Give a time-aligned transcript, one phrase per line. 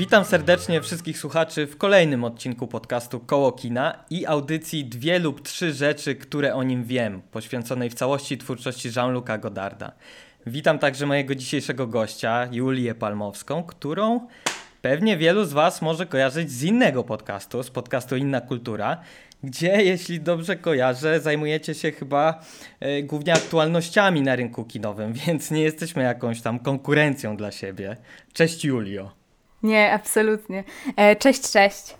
[0.00, 5.72] Witam serdecznie wszystkich słuchaczy w kolejnym odcinku podcastu Koło Kina i audycji Dwie lub Trzy
[5.72, 9.92] rzeczy, które o nim wiem, poświęconej w całości twórczości Jean-Luc'a Godarda.
[10.46, 14.26] Witam także mojego dzisiejszego gościa, Julię Palmowską, którą
[14.82, 19.00] pewnie wielu z Was może kojarzyć z innego podcastu, z podcastu Inna Kultura,
[19.42, 22.40] gdzie, jeśli dobrze kojarzę, zajmujecie się chyba
[22.80, 27.96] e, głównie aktualnościami na rynku kinowym, więc nie jesteśmy jakąś tam konkurencją dla siebie.
[28.32, 29.19] Cześć Julio.
[29.62, 30.64] Nie, absolutnie.
[30.96, 31.94] E, cześć, cześć.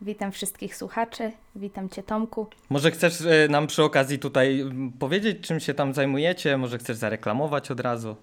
[0.00, 2.46] Witam wszystkich słuchaczy, witam Cię Tomku.
[2.70, 4.64] Może chcesz e, nam przy okazji tutaj
[4.98, 6.56] powiedzieć, czym się tam zajmujecie?
[6.56, 8.16] Może chcesz zareklamować od razu?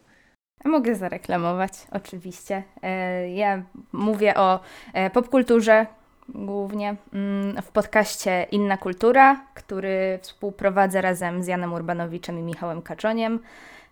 [0.66, 2.64] Mogę zareklamować, oczywiście.
[2.84, 4.60] E, Ja mówię o
[5.14, 5.86] popkulturze
[6.30, 13.40] głównie mm, w podcaście Inna Kultura, który współprowadzę razem z Janem Urbanowiczem i Michałem Kaczoniem.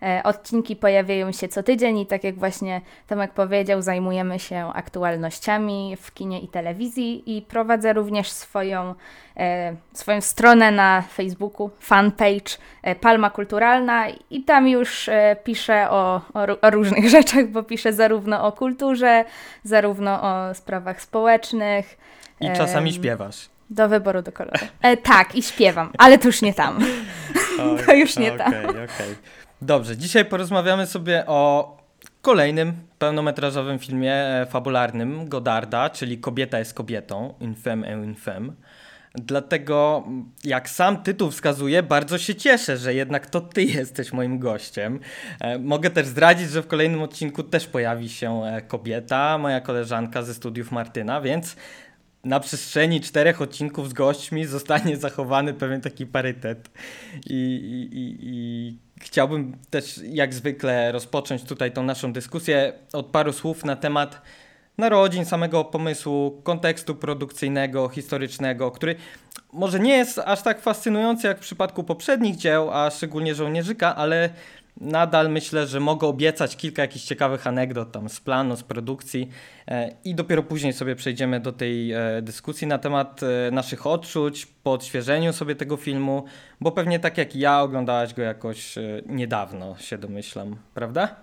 [0.01, 5.97] E, Odcinki pojawiają się co tydzień i tak jak właśnie Tomek powiedział, zajmujemy się aktualnościami
[6.01, 8.95] w kinie i telewizji i prowadzę również swoją,
[9.37, 15.09] e, swoją stronę na Facebooku, fanpage e, Palma Kulturalna i tam już
[15.43, 19.25] piszę o, o, o różnych rzeczach, bo piszę zarówno o kulturze,
[19.63, 21.97] zarówno o sprawach społecznych.
[22.41, 23.49] I czasami śpiewasz.
[23.69, 24.57] Do wyboru do koloru.
[24.81, 26.79] E, tak, i śpiewam, ale to już nie tam.
[27.85, 28.47] To już nie tam.
[28.47, 29.15] Okej, okej.
[29.61, 31.77] Dobrze, dzisiaj porozmawiamy sobie o
[32.21, 38.55] kolejnym pełnometrażowym filmie e, fabularnym Godarda, czyli Kobieta jest kobietą, Infem et Infem.
[39.15, 40.07] Dlatego,
[40.43, 44.99] jak sam tytuł wskazuje, bardzo się cieszę, że jednak to ty jesteś moim gościem.
[45.39, 50.23] E, Mogę też zdradzić, że w kolejnym odcinku też pojawi się e, kobieta, moja koleżanka
[50.23, 51.55] ze studiów Martyna, więc
[52.23, 56.69] na przestrzeni czterech odcinków z gośćmi zostanie zachowany pewien taki parytet.
[57.25, 63.33] I, i, i, i chciałbym też, jak zwykle, rozpocząć tutaj tą naszą dyskusję od paru
[63.33, 64.21] słów na temat
[64.77, 68.95] narodzin, samego pomysłu, kontekstu produkcyjnego, historycznego, który
[69.53, 74.29] może nie jest aż tak fascynujący jak w przypadku poprzednich dzieł, a szczególnie żołnierzyka, ale
[74.81, 79.29] nadal myślę, że mogę obiecać kilka jakichś ciekawych anegdot tam z planu, z produkcji
[79.67, 84.45] e, i dopiero później sobie przejdziemy do tej e, dyskusji na temat e, naszych odczuć
[84.45, 86.25] po odświeżeniu sobie tego filmu,
[86.61, 91.15] bo pewnie tak jak ja oglądałaś go jakoś niedawno, się domyślam, prawda?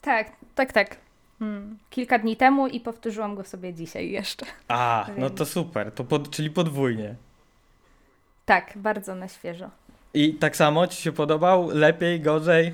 [0.00, 0.96] Tak, tak, tak.
[1.38, 1.78] Hmm.
[1.90, 4.46] Kilka dni temu i powtórzyłam go sobie dzisiaj jeszcze.
[4.68, 7.14] A, no to super, to pod, czyli podwójnie.
[8.44, 9.70] Tak, bardzo na świeżo.
[10.14, 11.68] I tak samo ci się podobał?
[11.72, 12.72] Lepiej, gorzej?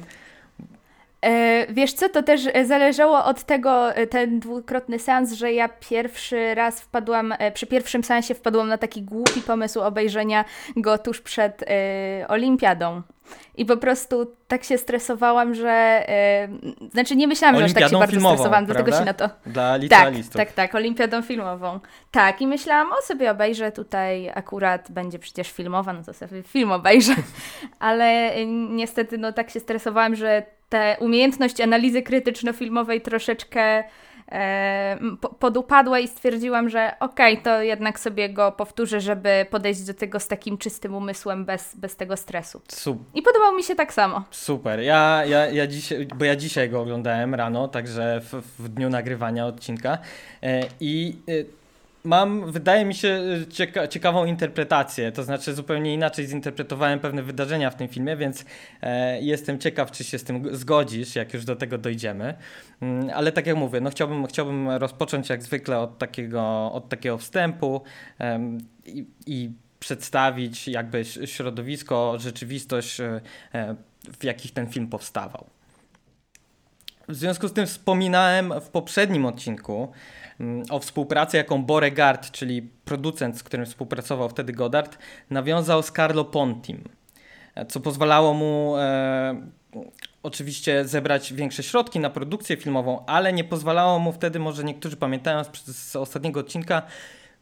[1.23, 5.69] E, wiesz co, to też e, zależało od tego, e, ten dwukrotny seans, że ja
[5.69, 10.45] pierwszy raz wpadłam, przy pierwszym seansie wpadłam na taki głupi pomysł obejrzenia
[10.77, 11.65] go tuż przed
[12.29, 13.03] olimpiadą.
[13.57, 15.69] I po prostu tak się stresowałam, że...
[16.09, 16.49] E,
[16.93, 19.01] znaczy nie myślałam, że aż tak się bardzo filmową, stresowałam, dlatego prawda?
[19.01, 19.31] się na to...
[19.47, 20.37] Dla Tak, licealistów.
[20.37, 21.81] tak, tak, olimpiadą filmową.
[22.11, 26.73] Tak, i myślałam, o sobie obejrzę tutaj, akurat będzie przecież filmowa, no to sobie film
[26.73, 27.15] obejrzę.
[27.79, 33.85] Ale y, niestety, no tak się stresowałam, że ta umiejętność analizy krytyczno-filmowej troszeczkę
[35.39, 40.29] podupadła i stwierdziłam, że okej, to jednak sobie go powtórzę, żeby podejść do tego z
[40.29, 42.61] takim czystym umysłem, bez, bez tego stresu.
[42.69, 44.25] Sup- I podobał mi się tak samo.
[44.31, 44.81] Super.
[44.81, 49.47] Ja, ja, ja dzisiaj, bo ja dzisiaj go oglądałem rano, także w, w dniu nagrywania
[49.47, 49.99] odcinka.
[50.43, 51.59] E, I e,
[52.05, 53.21] mam, wydaje mi się,
[53.51, 55.13] cieka ciekawą interpretację.
[55.13, 58.45] To znaczy, zupełnie inaczej zinterpretowałem pewne wydarzenia w tym filmie, więc
[58.83, 62.35] e, jestem ciekaw, czy się z tym zgodzisz, jak już do tego dojdziemy.
[62.83, 67.19] Mm, ale tak jak mówię, no chciałbym, chciałbym rozpocząć jak zwykle od takiego, od takiego
[67.19, 67.83] wstępu
[68.87, 69.51] i, i
[69.81, 73.21] przedstawić jakby środowisko, rzeczywistość, e,
[73.55, 73.77] e,
[74.19, 75.47] w jakich ten film powstawał.
[77.09, 79.93] W związku z tym wspominałem w poprzednim odcinku
[80.71, 84.99] o współpracy, jaką Beauregard, czyli producent, z którym współpracował wtedy Goddard,
[85.31, 86.85] nawiązał z Carlo Pontim,
[87.55, 89.43] e, co pozwalało mu e,
[90.23, 95.45] oczywiście zebrać większe środki na produkcję filmową, ale nie pozwalało mu wtedy, może niektórzy pamiętają
[95.45, 96.83] z, z ostatniego odcinka,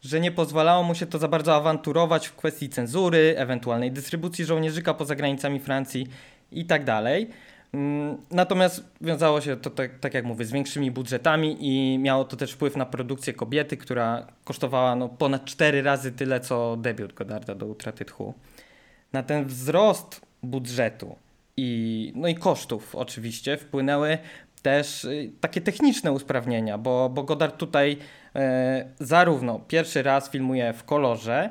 [0.02, 4.94] że nie pozwalało mu się to za bardzo awanturować w kwestii cenzury, ewentualnej dystrybucji żołnierzyka
[4.94, 6.06] poza granicami Francji
[6.52, 7.30] i tak dalej.
[7.76, 12.36] Mm, Natomiast wiązało się to, tak, tak jak mówię, z większymi budżetami i miało to
[12.36, 17.54] też wpływ na produkcję kobiety, która kosztowała no, ponad cztery razy tyle, co debiut Godarda
[17.54, 18.34] do utraty tchu.
[19.12, 21.16] Na ten wzrost budżetu
[21.56, 24.18] i, no i kosztów oczywiście wpłynęły
[24.62, 27.96] też y, takie techniczne usprawnienia, bo, bo Godard tutaj
[28.34, 31.50] e, zarówno pierwszy raz filmuje w kolorze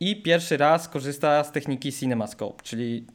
[0.00, 3.06] i pierwszy raz korzysta z techniki CinemaScope, czyli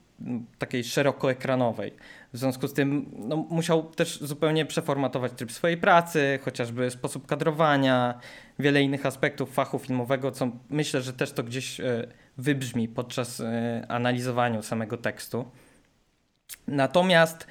[0.57, 1.93] takiej szerokoekranowej.
[2.33, 8.19] W związku z tym no, musiał też zupełnie przeformatować tryb swojej pracy, chociażby sposób kadrowania,
[8.59, 13.85] wiele innych aspektów fachu filmowego, co myślę, że też to gdzieś e, wybrzmi podczas e,
[13.87, 15.45] analizowania samego tekstu.
[16.67, 17.47] Natomiast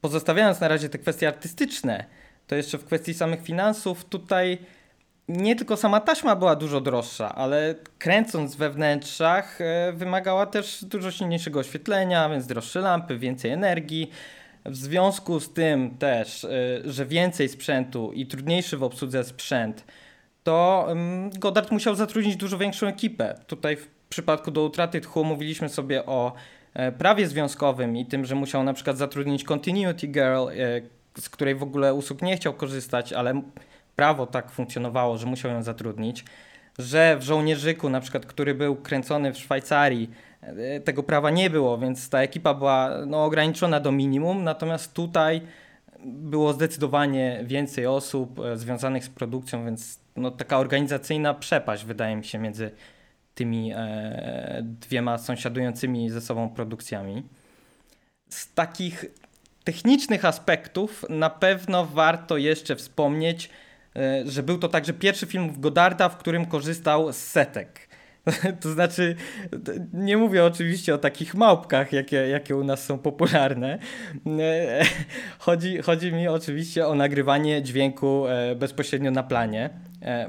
[0.00, 2.04] pozostawiając na razie te kwestie artystyczne,
[2.46, 4.58] to jeszcze w kwestii samych finansów, tutaj
[5.28, 11.10] nie tylko sama taśma była dużo droższa, ale kręcąc we wnętrzach e, wymagała też dużo
[11.10, 14.10] silniejszego oświetlenia, więc droższe lampy, więcej energii.
[14.64, 16.48] W związku z tym też, e,
[16.84, 19.84] że więcej sprzętu i trudniejszy w obsłudze sprzęt,
[20.42, 20.88] to
[21.38, 23.40] Goddard musiał zatrudnić dużo większą ekipę.
[23.46, 26.32] Tutaj w przypadku do utraty tchu mówiliśmy sobie o
[26.74, 30.46] e, prawie związkowym i tym, że musiał na przykład zatrudnić Continuity Girl,
[31.18, 33.42] z której w ogóle usług nie chciał korzystać, ale
[33.98, 36.24] prawo tak funkcjonowało, że musiał ją zatrudnić,
[36.78, 40.10] że w żołnierzyku, na przykład, który był kręcony w Szwajcarii,
[40.42, 45.40] e, tego prawa nie było, więc ta ekipa była no, ograniczona do minimum, natomiast tutaj
[46.04, 52.24] było zdecydowanie więcej osób e, związanych z produkcją, więc no, taka organizacyjna przepaść wydaje mi
[52.24, 52.70] się między
[53.34, 57.22] tymi e, dwiema sąsiadującymi ze sobą produkcjami.
[58.28, 59.04] Z takich
[59.64, 63.50] technicznych aspektów na pewno warto jeszcze wspomnieć
[64.24, 67.88] że był to także pierwszy film Godarda, w którym korzystał z setek.
[68.60, 69.16] To znaczy,
[69.92, 73.78] nie mówię oczywiście o takich małpkach, jakie, jakie u nas są popularne.
[74.40, 74.84] E,
[75.38, 79.70] chodzi, chodzi mi oczywiście o nagrywanie dźwięku e, bezpośrednio na planie,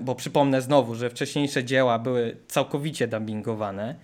[0.01, 3.95] bo przypomnę znowu, że wcześniejsze dzieła były całkowicie dubbingowane.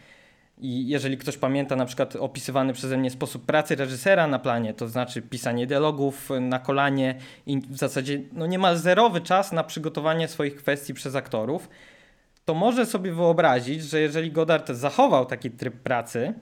[0.57, 4.87] I jeżeli ktoś pamięta na przykład opisywany przeze mnie sposób pracy reżysera na planie, to
[4.87, 7.15] znaczy pisanie dialogów na kolanie
[7.45, 11.69] i w zasadzie no niemal zerowy czas na przygotowanie swoich kwestii przez aktorów,
[12.45, 16.33] to może sobie wyobrazić, że jeżeli Godard zachował taki tryb pracy,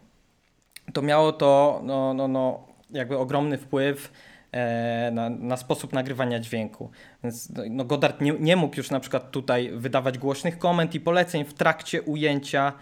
[0.94, 4.12] to miało to no, no, no, jakby ogromny wpływ
[4.51, 6.92] e, na, na, sposób nagrywania dźwięku.
[7.24, 11.45] Więc no, Godard nie, nie mógł już na przykład tutaj wydawać głośnych komend i poleceń
[11.45, 12.74] w trakcie ujęcia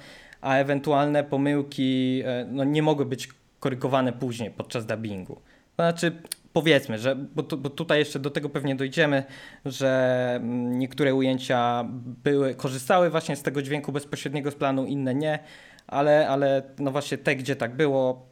[0.41, 3.29] a ewentualne pomyłki e, no, nie mogły być
[3.59, 5.35] korygowane później podczas dubbingu.
[5.75, 6.11] To znaczy,
[6.53, 9.23] powiedzmy, że, bo, bo, tutaj jeszcze do tego pewnie dojdziemy,
[9.65, 11.85] że mm, niektóre ujęcia
[12.23, 15.39] były, korzystały właśnie z tego dźwięku bezpośredniego z planu, inne nie,
[15.88, 18.25] ale, ale no właśnie te, gdzie tak było,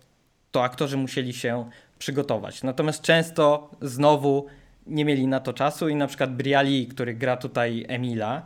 [0.51, 1.69] to aktorzy musieli się
[2.00, 2.63] przygotować.
[2.63, 4.45] Natomiast często znowu
[4.88, 8.45] nie mieli na to czasu i na przykład Briali, który gra tutaj Emila,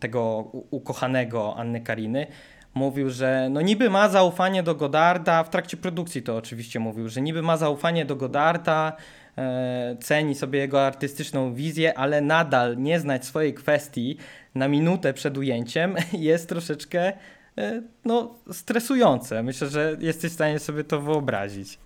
[0.00, 2.26] tego ukochanego Anny Kariny,
[2.74, 7.20] mówił, że no niby ma zaufanie do Godarda, w trakcie produkcji to oczywiście mówił, że
[7.20, 8.92] niby ma zaufanie do Godarda,
[9.38, 14.16] e, ceni sobie jego artystyczną wizję, ale nadal nie znać swojej kwestii
[14.54, 17.12] na minutę przed ujęciem jest troszeczkę
[17.58, 19.42] e, no, stresujące.
[19.42, 21.78] Myślę, że jesteś w stanie sobie to wyobrazić.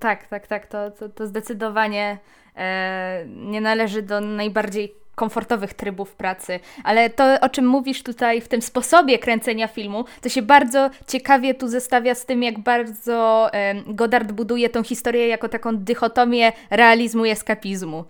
[0.00, 0.66] Tak, tak, tak.
[0.66, 2.18] To, to, to zdecydowanie
[2.56, 6.60] e, nie należy do najbardziej komfortowych trybów pracy.
[6.84, 11.54] Ale to, o czym mówisz tutaj w tym sposobie kręcenia filmu, to się bardzo ciekawie
[11.54, 13.50] tu zestawia z tym, jak bardzo
[13.86, 18.04] Godard buduje tą historię jako taką dychotomię realizmu i eskapizmu.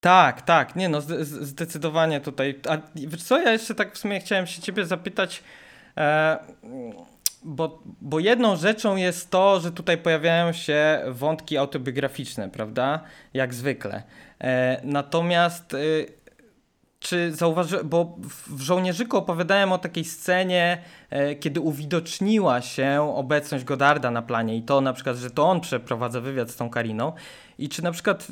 [0.00, 2.60] Tak, tak, nie no, zdecydowanie tutaj.
[2.68, 5.42] A wiesz co, ja jeszcze tak w sumie chciałem się ciebie zapytać,
[5.96, 6.38] e,
[7.42, 13.00] bo, bo jedną rzeczą jest to, że tutaj pojawiają się wątki autobiograficzne, prawda?
[13.34, 14.02] Jak zwykle.
[14.40, 15.78] E, natomiast e,
[17.00, 18.16] czy zauważyłem, bo
[18.46, 20.78] w Żołnierzyku opowiadałem o takiej scenie,
[21.10, 25.60] e, kiedy uwidoczniła się obecność Godarda na planie i to na przykład, że to on
[25.60, 27.12] przeprowadza wywiad z tą Kariną.
[27.58, 28.28] I czy na przykład,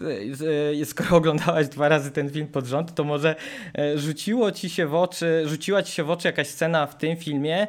[0.78, 3.36] e, e skoro oglądałaś dwa razy ten film pod rząd, to może
[3.94, 7.66] rzuciło ci się w oczy, rzuciła ci się w oczy jakaś scena w tym filmie,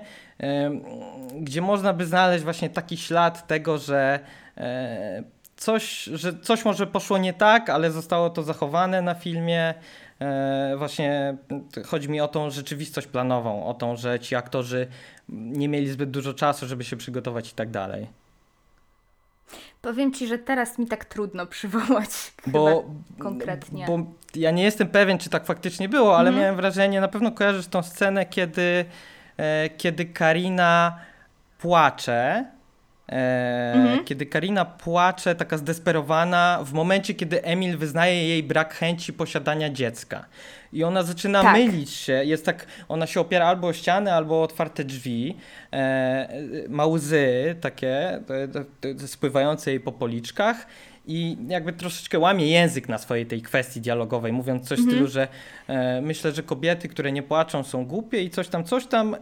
[1.35, 4.19] gdzie można by znaleźć właśnie taki ślad tego, że
[5.59, 9.73] coś, że coś może poszło nie tak, ale zostało to zachowane na filmie,
[10.77, 11.37] właśnie
[11.85, 14.87] chodzi mi o tą rzeczywistość planową, o tą, że ci aktorzy
[15.29, 18.07] nie mieli zbyt dużo czasu, żeby się przygotować i tak dalej.
[19.81, 22.09] Powiem ci, że teraz mi tak trudno przywołać
[22.47, 22.85] bo,
[23.19, 23.85] konkretnie.
[23.87, 23.99] Bo
[24.35, 26.41] ja nie jestem pewien, czy tak faktycznie było, ale mm.
[26.41, 28.85] miałem wrażenie, na pewno kojarzysz tą scenę, kiedy,
[29.37, 30.99] e, kiedy Karina
[31.59, 32.45] płacze
[33.09, 34.05] E, mhm.
[34.05, 40.25] Kiedy Karina płacze, taka zdesperowana, w momencie, kiedy Emil wyznaje jej brak chęci posiadania dziecka.
[40.73, 41.53] I ona zaczyna tak.
[41.53, 42.13] mylić się.
[42.13, 45.37] Jest tak, ona się opiera albo o ściany, albo o otwarte drzwi.
[45.73, 46.29] E,
[46.69, 48.19] ma łzy takie,
[49.07, 50.67] spływające jej po policzkach
[51.07, 55.11] i jakby troszeczkę łamie język na swojej tej kwestii dialogowej, mówiąc coś w stylu, mhm.
[55.11, 55.27] że
[55.67, 59.15] e, myślę, że kobiety, które nie płaczą są głupie i coś tam, coś tam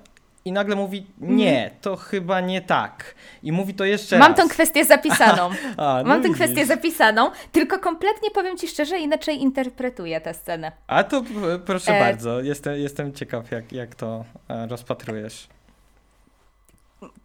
[0.48, 1.82] i nagle mówi, nie, mhm.
[1.82, 3.16] to chyba nie tak.
[3.44, 4.42] I mówi to jeszcze Mam raz.
[4.42, 5.50] tę kwestię zapisaną.
[5.78, 10.72] A, no Mam tę kwestię zapisaną, tylko kompletnie powiem Ci szczerze, inaczej interpretuję tę scenę.
[10.88, 11.24] A to
[11.66, 12.00] proszę e...
[12.00, 15.48] bardzo, jestem, jestem ciekaw, jak, jak to e, rozpatrujesz.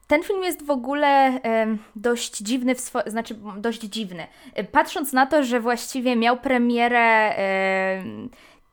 [0.06, 4.26] Ten film jest w ogóle e, dość dziwny, w swo- znaczy dość dziwny.
[4.54, 8.02] E, patrząc na to, że właściwie miał premierę e,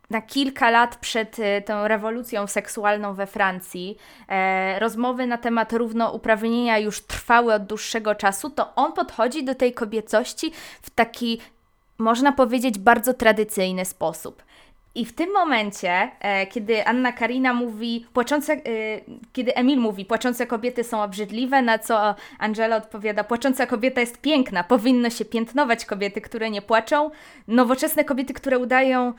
[0.09, 3.97] na kilka lat przed e, tą rewolucją seksualną we Francji,
[4.27, 9.73] e, rozmowy na temat równouprawnienia już trwały od dłuższego czasu, to on podchodzi do tej
[9.73, 10.51] kobiecości
[10.81, 11.41] w taki,
[11.97, 14.43] można powiedzieć, bardzo tradycyjny sposób.
[14.95, 18.59] I w tym momencie, e, kiedy Anna Karina mówi, płaczące, e,
[19.33, 24.63] kiedy Emil mówi, płaczące kobiety są obrzydliwe, na co Angela odpowiada, płacząca kobieta jest piękna,
[24.63, 27.11] powinno się piętnować kobiety, które nie płaczą,
[27.47, 29.13] nowoczesne kobiety, które udają,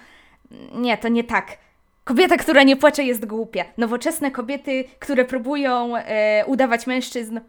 [0.72, 1.58] nie, to nie tak.
[2.04, 3.64] Kobieta, która nie płacze jest głupia.
[3.78, 7.40] Nowoczesne kobiety, które próbują e, udawać mężczyzn,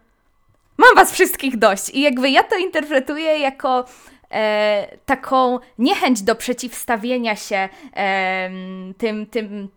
[0.77, 1.89] mam was wszystkich dość.
[1.89, 3.85] I jakby ja to interpretuję jako
[4.31, 8.49] e, taką niechęć do przeciwstawienia się e,
[8.97, 9.69] tym, tym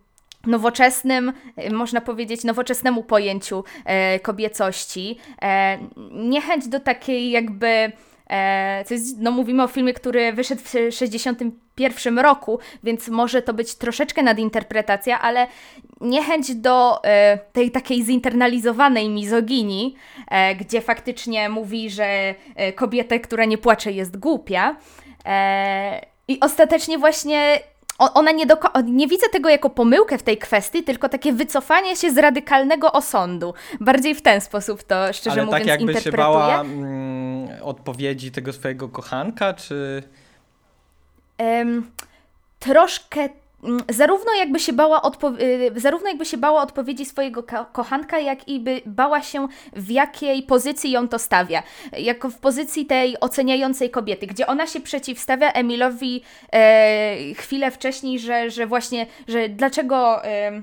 [0.47, 1.33] nowoczesnym,
[1.71, 5.17] można powiedzieć, nowoczesnemu pojęciu e, kobiecości.
[5.41, 5.77] E,
[6.11, 7.91] niechęć do takiej jakby
[8.29, 13.75] E, jest, no mówimy o filmie, który wyszedł w 1961 roku, więc może to być
[13.75, 15.47] troszeczkę nadinterpretacja, ale
[16.01, 19.95] niechęć do e, tej takiej zinternalizowanej mizoginii,
[20.27, 22.35] e, gdzie faktycznie mówi, że
[22.75, 24.75] kobieta, która nie płacze, jest głupia.
[26.27, 27.59] I ostatecznie właśnie
[27.97, 32.11] ona nie, do, nie widzę tego jako pomyłkę w tej kwestii, tylko takie wycofanie się
[32.11, 33.53] z radykalnego osądu.
[33.79, 36.11] Bardziej w ten sposób to, szczerze Ale tak mówiąc, tak jakby interpretuję.
[36.11, 40.03] się bała mm, odpowiedzi tego swojego kochanka, czy...
[41.39, 41.91] Um,
[42.59, 43.29] troszkę
[43.89, 48.47] zarówno jakby się bała, odpo- y, zarówno jakby się bała odpowiedzi swojego ko kochanka, jak
[48.47, 51.63] i by bała się w jakiej pozycji ją to stawia.
[51.97, 56.21] Jako w pozycji tej oceniającej kobiety, gdzie ona się przeciwstawia Emilowi
[56.53, 60.25] e, chwilę wcześniej, że, że właśnie, że dlaczego...
[60.25, 60.61] E,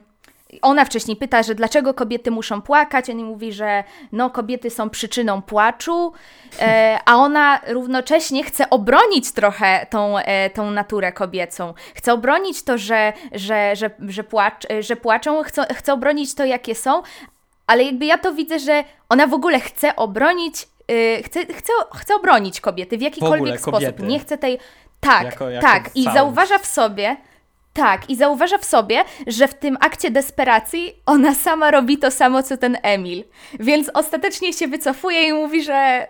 [0.62, 3.11] ona wcześniej pyta, że dlaczego kobiety muszą płakać.
[3.11, 6.12] On mówi, że no, kobiety są przyczyną płaczu,
[6.61, 11.75] e, a ona równocześnie chce obronić trochę tą, e, tą naturę kobiecą.
[11.94, 16.75] Chce obronić to, że, że, że, że, płacz, że płaczą, chce, chce obronić to, jakie
[16.75, 17.02] są,
[17.66, 22.14] ale jakby ja to widzę, że ona w ogóle chce obronić, y, chce, chce, chce
[22.14, 24.00] obronić kobiety w jakikolwiek sposób.
[24.00, 24.59] Nie chce tej.
[25.00, 25.90] Tak, jako, jako tak.
[25.94, 27.16] I zauważa w sobie
[27.73, 32.43] tak, i zauważa w sobie, że w tym akcie desperacji ona sama robi to samo,
[32.43, 33.25] co ten Emil.
[33.61, 36.07] Więc ostatecznie się wycofuje i mówi, że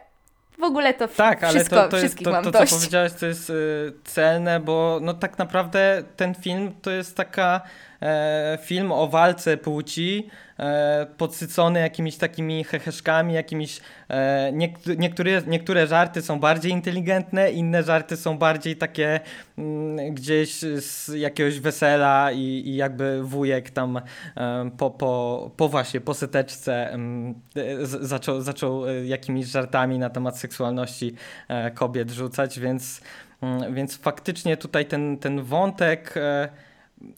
[0.59, 2.73] w ogóle to tak, wszystko, ale to, to wszystkich jest, to, mam to, dość.
[2.73, 7.61] co powiedziałeś, to jest y, celne, bo no tak naprawdę ten film to jest taka
[8.03, 10.31] e, film o walce płci,
[10.63, 14.53] e, podsycony jakimiś takimi heheszkami, jakimiś e,
[14.97, 19.21] niektóre, niektóre żarty są bardziej inteligentne, inne żarty są bardziej takie
[19.59, 23.97] mm, gdzieś z jakiegoś wesela i, i jakby wujek tam
[24.37, 27.35] e, po, po, po właśnie, po seteczce m,
[27.83, 31.15] z, zaczął, zaczął jakimiś żartami na temat seksualności
[31.75, 33.01] kobiet rzucać, więc,
[33.43, 36.15] mm, więc faktycznie tutaj ten, ten wątek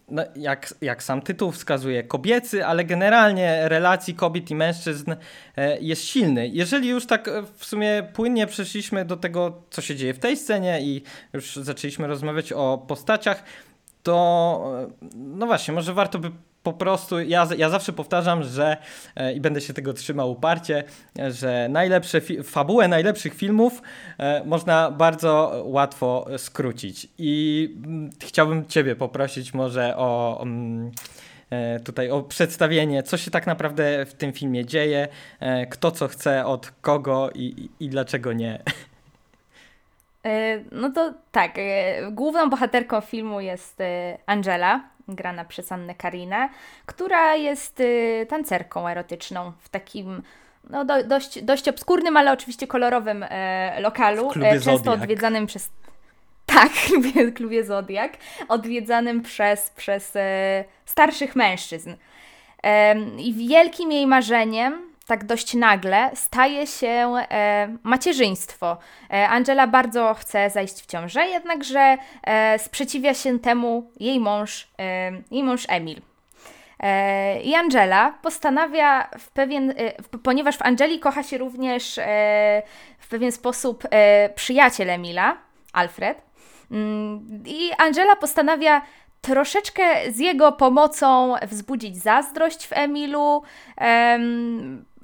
[0.09, 5.15] no, jak, jak sam tytuł wskazuje, kobiecy, ale generalnie relacji kobiet i mężczyzn
[5.57, 6.49] e, jest silny.
[6.49, 10.37] Jeżeli już tak e, w sumie płynnie przeszliśmy do tego, co się dzieje w tej
[10.37, 13.45] scenie i już zaczęliśmy rozmawiać o postaciach,
[14.03, 16.31] to e, no właśnie, może warto by
[16.65, 18.77] po prostu ja, ja zawsze powtarzam, że
[19.17, 20.85] e, i będę się tego trzymał uparcie,
[21.29, 23.83] że najlepsze fabułę najlepszych filmów
[24.19, 27.09] e, można bardzo łatwo skrócić.
[27.19, 30.41] I mm, chciałbym Ciebie poprosić może o.
[30.43, 30.91] Mm,
[31.51, 35.09] e, tutaj o przedstawienie, co się tak naprawdę w tym filmie dzieje,
[35.71, 38.63] kto co chce od kogo i, i, dlaczego nie.
[40.73, 41.55] No to tak,
[42.13, 43.79] główną bohaterką filmu jest
[44.27, 46.49] Angela, grana przez Annę Karinę,
[46.87, 50.23] która jest y, tancerką erotyczną w takim
[50.71, 55.03] no, do, dość, dość obskurnym, ale oczywiście kolorowym e, lokalu, e, często Zodiac.
[55.03, 55.71] odwiedzanym przez
[56.47, 58.13] tak, klubie, klubie Zodiak,
[58.49, 61.95] odwiedzanym przez, przez e, starszych mężczyzn.
[63.19, 68.77] I wielkim jej marzeniem tak dość nagle staje się e, macierzyństwo.
[69.11, 75.11] E, Angela bardzo chce zajść w ciążę, jednakże e, sprzeciwia się temu jej mąż, e,
[75.31, 76.01] jej mąż Emil.
[76.81, 79.75] E, I Angela postanawia w pewien, e,
[80.23, 82.01] ponieważ w Angeli kocha się również
[82.99, 83.85] w pewien sposób
[84.35, 85.37] przyjaciel Emila,
[85.73, 86.23] Alfred,
[86.71, 88.83] mm, i Angela postanawia
[89.21, 93.43] troszeczkę z jego pomocą wzbudzić zazdrość w Emilu.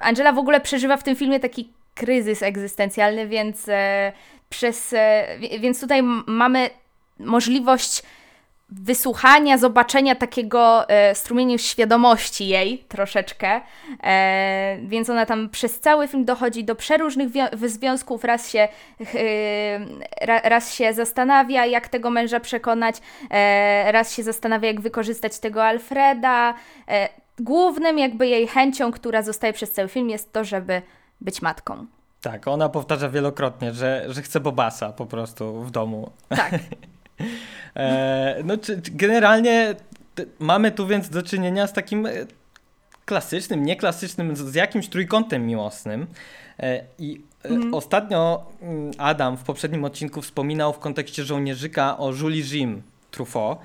[0.01, 4.13] Angela w ogóle przeżywa w tym filmie taki kryzys egzystencjalny, więc, e,
[4.49, 5.27] przez, e,
[5.61, 6.71] więc tutaj mamy
[7.19, 8.03] możliwość
[8.73, 11.15] wysłuchania, zobaczenia takiego e,
[11.59, 13.61] świadomości jej troszeczkę,
[14.03, 17.29] e, więc ona tam przez cały film dochodzi do przeróżnych
[17.65, 18.69] związków, raz się,
[19.15, 22.97] e, raz się zastanawia, jak tego męża przekonać,
[23.31, 26.55] e, raz się zastanawia, jak wykorzystać tego Alfreda.
[27.39, 30.83] E, głównym jakby jej chęcią, która zostaje przez cały film jest to, żeby
[31.21, 31.87] być matką.
[32.21, 36.11] Tak, ona powtarza wielokrotnie, że, że chce Bobasa po prostu w domu.
[36.29, 36.55] Tak.
[37.77, 39.75] E, no, czy, generalnie
[40.39, 42.13] mamy tu więc do czynienia z takim e,
[43.05, 46.07] klasycznym, nieklasycznym, z jakimś trójkątem miłosnym.
[46.59, 47.75] E, I mm.
[47.75, 53.59] ostatnio mm, Adam w poprzednim odcinku wspominał w kontekście żołnierzyka o Julie Jim Truffaut,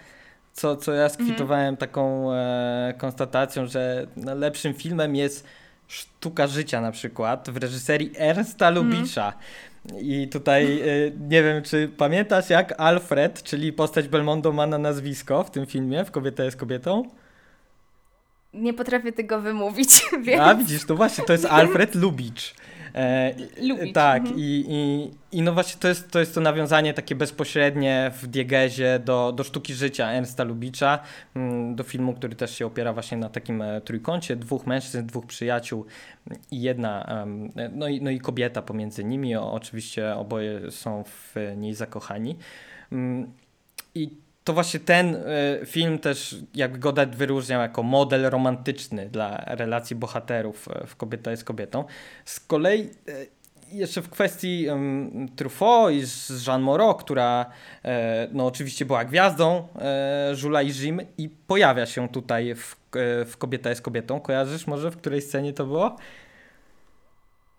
[0.56, 1.78] co, co ja skwitowałem mm.
[1.78, 5.48] taką e, konstatacją, że lepszym filmem jest
[5.88, 9.34] Sztuka Życia na przykład w reżyserii Ernsta Lubicza.
[9.92, 10.02] Mm.
[10.02, 15.44] I tutaj y, nie wiem, czy pamiętasz, jak Alfred, czyli postać Belmondo, ma na nazwisko
[15.44, 17.04] w tym filmie, w Kobieta jest kobietą?
[18.54, 20.06] Nie potrafię tego wymówić.
[20.26, 20.42] Więc...
[20.42, 22.54] A widzisz, to właśnie, to jest Alfred Lubicz.
[22.96, 23.34] E,
[23.94, 24.40] Tak, mhm.
[24.40, 29.00] i, i, i no właśnie to jest, to jest to nawiązanie takie bezpośrednie w diegezie
[29.06, 31.00] do, do sztuki życia Ernsta Lubicza,
[31.36, 35.26] mm, do filmu, który też się opiera właśnie na takim e, trójkącie, dwóch mężczyzn, dwóch
[35.26, 35.86] przyjaciół
[36.52, 37.26] i jedna,
[37.72, 42.36] no i, no i kobieta pomiędzy nimi, oczywiście oboje są w niej zakochani.
[42.92, 43.32] Mm,
[43.96, 49.96] I to właśnie ten y, film też jak Godet wyróżniał jako model romantyczny dla relacji
[49.96, 51.84] bohaterów e, w Kobieta jest kobietą.
[52.26, 53.28] Z kolei y,
[53.72, 57.46] jeszcze w kwestii um, Truffaut i z Jean Moreau, która
[57.86, 62.76] e, no oczywiście była gwiazdą e, Żula i Jim i pojawia się tutaj w,
[63.26, 64.20] w Kobieta jest kobietą.
[64.20, 65.96] Kojarzysz może w której scenie to było?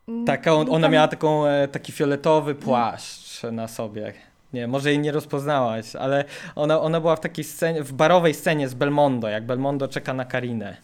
[0.09, 4.13] Mm, Taka, on, ona miała taką, taki fioletowy płaszcz na sobie.
[4.53, 8.69] Nie, może jej nie rozpoznałaś, ale ona, ona była w takiej scenie, w barowej scenie
[8.69, 10.77] z Belmondo, jak Belmondo czeka na Karinę.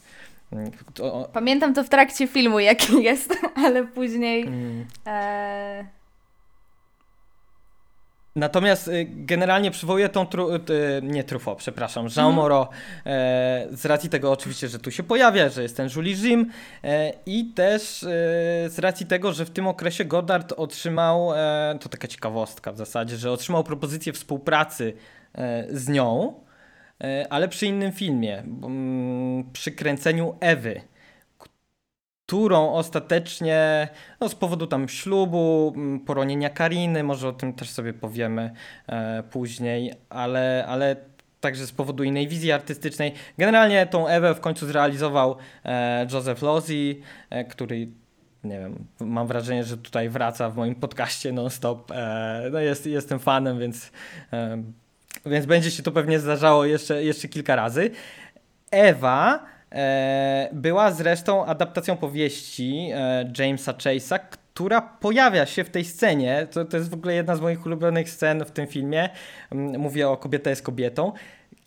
[1.33, 4.43] Pamiętam to w trakcie filmu, jaki jest, ale później.
[4.43, 4.87] Mm.
[5.07, 6.02] E...
[8.37, 10.61] Natomiast y, generalnie przywołuję tą, tru, y,
[11.03, 12.37] nie Truffaut, przepraszam, Jean mm.
[12.37, 12.67] Moreau,
[13.07, 16.51] e, z racji tego oczywiście, że tu się pojawia, że jest ten Jules Jim
[16.85, 18.07] e, i też e,
[18.69, 21.31] z racji tego, że w tym okresie Godard otrzymał,
[21.81, 24.93] to taka ciekawostka w zasadzie, że otrzymał propozycję współpracy
[25.71, 26.35] z nią,
[27.31, 28.43] ale przy innym filmie,
[29.53, 30.81] przy kręceniu Ewy
[32.33, 33.89] którą ostatecznie
[34.21, 35.75] no, z powodu tam ślubu,
[36.07, 38.51] poronienia Kariny, może o tym też sobie powiemy
[38.87, 40.97] e, później, ale, ale
[41.41, 43.13] także z powodu innej wizji artystycznej.
[43.39, 47.89] Generalnie tą Ewę w końcu zrealizował e, Joseph Lozzi, e, który
[48.45, 51.91] nie wiem, mam wrażenie, że tutaj wraca w moim podcaście non-stop.
[51.91, 53.93] E, no jest, jestem fanem, więc,
[54.33, 54.63] e,
[55.27, 57.91] więc będzie się to pewnie zdarzało jeszcze, jeszcze kilka razy.
[58.71, 59.53] Ewa
[60.53, 64.19] była zresztą adaptacją powieści e, Jamesa Chase'a,
[64.55, 66.47] która pojawia się w tej scenie.
[66.51, 69.09] To, to jest w ogóle jedna z moich ulubionych scen w tym filmie.
[69.53, 71.13] Mm, mówię o Kobieta jest kobietą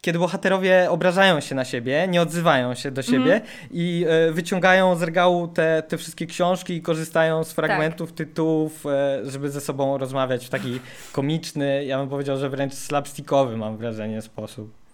[0.06, 3.42] kiedy bohaterowie obrażają się na siebie, nie odzywają się do siebie mm.
[3.72, 8.18] i e, wyciągają z regału te, te wszystkie książki i korzystają z fragmentów tak.
[8.18, 10.80] tytułów, e, żeby ze sobą rozmawiać w taki
[11.12, 14.85] komiczny, ja bym powiedział, że wręcz slapstickowy mam wrażenie sposób.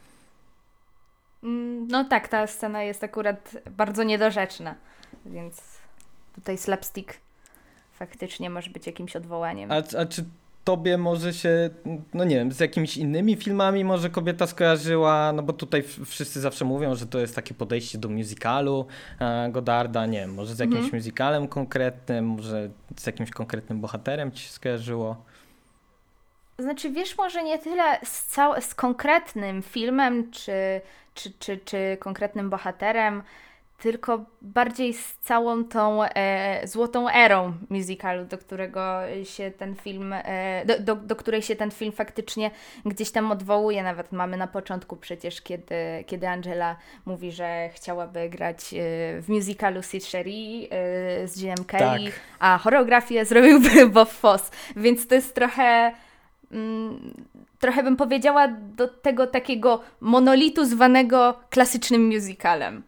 [1.43, 4.75] Mm, no tak, ta scena jest akurat bardzo niedorzeczna,
[5.25, 5.61] więc
[6.35, 7.13] tutaj slapstick
[7.93, 9.71] faktycznie może być jakimś odwołaniem.
[9.71, 10.25] A, a czy
[10.63, 11.69] tobie może się,
[12.13, 16.65] no nie wiem, z jakimiś innymi filmami może kobieta skojarzyła, no bo tutaj wszyscy zawsze
[16.65, 18.85] mówią, że to jest takie podejście do musicalu
[19.19, 20.95] e, Godarda, nie wiem, może z jakimś mhm.
[20.95, 25.15] musicalem konkretnym, może z jakimś konkretnym bohaterem ci się skojarzyło?
[26.59, 30.81] Znaczy, wiesz, może nie tyle z, cał- z konkretnym filmem, czy
[31.13, 33.23] czy, czy, czy konkretnym bohaterem,
[33.81, 40.65] tylko bardziej z całą tą e, złotą erą musicalu, do którego się ten film, e,
[40.65, 42.51] do, do, do, której się ten film faktycznie
[42.85, 43.83] gdzieś tam odwołuje.
[43.83, 45.75] Nawet mamy na początku przecież, kiedy,
[46.07, 48.77] kiedy Angela mówi, że chciałaby grać e,
[49.21, 52.19] w musicalu Sid Sherry e, z Jim Kelly, tak.
[52.39, 54.51] a choreografię zrobiłby Bob Foss.
[54.75, 55.91] Więc to jest trochę
[57.59, 62.83] trochę bym powiedziała do tego takiego monolitu zwanego klasycznym musicalem.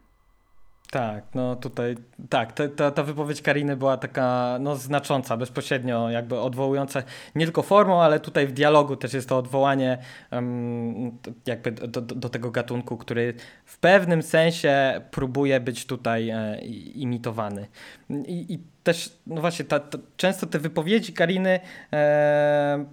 [0.94, 1.96] Tak, no tutaj,
[2.30, 7.04] tak, ta, ta, ta wypowiedź Kariny była taka no, znacząca, bezpośrednio jakby odwołująca
[7.36, 9.98] nie tylko formą, ale tutaj w dialogu też jest to odwołanie
[10.32, 13.34] um, jakby do, do, do, tego gatunku, który
[13.66, 16.60] w pewnym sensie próbuje być tutaj e,
[16.96, 17.68] imitowany.
[18.10, 19.80] I, I, też, no właśnie, ta,
[20.18, 21.60] często te wypowiedzi Kariny
[21.94, 22.86] e,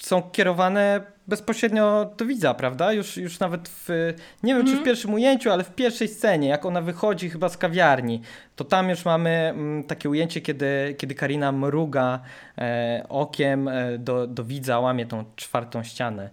[0.00, 2.92] są kierowane bezpośrednio do widza, prawda?
[2.92, 3.88] Już, już nawet w,
[4.42, 4.66] nie wiem mm.
[4.66, 4.84] czy w mhm.
[4.84, 8.22] pierwszym ujęciu, ale w pierwszej scenie, jak ona wychodzi chyba z kawiarni,
[8.56, 12.20] to tam już mamy mm, takie ujęcie, kiedy, kiedy Karina mruga
[12.58, 16.30] e, okiem e, do, do widza, łamie tą czwartą ścianę.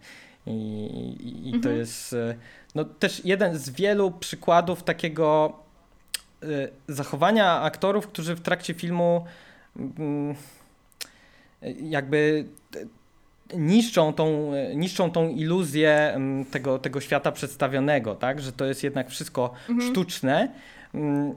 [0.48, 1.78] I, i, i to mhm.
[1.78, 2.36] jest e,
[2.76, 5.54] no, też jeden z wielu przykładów takiego
[6.44, 6.48] e,
[6.88, 9.26] zachowania aktorów, którzy w trakcie filmu
[9.76, 10.36] mm,
[11.82, 12.46] jakby
[13.58, 18.42] niszczą tą, niszczą tą iluzję mm, tego, tego świata przedstawionego, tak?
[18.42, 19.92] że to jest jednak wszystko mhm.
[19.92, 20.50] sztuczne.
[20.94, 21.36] Mm,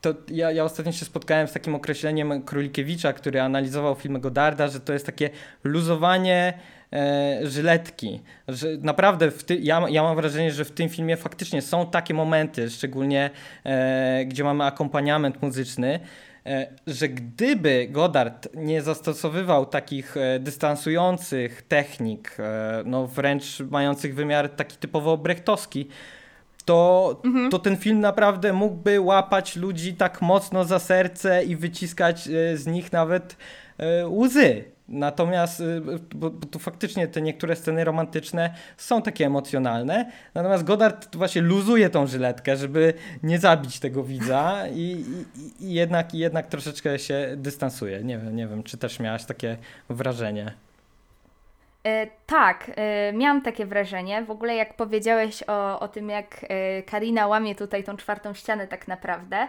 [0.00, 4.80] to ja, ja ostatnio się spotkałem z takim określeniem Królikiewicza, który analizował filmy Godarda, że
[4.80, 5.30] to jest takie
[5.64, 6.54] luzowanie
[6.92, 8.20] e, żyletki.
[8.48, 12.70] Że naprawdę ty, ja, ja mam wrażenie, że w tym filmie faktycznie są takie momenty,
[12.70, 13.30] szczególnie
[13.64, 16.00] e, gdzie mamy akompaniament muzyczny,
[16.86, 24.76] że gdyby Godard nie zastosowywał takich e, dystansujących technik, e, no wręcz mających wymiar taki
[24.76, 25.88] typowo brechtowski,
[26.64, 27.50] to, mhm.
[27.50, 32.22] to ten film naprawdę mógłby łapać ludzi tak mocno za serce i wyciskać
[32.54, 33.36] z nich nawet
[34.08, 34.75] łzy.
[34.88, 35.80] Natomiast, y,
[36.14, 41.90] bo, bo tu faktycznie te niektóre sceny romantyczne są takie emocjonalne, natomiast Godard właśnie luzuje
[41.90, 45.04] tą żyletkę, żeby nie zabić tego widza i,
[45.36, 48.04] i, i jednak, i jednak troszeczkę się dystansuje.
[48.04, 49.56] Nie wiem, nie wiem, czy też miałaś takie
[49.90, 50.52] wrażenie.
[51.86, 54.24] E, tak, e, miałam takie wrażenie.
[54.24, 58.66] W ogóle jak powiedziałeś o, o tym, jak e, Karina łamie tutaj tą czwartą ścianę
[58.66, 59.48] tak naprawdę,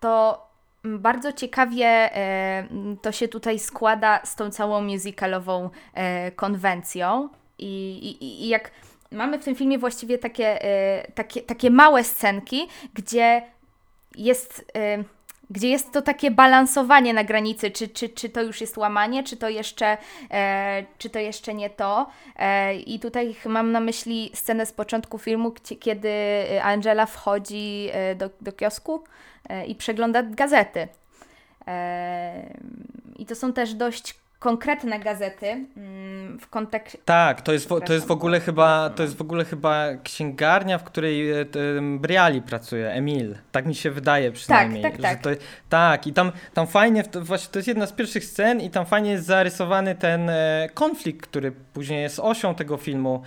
[0.00, 0.46] to
[0.84, 2.10] bardzo ciekawie
[3.02, 7.28] to się tutaj składa z tą całą musicalową e, konwencją.
[7.58, 8.70] I, i, I jak
[9.10, 13.42] mamy w tym filmie właściwie takie, e, takie, takie małe scenki, gdzie
[14.16, 14.72] jest
[15.52, 19.36] gdzie jest to takie balansowanie na granicy, czy, czy, czy to już jest łamanie, czy
[19.36, 19.98] to jeszcze,
[20.30, 22.06] e, czy to jeszcze nie to.
[22.36, 26.10] E, I tutaj mam na myśli scenę z początku filmu, kiedy
[26.62, 29.04] Angela wchodzi do, do kiosku
[29.48, 30.88] E, i przegląda gazety.
[31.66, 32.56] E,
[33.16, 36.98] I to są też dość konkretne gazety mm, w kontekście.
[37.04, 40.84] Tak, to jest, to jest w ogóle chyba to jest w ogóle chyba księgarnia, w
[40.84, 41.44] której e,
[41.98, 43.34] Briali pracuje, Emil.
[43.52, 44.82] Tak mi się wydaje przynajmniej.
[44.82, 45.22] Tak, tak, tak.
[45.22, 45.30] To,
[45.68, 49.10] tak, i tam, tam fajnie, właśnie to jest jedna z pierwszych scen i tam fajnie
[49.10, 50.30] jest zarysowany ten
[50.74, 53.22] konflikt, który później jest osią tego filmu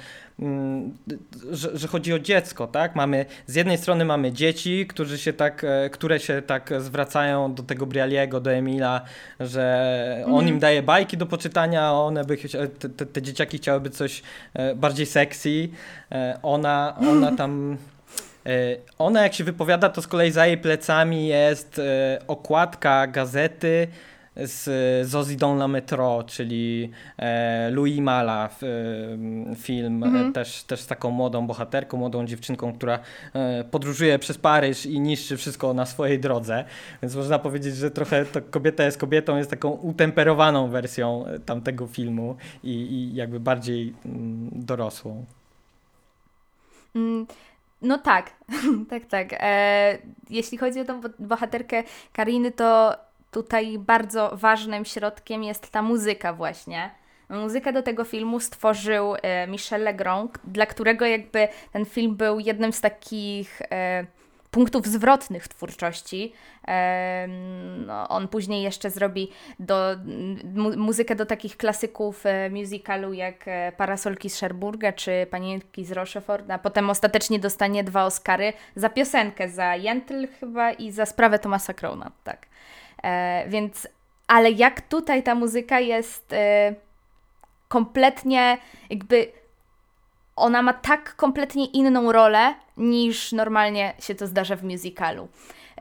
[1.52, 2.96] że, że, chodzi o dziecko, tak?
[2.96, 7.64] Mamy, z jednej strony mamy dzieci, którzy się tak, e, które się tak zwracają do
[7.64, 9.02] tego Brialiego, do Emila,
[9.40, 10.48] że on mhm.
[10.48, 12.38] im daje bajki do poczytania, a one by,
[12.80, 15.70] te, te, te dzieciaki chciałyby coś e, bardziej sexy.
[16.12, 17.78] E, ona, ona tam...
[18.98, 21.82] Ona jak się wypowiada, to z kolei za jej plecami jest
[22.28, 23.88] okładka gazety,
[24.36, 30.34] z Zozy Don La Metro, czyli e, Louis Mala, e, film mhm.
[30.34, 33.00] też, też z taką młodą bohaterką, młodą dziewczynką, która
[33.34, 36.66] e, podróżuje przez Paryż i niszczy wszystko na swojej drodze.
[37.02, 42.36] Więc można powiedzieć, że trochę to kobieta jest kobietą, jest taką utemperowaną wersją tamtego filmu
[42.64, 45.26] i, i jakby bardziej mm, dorosłą.
[46.96, 47.26] Mm.
[47.82, 48.32] No tak,
[48.90, 49.28] tak, tak.
[49.32, 49.98] E,
[50.30, 52.96] jeśli chodzi o tą bohaterkę Kariny, to
[53.36, 56.92] tutaj bardzo ważnym środkiem jest ta muzyka właśnie.
[57.30, 62.74] Muzykę do tego filmu stworzył e, Michel Legrand, dla którego jakby ten film był jednym
[62.74, 64.06] z takich e,
[64.52, 66.34] punktów zwrotnych twórczości.
[66.68, 67.28] E,
[67.88, 69.96] no, on później jeszcze zrobi do,
[70.54, 73.46] mu, muzykę do takich klasyków musicalu jak
[73.78, 79.50] Parasolki z Cherburga czy Panienki z Rochefort, a potem ostatecznie dostanie dwa Oscary za piosenkę,
[79.50, 82.55] za Jentl chyba i za sprawę Tomasa Crowna, tak.
[83.06, 83.88] E, więc,
[84.28, 86.76] ale jak tutaj ta muzyka jest e,
[87.68, 88.58] kompletnie
[88.90, 89.32] jakby
[90.36, 95.28] ona ma tak kompletnie inną rolę niż normalnie się to zdarza w musicalu.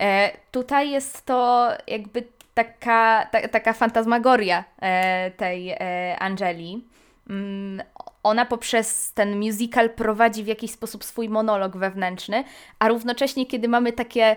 [0.00, 5.74] E, tutaj jest to jakby taka, ta, taka fantasmagoria e, tej
[6.18, 6.84] Angeli.
[7.30, 7.82] Mm,
[8.22, 12.44] ona poprzez ten musical prowadzi w jakiś sposób swój monolog wewnętrzny,
[12.78, 14.36] a równocześnie, kiedy mamy takie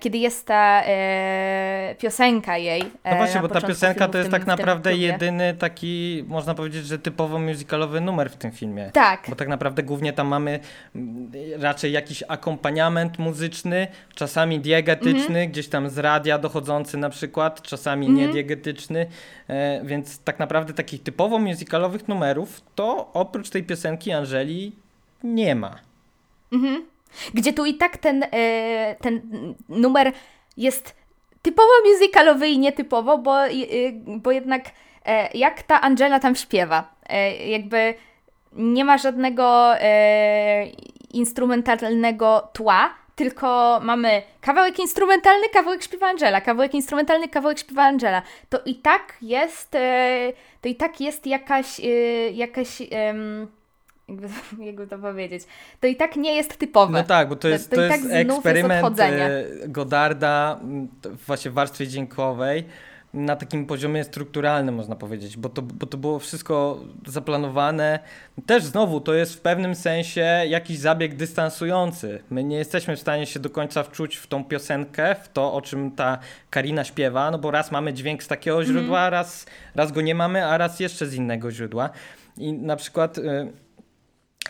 [0.00, 2.82] kiedy jest ta e, piosenka jej.
[3.04, 6.86] E, no właśnie, bo ta piosenka to jest tym, tak naprawdę jedyny taki, można powiedzieć,
[6.86, 8.90] że typowo musicalowy numer w tym filmie.
[8.92, 9.26] Tak.
[9.28, 10.60] Bo tak naprawdę głównie tam mamy
[10.96, 15.50] mm, raczej jakiś akompaniament muzyczny, czasami diegetyczny, mm -hmm.
[15.50, 18.26] gdzieś tam z radia dochodzący na przykład, czasami mm -hmm.
[18.26, 19.06] niediegetyczny,
[19.48, 24.72] e, więc tak naprawdę takich typowo musicalowych numerów to oprócz tej piosenki Angeli
[25.24, 25.78] nie ma.
[26.52, 26.95] Mhm.
[27.34, 29.20] Gdzie tu i tak ten, e, ten
[29.68, 30.12] numer
[30.56, 30.94] jest
[31.42, 33.50] typowo musicalowy i nietypowo, bo, e,
[34.06, 34.64] bo jednak
[35.04, 36.94] e, jak ta Angela tam śpiewa,
[37.46, 37.94] jakby
[38.52, 39.72] nie ma żadnego
[41.12, 48.22] instrumentalnego tła, tylko mamy kawałek instrumentalny, kawałek śpiewa Angela, kawałek instrumentalny, kawałek śpiewa Angela.
[48.48, 49.70] To i tak jest,
[50.60, 51.80] to i tak jest jakaś,
[52.32, 52.82] jakaś
[54.08, 54.28] jakby,
[54.66, 55.44] jakby to powiedzieć,
[55.80, 56.92] to i tak nie jest typowe.
[56.92, 60.60] No tak, bo to jest, to, to, to jest tak eksperyment jest Godarda
[61.26, 62.64] właśnie w warstwie dźwiękowej
[63.14, 67.98] na takim poziomie strukturalnym, można powiedzieć, bo to, bo to było wszystko zaplanowane.
[68.46, 72.22] Też znowu, to jest w pewnym sensie jakiś zabieg dystansujący.
[72.30, 75.60] My nie jesteśmy w stanie się do końca wczuć w tą piosenkę, w to, o
[75.60, 76.18] czym ta
[76.50, 78.72] Karina śpiewa, no bo raz mamy dźwięk z takiego mhm.
[78.72, 79.12] źródła, mm.
[79.12, 81.90] raz, raz go nie mamy, a raz jeszcze z innego źródła.
[82.36, 83.18] I na przykład...
[83.18, 83.65] Y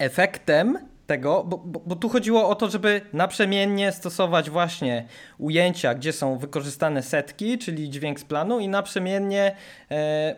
[0.00, 5.06] efektem tego, bo, bo, bo, tu chodziło o to, żeby naprzemiennie stosować właśnie
[5.38, 9.56] ujęcia, gdzie są wykorzystane setki, czyli dźwięk z planu i naprzemiennie
[9.90, 10.36] e, e,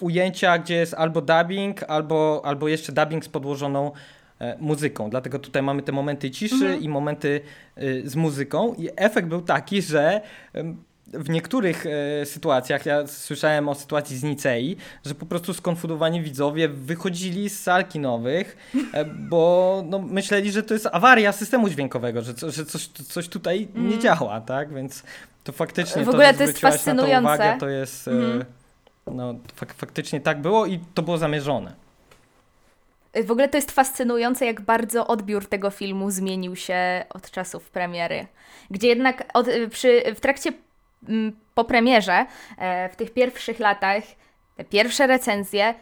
[0.00, 3.92] ujęcia, gdzie jest albo dubbing, albo, albo jeszcze dubbing z podłożoną
[4.38, 5.10] e, muzyką.
[5.10, 6.80] Dlatego tutaj mamy te momenty ciszy mhm.
[6.80, 7.40] i momenty
[7.76, 10.20] e, z muzyką i efekt był taki, że
[11.06, 16.68] w niektórych e, sytuacjach, ja słyszałem o sytuacji z Nicei, że po prostu skonfudowani widzowie
[16.68, 18.56] wychodzili z sal kinowych,
[18.92, 23.28] e, bo no, myśleli, że to jest awaria systemu dźwiękowego, że, co, że coś, coś
[23.28, 23.90] tutaj mm.
[23.90, 24.74] nie działa, tak?
[24.74, 25.02] Więc
[25.44, 27.22] to faktycznie w ogóle to, to jest fascynujące.
[27.22, 28.44] Na to uwagę, to jest mm.
[29.06, 31.84] no, fak faktycznie tak było i to było zamierzone.
[33.24, 38.26] W ogóle to jest fascynujące, jak bardzo odbiór tego filmu zmienił się od czasów premiery.
[38.70, 40.52] Gdzie jednak od, przy, w trakcie
[41.54, 42.26] po premierze,
[42.58, 44.02] e, w tych pierwszych latach,
[44.56, 45.74] te pierwsze recenzje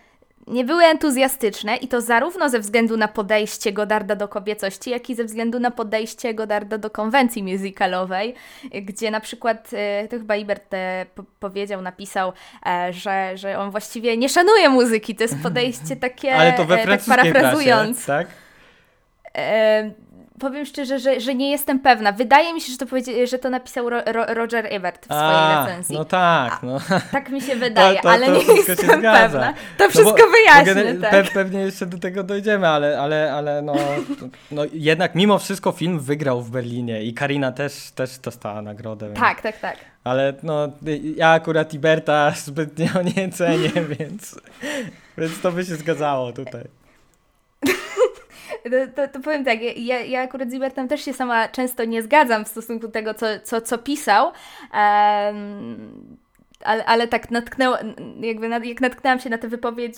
[0.47, 5.15] nie były entuzjastyczne i to zarówno ze względu na podejście Godarda do kobiecości, jak i
[5.15, 8.35] ze względu na podejście Godarda do konwencji musicalowej,
[8.83, 11.07] gdzie na przykład, e, to chyba Ibert e,
[11.41, 12.33] powiedział, napisał,
[12.91, 17.01] że, że on właściwie nie szanuje muzyki, to jest podejście takie, Ale to we tak
[17.09, 18.05] parafrazując.
[18.05, 18.43] Klasie, tak?
[20.39, 22.13] Powiem szczerze, że, że nie jestem pewna.
[22.13, 22.87] Wydaje mi się, że to,
[23.27, 25.97] że to napisał Ro Ro Roger Ebert w swojej A, recenzji.
[25.97, 26.79] No tak, no.
[26.91, 29.55] A, tak mi się wydaje, to, to, ale to nie jestem pewna.
[29.79, 30.95] To wszystko no wyjaśnię.
[30.95, 31.11] Tak.
[31.11, 33.75] Pe pewnie jeszcze do tego dojdziemy, ale, ale, ale no,
[34.51, 39.15] no jednak mimo wszystko film wygrał w Berlinie i Karina też, też dostała nagrodę.
[39.15, 39.77] Tak, tak, tak.
[40.05, 40.69] Ale no,
[41.17, 44.41] ja akurat Iberta zbytnio nie cenię, więc,
[45.19, 46.82] więc to by się zgadzało tutaj.
[48.97, 52.45] To, to, powiem tak, ja, ja akurat z Ibertem też się sama często nie zgadzam
[52.45, 54.27] w stosunku do tego, co, co, co pisał.
[54.27, 56.17] Um,
[56.65, 57.77] ale, ale tak natknęło,
[58.21, 59.95] jakby jak natknęłam się na tę wypowiedź,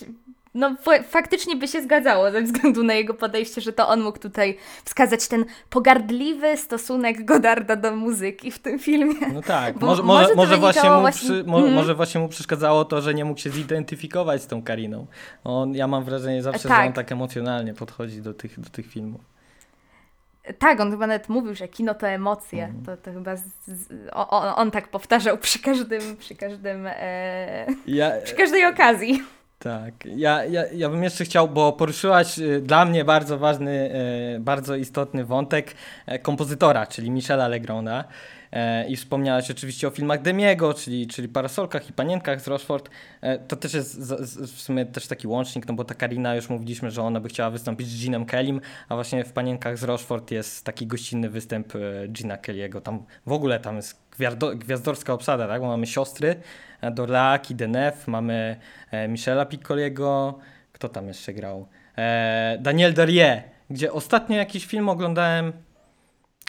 [0.54, 0.76] no
[1.08, 5.28] faktycznie by się zgadzało ze względu na jego podejście, że to on mógł tutaj wskazać
[5.28, 9.14] ten pogardliwy stosunek Godarda do muzyki w tym filmie.
[9.32, 11.74] No tak, może, może, może, właśnie mu przy, mo, hmm.
[11.74, 15.06] może właśnie mu przeszkadzało to, że nie mógł się zidentyfikować z tą Kariną.
[15.44, 16.82] On, ja mam wrażenie zawsze, tak.
[16.82, 19.20] że on tak emocjonalnie podchodzi do tych, do tych filmów.
[20.58, 22.64] Tak, on chyba nawet mówił, że kino to emocje.
[22.64, 22.84] Mm.
[22.84, 28.12] To, to chyba z, z, on, on, tak powtarzał przy każdym, przy każdym, e, ja,
[28.24, 29.22] przy każdej okazji.
[29.64, 33.90] Tak, ja, ja, ja bym jeszcze chciał, bo poruszyłaś y, dla mnie bardzo ważny,
[34.36, 35.74] y, bardzo istotny wątek
[36.06, 38.04] e, kompozytora, czyli Michela Legronda.
[38.52, 42.90] E, I wspomniałaś oczywiście o filmach Demiego, czyli, czyli Parasolkach i Panienkach z Rochefort.
[43.20, 44.14] E, to też jest
[44.56, 47.50] w sumie też taki łącznik, no bo ta Karina już mówiliśmy, że ona by chciała
[47.50, 51.72] wystąpić z Ginem Kellym, a właśnie w Panienkach z Rochefort jest taki gościnny występ
[52.08, 52.80] Gina Kelly'ego.
[52.80, 54.04] Tam w ogóle tam jest
[54.56, 55.60] gwiazdorska obsada, tak?
[55.60, 56.36] Bo mamy siostry,
[56.90, 58.56] Dorlac i Denef, mamy
[58.90, 60.38] e, Michela Piccoliego,
[60.72, 61.66] kto tam jeszcze grał?
[61.98, 65.52] E, Daniel Derrier, gdzie ostatnio jakiś film oglądałem,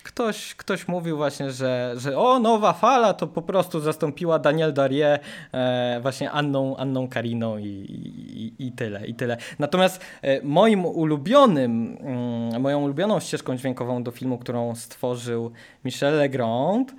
[0.06, 5.20] ktoś, ktoś mówił właśnie, że, że o, nowa fala to po prostu zastąpiła Daniel Darie
[5.52, 9.38] e, właśnie Anną, Anną Kariną i, i, i, tyle, i tyle.
[9.60, 15.52] Natomiast e, moim ulubionym, mm, moją ulubioną ścieżką dźwiękową do filmu, którą stworzył
[15.86, 16.96] Michel Legrand, E,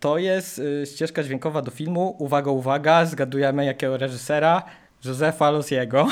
[0.00, 2.16] to jest e, ścieżka dźwiękowa do filmu.
[2.18, 4.62] Uwaga, uwaga, zgadujemy jakiego reżysera?
[5.04, 6.06] Józefa Losiego.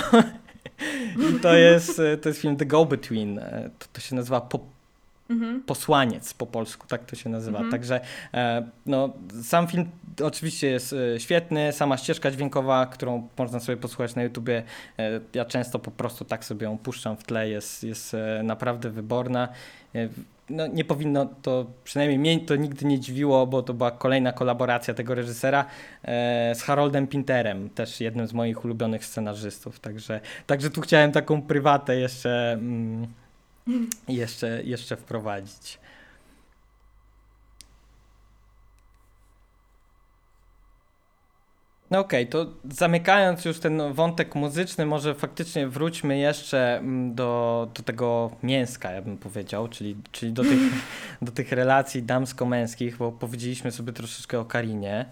[1.37, 3.41] I to jest, e, to jest film The Go-Between.
[3.79, 4.59] To, to się nazywa po,
[5.31, 5.63] mhm.
[5.63, 7.59] posłaniec po polsku, tak to się nazywa.
[7.59, 7.73] Mhm.
[7.73, 8.01] Także
[8.35, 9.87] e, no, sam film
[10.25, 14.63] oczywiście jest e, świetny, sama ścieżka dźwiękowa, którą można sobie posłuchać na YouTubie,
[14.99, 18.91] e, ja często po prostu tak sobie ją puszczam w tle, jest, jest e, naprawdę
[18.91, 19.49] wyborna.
[20.51, 24.95] No, nie powinno to, przynajmniej mnie to nigdy nie dziwiło, bo to była kolejna kolaboracja
[24.95, 25.65] tego reżysera
[26.03, 29.81] e, z Haroldem Pinterem, też jednym z moich ulubionych scenarzystów.
[29.81, 33.07] Także, także tu chciałem taką prywatę jeszcze, mm,
[34.09, 35.79] jeszcze, jeszcze wprowadzić.
[41.91, 47.69] No okej, okay, to zamykając już ten wątek muzyczny, może faktycznie wróćmy jeszcze mm, do,
[47.75, 50.61] do tego mięska, ja bym powiedział, czyli, czyli do, tych,
[51.23, 55.07] do tych relacji damsko-męskich, bo powiedzieliśmy sobie troszeczkę o Karinie.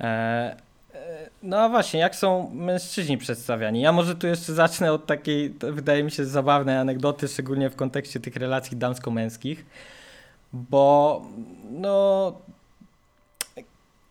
[0.00, 3.80] E, e, no a właśnie, jak są mężczyźni przedstawiani?
[3.80, 8.20] Ja może tu jeszcze zacznę od takiej, wydaje mi się, zabawnej anegdoty, szczególnie w kontekście
[8.20, 9.66] tych relacji damsko-męskich,
[10.52, 11.22] bo
[11.70, 12.32] no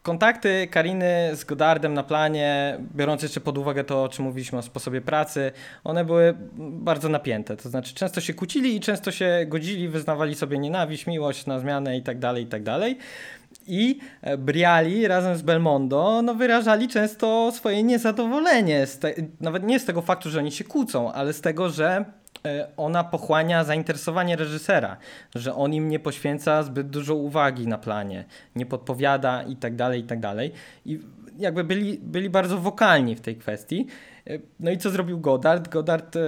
[0.08, 4.62] kontakty Kariny z Godardem na planie, biorąc jeszcze pod uwagę to, o czym mówiliśmy o
[4.62, 5.52] sposobie pracy,
[5.84, 7.58] one były bardzo napięte.
[7.58, 11.98] To znaczy często się kłócili i często się godzili, wyznawali sobie nienawiść, miłość na zmianę
[11.98, 12.62] i tak dalej, i tak.
[13.68, 18.88] I e, Briali razem z Belmondo no, wyrażali często swoje niezadowolenie,
[19.42, 22.06] nawet nie z tego faktu, że oni się kłócą, ale z tego, że
[22.78, 24.98] ona pochłania zainteresowanie reżysera,
[25.36, 30.02] że on im nie poświęca zbyt dużo uwagi na planie, nie podpowiada i tak dalej,
[30.02, 30.52] i tak dalej.
[30.86, 31.00] I
[31.40, 33.88] jakby byli, byli bardzo wokalni w tej kwestii.
[34.30, 35.68] E, no i co zrobił Godard?
[35.68, 36.20] Godard e,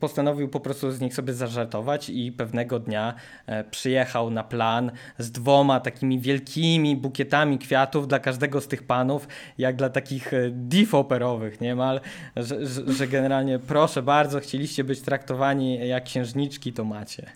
[0.00, 3.14] postanowił po prostu z nich sobie zażartować i pewnego dnia
[3.46, 9.28] e, przyjechał na plan z dwoma takimi wielkimi bukietami kwiatów dla każdego z tych panów,
[9.58, 12.00] jak dla takich div operowych niemal,
[12.36, 17.30] że, że, że generalnie proszę bardzo, chcieliście być traktowani jak księżniczki, to macie.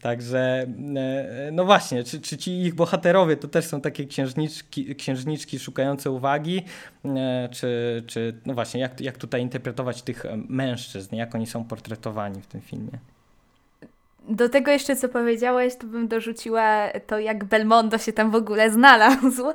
[0.00, 0.66] Także
[1.52, 6.62] no właśnie, czy, czy ci ich bohaterowie to też są takie księżniczki, księżniczki szukające uwagi,
[7.50, 12.46] czy, czy no właśnie, jak, jak tutaj interpretować tych mężczyzn, jak oni są portretowani w
[12.46, 12.98] tym filmie.
[14.28, 18.70] Do tego jeszcze, co powiedziałeś, to bym dorzuciła to, jak Belmondo się tam w ogóle
[18.70, 19.52] znalazł.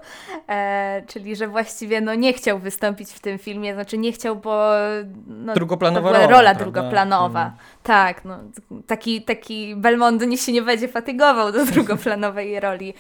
[0.50, 4.72] E, czyli, że właściwie no, nie chciał wystąpić w tym filmie, znaczy nie chciał, bo
[5.28, 7.40] no, drugoplanowa rola, rola drugoplanowa.
[7.40, 7.60] Hmm.
[7.84, 8.40] Tak, no,
[8.88, 12.94] taki, taki Belmondo niech się nie będzie fatygował do drugoplanowej roli.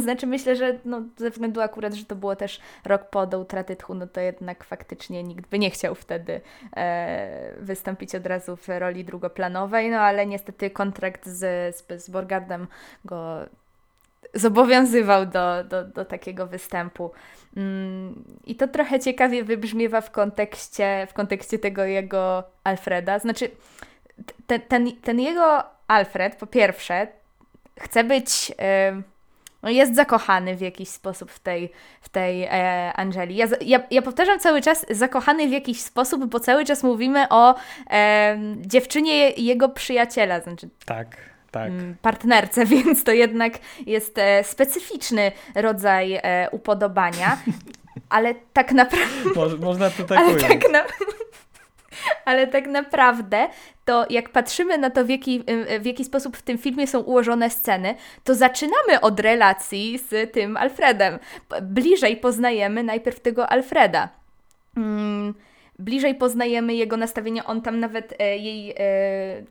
[0.00, 3.76] znaczy myślę, że no, ze względu akurat, że to było też rok po do utraty
[3.76, 6.40] tchu, no to jednak faktycznie nikt by nie chciał wtedy
[6.76, 12.66] e, wystąpić od razu w roli drugoplanowej, no ale niestety kontrakt z, z, z Borgardem
[13.04, 13.46] go
[14.34, 17.10] zobowiązywał do, do, do takiego występu.
[17.56, 23.18] Mm, I to trochę ciekawie wybrzmiewa w kontekście, w kontekście tego jego Alfreda.
[23.18, 23.50] Znaczy,
[24.46, 27.06] ten, ten, ten jego Alfred, po pierwsze,
[27.80, 28.52] chce być.
[29.62, 33.36] No jest zakochany w jakiś sposób w tej, w tej e, Angeli.
[33.36, 37.54] Ja, ja, ja, powtarzam cały czas zakochany w jakiś sposób, bo cały czas mówimy o
[37.90, 40.40] e, dziewczynie jego przyjaciela.
[40.40, 41.16] Znaczy, tak.
[41.50, 41.68] Tak.
[41.68, 43.52] Mm, partnerce, więc to jednak
[43.86, 47.38] jest e, specyficzny rodzaj e, upodobania,
[48.08, 49.30] ale tak naprawdę.
[49.36, 50.84] Mo można to tak ale tak, na
[52.24, 53.48] ale tak naprawdę
[53.88, 55.44] to jak patrzymy na to, w jaki,
[55.80, 60.56] w jaki sposób w tym filmie są ułożone sceny, to zaczynamy od relacji z tym
[60.56, 61.18] Alfredem.
[61.62, 64.08] Bliżej poznajemy najpierw tego Alfreda.
[64.74, 65.34] Hmm,
[65.78, 67.44] bliżej poznajemy jego nastawienie.
[67.44, 68.74] On tam nawet e, jej.
[68.78, 69.42] E,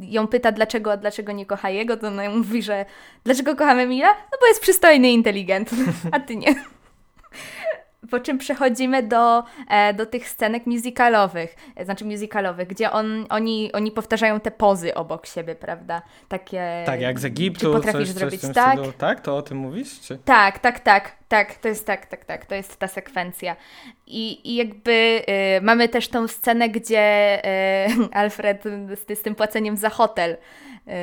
[0.00, 2.84] ją pyta, dlaczego, dlaczego nie kocha jego, to ona mówi, że
[3.24, 4.08] dlaczego kochamy Mila?
[4.32, 6.54] No bo jest przystojny i inteligentny, a ty nie.
[8.10, 13.72] Po czym przechodzimy do, e, do tych scenek musicalowych, e, znaczy musicalowych, gdzie on, oni,
[13.72, 16.02] oni powtarzają te pozy obok siebie, prawda?
[16.28, 16.82] Takie.
[16.86, 17.66] Tak, jak z Egiptu.
[17.66, 18.78] Czy potrafisz coś, zrobić coś tak?
[18.78, 19.20] Stylu, tak?
[19.20, 20.00] To o tym mówisz?
[20.00, 20.18] Czy?
[20.24, 21.54] Tak, tak, tak, tak.
[21.54, 22.46] To jest tak, tak, tak.
[22.46, 23.56] To jest ta sekwencja.
[24.06, 25.22] I, i jakby
[25.58, 27.38] y, mamy też tą scenę, gdzie
[27.88, 28.64] y, Alfred
[28.94, 30.36] z, z tym płaceniem za hotel.
[30.86, 30.94] Yy,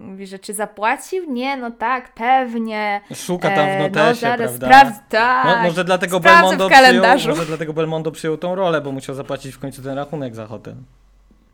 [0.00, 1.32] mówi, że czy zapłacił?
[1.32, 3.00] Nie, no tak, pewnie.
[3.14, 5.02] Szuka tam w e, notesie, no, prawda?
[5.08, 5.46] Tak.
[5.46, 7.18] No, może, dlatego Belmondo w kalendarzu.
[7.18, 10.46] Przyjął, może dlatego Belmondo przyjął tą rolę, bo musiał zapłacić w końcu ten rachunek za
[10.46, 10.74] hotel.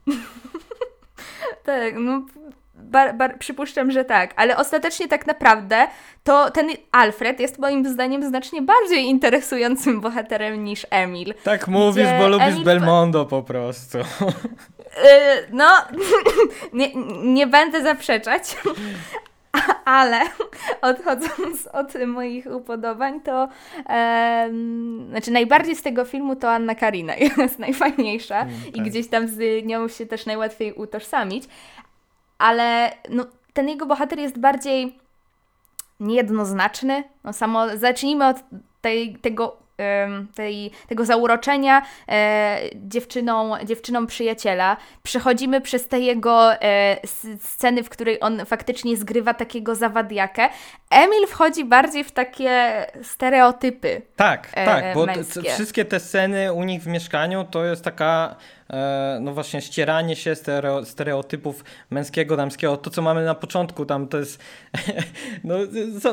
[1.64, 2.22] tak, no
[2.76, 5.86] bar, bar, przypuszczam, że tak, ale ostatecznie tak naprawdę
[6.24, 11.34] to ten Alfred jest moim zdaniem znacznie bardziej interesującym bohaterem niż Emil.
[11.44, 12.64] Tak mówisz, bo lubisz Emil...
[12.64, 13.98] Belmondo po prostu.
[13.98, 15.68] Yy, no,
[16.72, 16.90] nie,
[17.22, 18.56] nie będę zaprzeczać,
[19.84, 20.20] ale
[20.82, 23.48] odchodząc od moich upodobań, to
[23.88, 24.50] e,
[25.10, 28.76] znaczy najbardziej z tego filmu to Anna Karina jest najfajniejsza mm, tak.
[28.76, 31.44] i gdzieś tam z nią się też najłatwiej utożsamić,
[32.38, 34.98] ale no, ten jego bohater jest bardziej
[36.00, 37.04] niejednoznaczny.
[37.24, 38.36] No samo, zacznijmy od
[38.80, 39.66] tej, tego
[40.34, 44.76] tej, tego zauroczenia e, dziewczyną, dziewczyną przyjaciela.
[45.02, 46.96] Przechodzimy przez te jego e,
[47.40, 50.48] sceny, w której on faktycznie zgrywa takiego zawadiakę.
[50.90, 54.02] Emil wchodzi bardziej w takie stereotypy.
[54.16, 55.06] Tak, e, tak, bo
[55.54, 58.36] wszystkie te sceny u nich w mieszkaniu to jest taka
[59.20, 60.34] no właśnie ścieranie się
[60.84, 64.42] stereotypów męskiego, damskiego, to co mamy na początku tam to jest
[65.44, 65.56] no,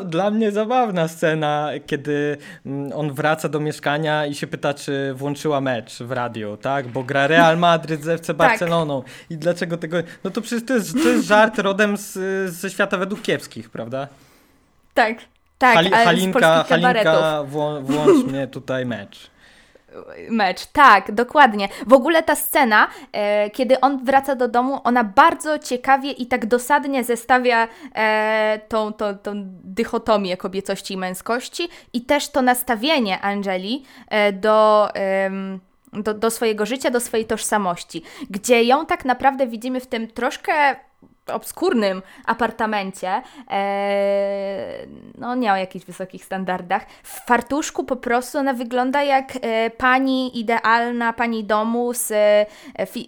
[0.06, 5.62] dla mnie zabawna scena, kiedy mm, on wraca do mieszkania i się pyta, czy włączyła
[5.62, 6.88] mecz w radio, tak?
[6.88, 8.38] Bo gra Real Madryt z FC tak.
[8.38, 9.12] Barceloną tak.
[9.30, 12.14] i dlaczego tego, no to przecież to jest, to jest żart rodem z,
[12.54, 14.08] ze świata według kiepskich, prawda?
[14.94, 15.18] Tak,
[15.58, 17.44] tak, Hali, Halinka, Halinka
[17.84, 19.33] włącz mnie tutaj mecz
[20.30, 20.66] mecz.
[20.66, 21.70] Tak, dokładnie.
[21.88, 26.46] W ogóle ta scena, e, kiedy on wraca do domu, ona bardzo ciekawie i tak
[26.46, 29.34] dosadnie zestawia e, tą, tą, tą
[29.64, 34.90] dychotomię kobiecości i męskości i też to nastawienie Angeli e, do.
[35.94, 40.76] Do, do swojego życia, do swojej tożsamości, gdzie ją tak naprawdę widzimy w tym troszkę
[41.28, 43.22] obskurnym apartamencie,
[43.52, 44.88] e,
[45.18, 50.40] no nie o jakichś wysokich standardach, w fartuszku po prostu ona wygląda jak e, pani
[50.40, 52.46] idealna, pani domu z, e,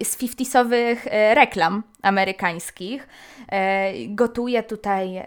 [0.04, 3.08] z 50 e, reklam amerykańskich.
[3.52, 5.22] E, gotuje tutaj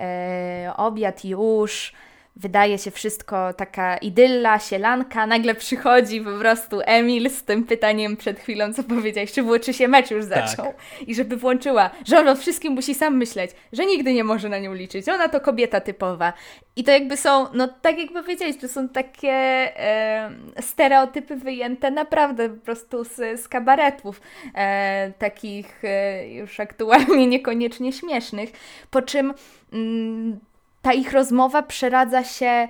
[0.78, 1.94] obiad już,
[2.40, 8.40] wydaje się wszystko taka idylla, sielanka, nagle przychodzi po prostu Emil z tym pytaniem przed
[8.40, 10.50] chwilą, co powiedziałeś, czy, czy się mecz już tak.
[10.50, 10.66] zaczął.
[10.66, 11.08] Tak.
[11.08, 14.60] i żeby włączyła, że on o wszystkim musi sam myśleć, że nigdy nie może na
[14.60, 16.34] nią liczyć, ona to kobieta typowa.
[16.76, 20.32] I to jakby są, no tak jak powiedziałeś, to są takie e,
[20.62, 24.22] stereotypy wyjęte naprawdę po prostu z, z kabaretów,
[24.56, 28.50] e, takich e, już aktualnie niekoniecznie śmiesznych,
[28.92, 29.34] po czym
[29.74, 30.40] mm,
[30.82, 32.68] ta ich rozmowa przeradza się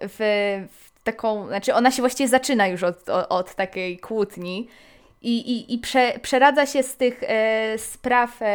[0.00, 0.18] w,
[0.70, 4.68] w taką, znaczy ona się właściwie zaczyna już od, od, od takiej kłótni
[5.22, 8.46] i, i, i prze, przeradza się z tych e, spraw e,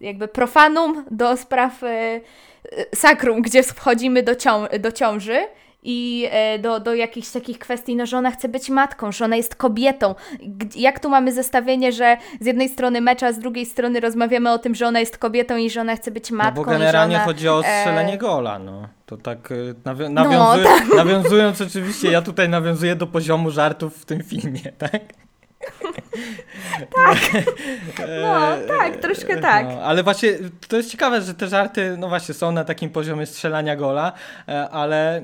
[0.00, 2.20] jakby profanum do spraw e,
[2.94, 5.46] sakrum, gdzie wchodzimy do, cią do ciąży
[5.82, 9.36] i e, do, do jakichś takich kwestii, no, że ona chce być matką, że ona
[9.36, 10.14] jest kobietą.
[10.76, 14.58] Jak tu mamy zestawienie, że z jednej strony mecza, a z drugiej strony rozmawiamy o
[14.58, 16.60] tym, że ona jest kobietą i że ona chce być matką.
[16.60, 18.18] No bo generalnie ona, chodzi o strzelenie e...
[18.18, 18.88] gola, no.
[19.06, 19.54] To tak e,
[19.84, 20.96] nawią nawiązu no, tak.
[20.96, 25.02] nawiązując oczywiście, ja tutaj nawiązuję do poziomu żartów w tym filmie, tak?
[26.96, 27.18] tak.
[28.22, 28.40] No,
[28.78, 29.66] tak, troszkę e, tak.
[29.66, 30.32] No, ale właśnie
[30.68, 34.12] to jest ciekawe, że te żarty, no właśnie, są na takim poziomie strzelania gola,
[34.48, 35.22] e, ale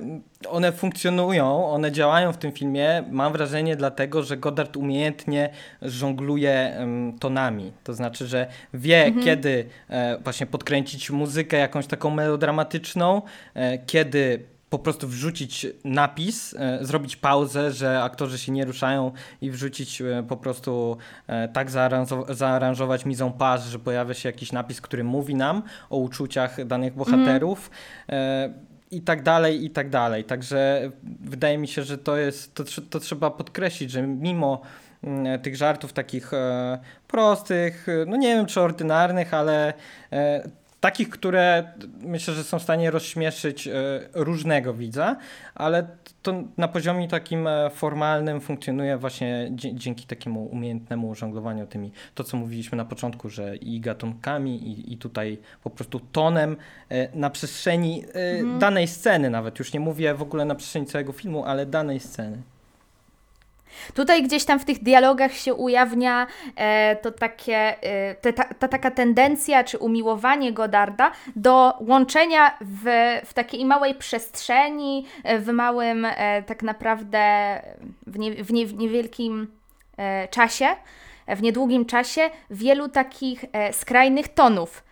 [0.48, 5.50] one funkcjonują, one działają w tym filmie, mam wrażenie, dlatego, że Goddard umiejętnie
[5.82, 6.86] żongluje
[7.20, 7.72] tonami.
[7.84, 9.24] To znaczy, że wie, mhm.
[9.24, 13.22] kiedy e, właśnie podkręcić muzykę jakąś taką melodramatyczną,
[13.54, 19.50] e, kiedy po prostu wrzucić napis, e, zrobić pauzę, że aktorzy się nie ruszają i
[19.50, 20.96] wrzucić e, po prostu
[21.26, 21.70] e, tak
[22.30, 27.70] zaaranżować mizą pas, że pojawia się jakiś napis, który mówi nam o uczuciach danych bohaterów.
[28.06, 28.52] Mm.
[28.90, 30.24] I tak dalej, i tak dalej.
[30.24, 34.60] Także wydaje mi się, że to jest, to, to trzeba podkreślić, że mimo
[35.02, 36.30] mm, tych żartów takich
[37.08, 39.74] prostych, no nie wiem czy ordynarnych, ale
[40.84, 43.72] takich, które myślę, że są w stanie rozśmieszyć e,
[44.14, 45.16] różnego widza,
[45.54, 45.86] ale
[46.22, 52.36] to na poziomie takim e, formalnym funkcjonuje właśnie dzięki takiemu umiejętnemu żonglowaniu tymi, to co
[52.36, 56.56] mówiliśmy na początku, że i gatunkami, i, i tutaj po prostu tonem
[56.88, 58.58] e, na przestrzeni mhm.
[58.58, 62.42] danej sceny nawet, już nie mówię w ogóle na przestrzeni całego filmu, ale danej sceny.
[63.94, 68.68] Tutaj gdzieś tam w tych dialogach się ujawnia e, to takie, e, te, ta, ta,
[68.68, 72.84] taka tendencja czy umiłowanie Godarda do łączenia w,
[73.24, 77.24] w takiej małej przestrzeni, e, w małym e, tak naprawdę
[78.06, 79.48] w, nie, w, nie, w niewielkim
[79.96, 80.66] e, czasie,
[81.28, 84.83] w niedługim czasie wielu takich e, skrajnych tonów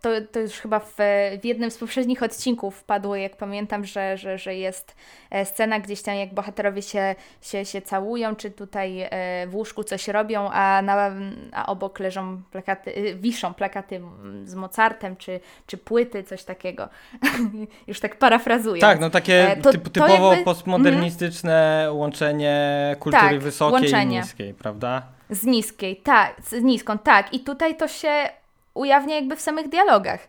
[0.00, 0.94] to, to już chyba w,
[1.40, 4.96] w jednym z poprzednich odcinków padło, jak pamiętam, że, że, że jest
[5.30, 9.84] e, scena gdzieś tam, jak bohaterowie się, się, się całują, czy tutaj e, w łóżku
[9.84, 11.10] coś robią, a, na,
[11.52, 14.00] a obok leżą plakaty, wiszą plakaty
[14.44, 16.88] z Mozartem, czy, czy płyty, coś takiego.
[17.86, 18.80] już tak parafrazuję.
[18.80, 20.44] Tak, no takie to, typ, typowo jakby...
[20.44, 21.96] postmodernistyczne mm.
[21.96, 24.16] łączenie kultury tak, wysokiej łączenie.
[24.16, 25.02] i niskiej, prawda?
[25.30, 27.34] Z niskiej, tak, z niską, tak.
[27.34, 28.39] I tutaj to się
[28.74, 30.28] ujawnia jakby w samych dialogach,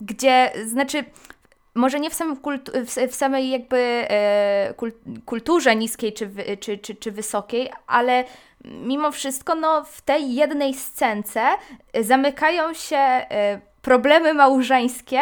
[0.00, 1.04] gdzie, znaczy,
[1.74, 2.36] może nie w, samym
[3.10, 4.74] w, samej jakby e,
[5.24, 6.30] kulturze niskiej czy,
[6.60, 8.24] czy, czy, czy wysokiej, ale
[8.64, 11.42] mimo wszystko no, w tej jednej scence
[12.00, 15.20] zamykają się e, problemy małżeńskie,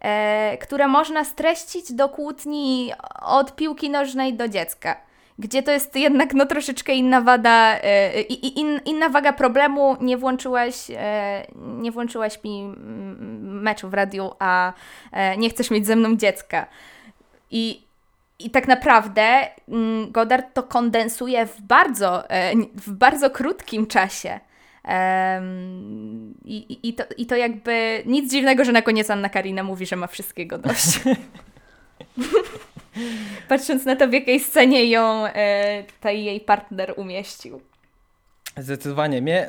[0.00, 5.05] e, które można streścić do kłótni od piłki nożnej do dziecka.
[5.38, 9.96] Gdzie to jest jednak no, troszeczkę inna wada, e, in, inna waga problemu.
[10.00, 12.74] Nie włączyłaś, e, nie włączyłaś mi
[13.40, 14.72] meczu w radiu, a
[15.12, 16.66] e, nie chcesz mieć ze mną dziecka.
[17.50, 17.82] I,
[18.38, 19.48] i tak naprawdę
[20.08, 22.24] Godard to kondensuje w bardzo,
[22.74, 24.40] w bardzo krótkim czasie.
[24.88, 29.86] Um, i, i, to, I to jakby nic dziwnego, że na koniec Anna Karina mówi,
[29.86, 31.00] że ma wszystkiego dość.
[33.48, 37.60] Patrząc na to, w jakiej scenie ją e, tutaj jej partner umieścił.
[38.58, 39.22] Zdecydowanie.
[39.22, 39.46] Mnie,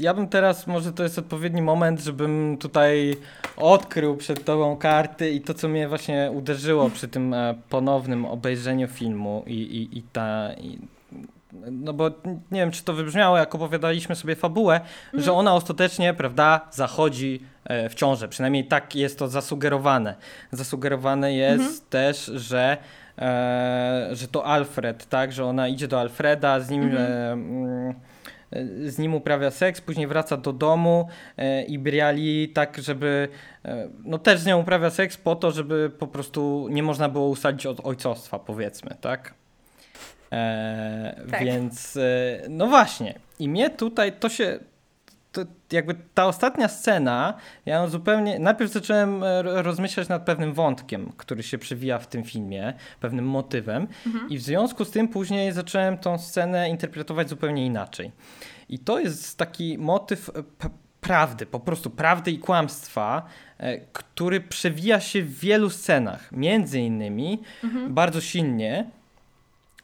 [0.00, 3.16] ja bym teraz, może to jest odpowiedni moment, żebym tutaj
[3.56, 8.88] odkrył przed tobą karty i to, co mnie właśnie uderzyło przy tym e, ponownym obejrzeniu
[8.88, 10.54] filmu i, i, i ta...
[10.54, 10.78] I,
[11.70, 12.10] no bo
[12.50, 14.80] nie wiem, czy to wybrzmiało, jak opowiadaliśmy sobie fabułę,
[15.12, 15.38] że mhm.
[15.38, 17.40] ona ostatecznie, prawda, zachodzi
[17.90, 18.28] w ciążę.
[18.28, 20.14] Przynajmniej tak jest to zasugerowane.
[20.52, 21.80] Zasugerowane jest mhm.
[21.90, 22.76] też, że
[23.18, 27.90] e, że to Alfred, tak, że ona idzie do Alfreda, z nim mhm.
[27.90, 28.14] e,
[28.86, 33.28] z nim uprawia seks, później wraca do domu e, i Briali tak, żeby
[33.64, 37.28] e, no też z nią uprawia seks po to, żeby po prostu nie można było
[37.28, 39.34] ustalić od ojcostwa, powiedzmy, tak?
[40.32, 41.44] E, tak.
[41.44, 43.14] Więc e, no właśnie.
[43.38, 44.58] I mnie tutaj to się
[45.34, 47.34] to jakby ta ostatnia scena,
[47.66, 48.38] ja zupełnie.
[48.38, 53.86] Najpierw zacząłem e, rozmyślać nad pewnym wątkiem, który się przewija w tym filmie, pewnym motywem,
[54.06, 54.30] mhm.
[54.30, 58.12] i w związku z tym później zacząłem tą scenę interpretować zupełnie inaczej.
[58.68, 60.42] I to jest taki motyw e,
[61.00, 63.26] prawdy, po prostu prawdy i kłamstwa,
[63.58, 66.32] e, który przewija się w wielu scenach.
[66.32, 67.94] Między innymi mhm.
[67.94, 68.90] bardzo silnie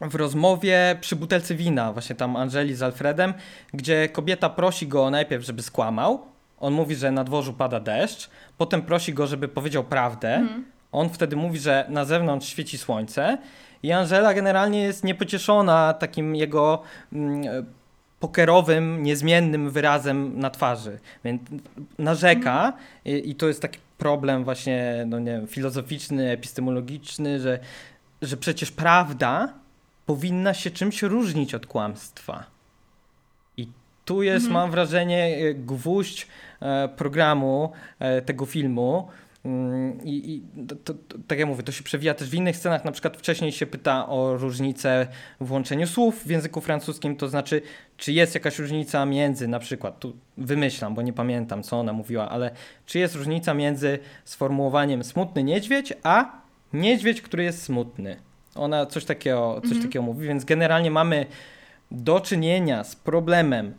[0.00, 3.34] w rozmowie przy butelce wina, właśnie tam Angeli z Alfredem,
[3.74, 6.26] gdzie kobieta prosi go najpierw, żeby skłamał.
[6.60, 10.34] On mówi, że na dworzu pada deszcz, potem prosi go, żeby powiedział prawdę.
[10.34, 10.64] Mhm.
[10.92, 13.38] On wtedy mówi, że na zewnątrz świeci słońce.
[13.82, 16.82] I Angela generalnie jest niepocieszona takim jego
[17.12, 17.66] mm,
[18.20, 20.98] pokerowym, niezmiennym wyrazem na twarzy.
[21.24, 21.42] Więc
[21.98, 22.74] narzeka mhm.
[23.04, 27.58] i, i, to jest taki problem właśnie, no nie wiem, filozoficzny, epistemologiczny, że,
[28.22, 29.54] że przecież prawda
[30.06, 32.46] powinna się czymś różnić od kłamstwa.
[33.56, 33.68] I
[34.04, 34.62] tu jest, mhm.
[34.62, 36.26] mam wrażenie, e, gwóźdź
[36.62, 39.08] e, programu e, tego filmu.
[39.44, 42.56] Mm, I, i to, to, to, tak jak mówię, to się przewija też w innych
[42.56, 42.84] scenach.
[42.84, 45.06] Na przykład wcześniej się pyta o różnicę
[45.40, 47.62] w łączeniu słów w języku francuskim, to znaczy,
[47.96, 52.28] czy jest jakaś różnica między, na przykład, tu wymyślam, bo nie pamiętam, co ona mówiła,
[52.28, 52.50] ale
[52.86, 56.40] czy jest różnica między sformułowaniem smutny niedźwiedź, a
[56.72, 58.16] niedźwiedź, który jest smutny.
[58.54, 59.82] Ona coś takiego, coś mhm.
[59.82, 61.26] takiego mówi, więc generalnie mamy
[61.90, 63.74] do czynienia z problemem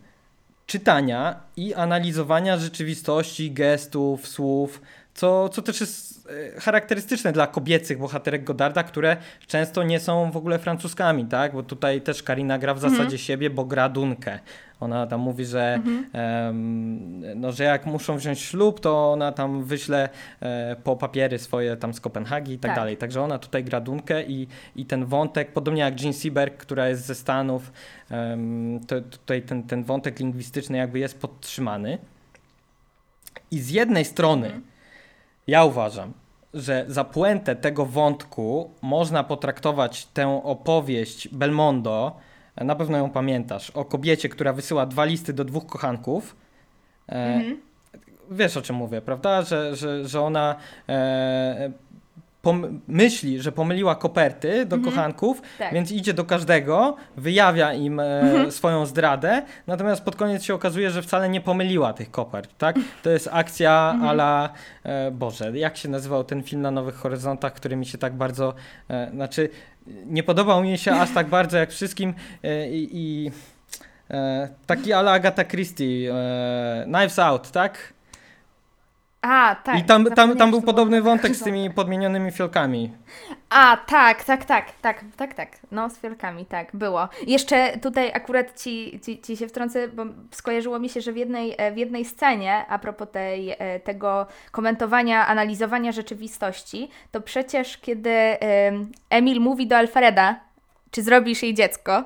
[0.66, 4.80] czytania i analizowania rzeczywistości, gestów, słów,
[5.14, 10.36] co, co też jest e, charakterystyczne dla kobiecych bohaterek Godarda, które często nie są w
[10.36, 11.52] ogóle francuskami, tak?
[11.52, 12.96] Bo tutaj też Karina gra w mhm.
[12.96, 14.38] zasadzie siebie, bo gra Dunkę.
[14.80, 16.06] Ona tam mówi, że, mhm.
[16.46, 20.08] um, no, że jak muszą wziąć ślub, to ona tam wyśle
[20.40, 22.96] e, po papiery swoje tam z Kopenhagi i tak, tak, dalej.
[22.96, 27.06] Także ona tutaj gra Dunkę i, i ten wątek, podobnie jak Jean Seberg, która jest
[27.06, 27.72] ze Stanów,
[28.10, 31.98] um, to tutaj ten, ten wątek lingwistyczny jakby jest podtrzymany.
[33.50, 34.71] I z jednej strony mhm.
[35.46, 36.12] Ja uważam,
[36.54, 42.16] że za puentę tego wątku można potraktować tę opowieść Belmondo,
[42.56, 46.36] na pewno ją pamiętasz, o kobiecie, która wysyła dwa listy do dwóch kochanków.
[47.08, 47.60] E, mhm.
[48.30, 49.42] Wiesz o czym mówię, prawda?
[49.42, 50.56] Że, że, że ona
[50.88, 51.70] e,
[52.88, 54.82] myśli, że pomyliła koperty do mhm.
[54.82, 55.74] kochanków, tak.
[55.74, 58.52] więc idzie do każdego, wyjawia im e, mhm.
[58.52, 62.76] swoją zdradę, natomiast pod koniec się okazuje, że wcale nie pomyliła tych kopert, tak?
[63.02, 64.10] To jest akcja mhm.
[64.10, 64.52] ala,
[64.84, 68.54] e, Boże, jak się nazywał ten film na Nowych Horyzontach, który mi się tak bardzo,
[68.90, 69.48] e, znaczy
[69.86, 73.30] nie podobał mi się aż tak bardzo jak wszystkim e, i, i
[74.10, 77.92] e, taki ala Agatha Christie, e, Knives Out, tak?
[79.22, 79.78] A, tak.
[79.78, 82.92] I tam, tam, tam był podobny wątek z tymi podmienionymi fiolkami.
[83.50, 85.48] A, tak, tak, tak, tak, tak, tak.
[85.70, 87.08] No, z fiolkami, tak, było.
[87.26, 91.56] Jeszcze tutaj akurat ci, ci, ci się wtrącę, bo skojarzyło mi się, że w jednej,
[91.74, 98.36] w jednej scenie, a propos tej, tego komentowania, analizowania rzeczywistości, to przecież kiedy
[99.10, 100.40] Emil mówi do Alfreda,
[100.90, 102.04] czy zrobisz jej dziecko,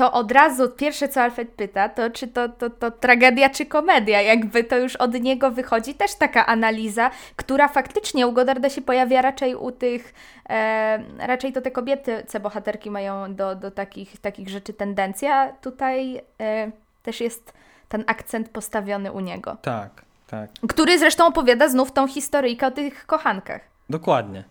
[0.00, 4.22] to od razu pierwsze, co Alfred pyta, to czy to, to, to tragedia, czy komedia.
[4.22, 9.22] Jakby to już od niego wychodzi też taka analiza, która faktycznie u Godarda się pojawia
[9.22, 10.14] raczej u tych,
[10.48, 15.52] e, raczej to te kobiety, co bohaterki mają do, do takich, takich rzeczy tendencja.
[15.52, 16.70] Tutaj e,
[17.02, 17.52] też jest
[17.88, 19.56] ten akcent postawiony u niego.
[19.62, 20.50] Tak, tak.
[20.68, 23.60] Który zresztą opowiada znów tą historyjkę o tych kochankach.
[23.90, 24.44] Dokładnie.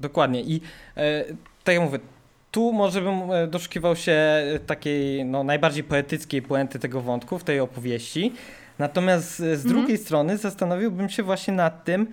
[0.00, 0.40] Dokładnie.
[0.40, 0.60] I
[0.96, 1.24] e,
[1.64, 1.98] tak jak mówię,
[2.54, 7.60] tu może bym e, doszukiwał się takiej no, najbardziej poetyckiej puenty tego wątku w tej
[7.60, 8.32] opowieści.
[8.78, 9.68] Natomiast z mhm.
[9.68, 12.06] drugiej strony zastanowiłbym się właśnie nad tym,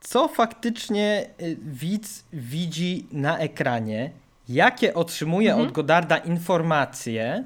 [0.00, 4.10] co faktycznie e, widz widzi na ekranie,
[4.48, 5.68] jakie otrzymuje mhm.
[5.68, 7.44] od Godarda informacje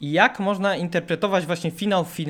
[0.00, 2.26] i jak można interpretować właśnie finał, fi,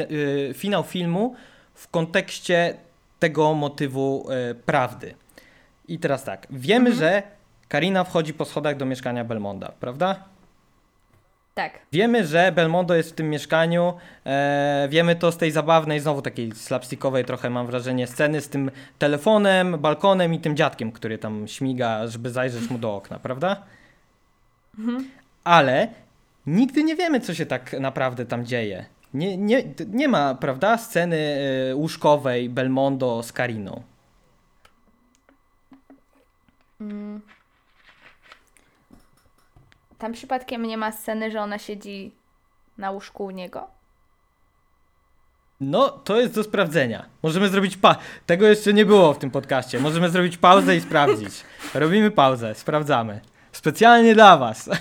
[0.54, 1.34] finał filmu
[1.74, 2.74] w kontekście
[3.18, 4.26] tego motywu
[4.66, 5.14] prawdy.
[5.88, 6.98] I teraz tak, wiemy, mhm.
[6.98, 7.22] że
[7.72, 10.24] Karina wchodzi po schodach do mieszkania Belmonda, prawda?
[11.54, 11.78] Tak.
[11.92, 13.94] Wiemy, że Belmondo jest w tym mieszkaniu.
[14.26, 18.70] E, wiemy to z tej zabawnej, znowu takiej slapstickowej trochę mam wrażenie, sceny z tym
[18.98, 23.62] telefonem, balkonem i tym dziadkiem, który tam śmiga, żeby zajrzeć mu do okna, prawda?
[24.78, 25.10] Mhm.
[25.44, 25.88] Ale
[26.46, 28.84] nigdy nie wiemy, co się tak naprawdę tam dzieje.
[29.14, 31.16] Nie, nie, nie ma, prawda, sceny
[31.70, 33.82] e, łóżkowej Belmondo z Kariną.
[36.80, 37.20] Mm.
[40.02, 42.14] Tam przypadkiem nie ma sceny, że ona siedzi
[42.78, 43.66] na łóżku u niego?
[45.60, 47.06] No, to jest do sprawdzenia.
[47.22, 47.96] Możemy zrobić pa.
[48.26, 49.80] Tego jeszcze nie było w tym podcaście.
[49.80, 51.44] Możemy zrobić pauzę i sprawdzić.
[51.74, 53.20] Robimy pauzę, sprawdzamy.
[53.52, 54.70] Specjalnie dla Was.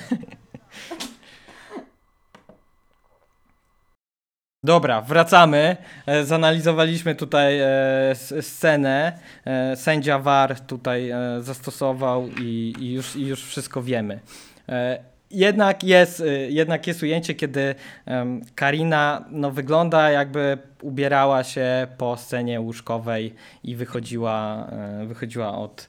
[4.64, 5.78] Dobra, wracamy.
[6.06, 9.20] E, zanalizowaliśmy tutaj e, scenę.
[9.46, 14.20] E, sędzia VAR tutaj zastosował i, już, i już wszystko wiemy.
[15.32, 17.76] Jednak jest, jednak jest ujęcie, kiedy
[18.56, 23.34] Karina no, wygląda jakby ubierała się po scenie łóżkowej
[23.64, 24.68] i wychodziła,
[25.08, 25.88] wychodziła od,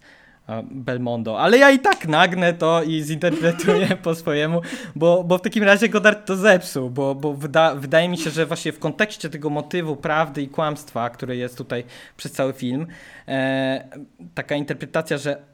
[0.70, 4.60] Belmondo, ale ja i tak nagnę to i zinterpretuję po swojemu,
[4.96, 8.46] bo, bo w takim razie Godard to zepsuł, bo, bo wyda, wydaje mi się, że
[8.46, 11.84] właśnie w kontekście tego motywu prawdy i kłamstwa, który jest tutaj
[12.16, 12.86] przez cały film,
[13.28, 13.84] e,
[14.34, 15.51] taka interpretacja, że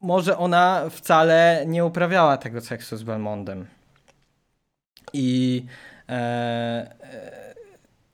[0.00, 3.66] może ona wcale nie uprawiała tego seksu z Belmondem.
[5.12, 5.64] I
[6.08, 7.47] e, e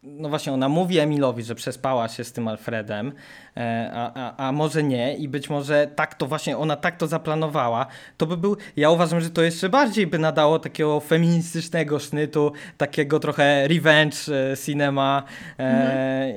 [0.05, 3.13] no właśnie, ona mówi Emilowi, że przespała się z tym Alfredem,
[3.57, 7.07] e, a, a, a może nie i być może tak to właśnie, ona tak to
[7.07, 7.87] zaplanowała,
[8.17, 13.21] to by był, ja uważam, że to jeszcze bardziej by nadało takiego feministycznego sznytu, takiego
[13.21, 14.17] trochę revenge
[14.53, 15.23] e, cinema
[15.59, 16.35] e,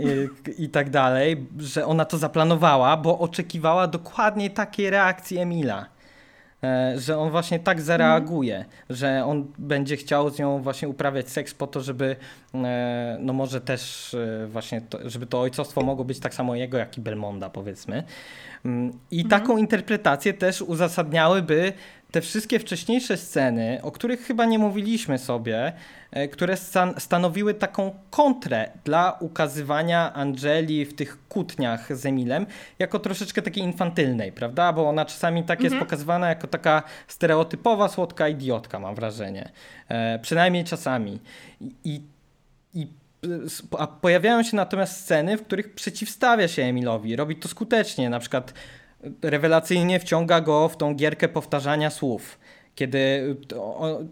[0.57, 5.96] i, i tak dalej, że ona to zaplanowała, bo oczekiwała dokładnie takiej reakcji Emila.
[6.63, 8.67] E, że on właśnie tak zareaguje, mm.
[8.89, 12.15] że on będzie chciał z nią właśnie uprawiać seks po to, żeby
[12.55, 16.77] e, no może też e, właśnie, to, żeby to ojcostwo mogło być tak samo jego,
[16.77, 18.03] jak i Belmonda powiedzmy.
[18.65, 19.29] Mm, I mm.
[19.29, 21.73] taką interpretację też uzasadniałyby
[22.11, 25.73] te wszystkie wcześniejsze sceny, o których chyba nie mówiliśmy sobie,
[26.11, 32.45] e, które stan stanowiły taką kontrę dla ukazywania Angeli w tych kłótniach z Emilem,
[32.79, 34.73] jako troszeczkę takiej infantylnej, prawda?
[34.73, 35.85] Bo ona czasami tak jest mhm.
[35.85, 39.51] pokazywana jako taka stereotypowa, słodka idiotka, mam wrażenie.
[39.89, 41.19] E, przynajmniej czasami.
[41.61, 42.01] I, i,
[42.73, 42.87] i
[43.77, 48.53] a pojawiają się natomiast sceny, w których przeciwstawia się Emilowi, robi to skutecznie, na przykład
[49.21, 52.39] rewelacyjnie wciąga go w tą gierkę powtarzania słów.
[52.75, 53.35] Kiedy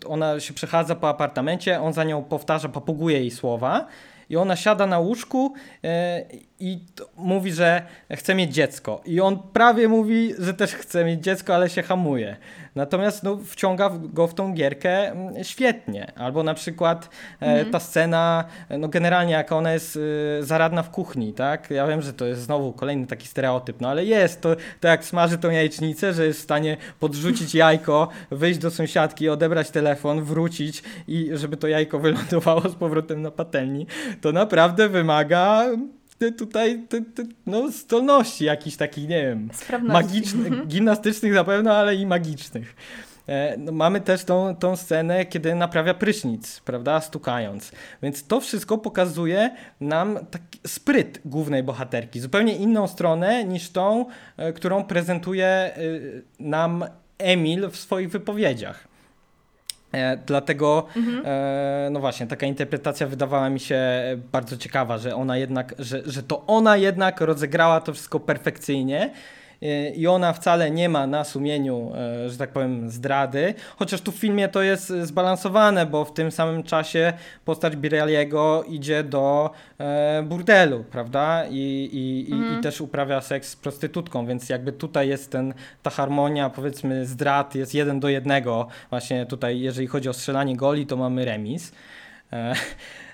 [0.07, 3.87] ona się przechadza po apartamencie, on za nią powtarza, papuguje jej słowa
[4.29, 6.25] i ona siada na łóżku e,
[6.59, 6.79] i
[7.17, 7.81] mówi, że
[8.15, 9.01] chce mieć dziecko.
[9.05, 12.37] I on prawie mówi, że też chce mieć dziecko, ale się hamuje.
[12.75, 16.11] Natomiast no, wciąga go w tą gierkę mm, świetnie.
[16.15, 17.09] Albo na przykład
[17.41, 17.71] e, mhm.
[17.71, 19.99] ta scena, no generalnie jak ona jest
[20.39, 21.69] e, zaradna w kuchni, tak?
[21.69, 25.05] Ja wiem, że to jest znowu kolejny taki stereotyp, no ale jest to, to jak
[25.05, 30.83] smaży tą jajecznicę, że jest w stanie podrzucić jajko, wyjść do sąsiadki, odebrać telefon, wrócić
[31.07, 33.87] i żeby to jajko wylądowało z powrotem na patelni,
[34.21, 35.65] to naprawdę wymaga
[36.37, 36.87] tutaj
[37.45, 39.49] no, zdolności jakichś takich, nie wiem,
[39.83, 40.67] magicznych, mhm.
[40.67, 42.75] gimnastycznych na pewno, ale i magicznych.
[43.27, 47.71] E, no, mamy też tą, tą scenę, kiedy naprawia prysznic, prawda, stukając.
[48.03, 54.05] Więc to wszystko pokazuje nam taki spryt głównej bohaterki, zupełnie inną stronę niż tą,
[54.37, 55.71] e, którą prezentuje e,
[56.39, 56.85] nam
[57.17, 58.94] Emil w swoich wypowiedziach.
[59.95, 61.21] E, dlatego, mhm.
[61.25, 63.79] e, no właśnie, taka interpretacja wydawała mi się
[64.31, 69.11] bardzo ciekawa, że ona jednak, że, że to ona jednak rozegrała to wszystko perfekcyjnie
[69.95, 74.15] i ona wcale nie ma na sumieniu, e, że tak powiem, zdrady, chociaż tu w
[74.15, 77.13] filmie to jest zbalansowane, bo w tym samym czasie
[77.45, 81.45] postać Bireliego idzie do e, burdelu, prawda?
[81.49, 82.55] I, i, mhm.
[82.55, 85.53] i, i, też uprawia seks z prostytutką, więc jakby tutaj jest ten,
[85.83, 88.67] ta harmonia, powiedzmy, zdrad jest jeden do jednego.
[88.89, 91.71] Właśnie tutaj, jeżeli chodzi o strzelanie goli, to mamy remis.
[92.33, 92.55] E,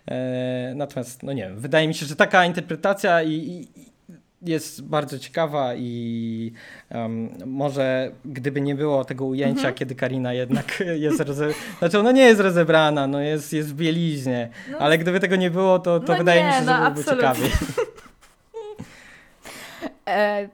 [0.07, 3.91] e, natomiast, no nie wiem, wydaje mi się, że taka interpretacja i, i
[4.41, 6.53] jest bardzo ciekawa i
[6.91, 9.75] um, może gdyby nie było tego ujęcia, mhm.
[9.75, 14.49] kiedy Karina jednak jest rozebrana, znaczy ona nie jest rozebrana, no jest, jest w bieliźnie,
[14.71, 16.77] no, ale gdyby tego nie było, to, to no wydaje nie, mi się, że no,
[16.77, 17.51] byłoby ciekawiej.
[20.07, 20.49] e,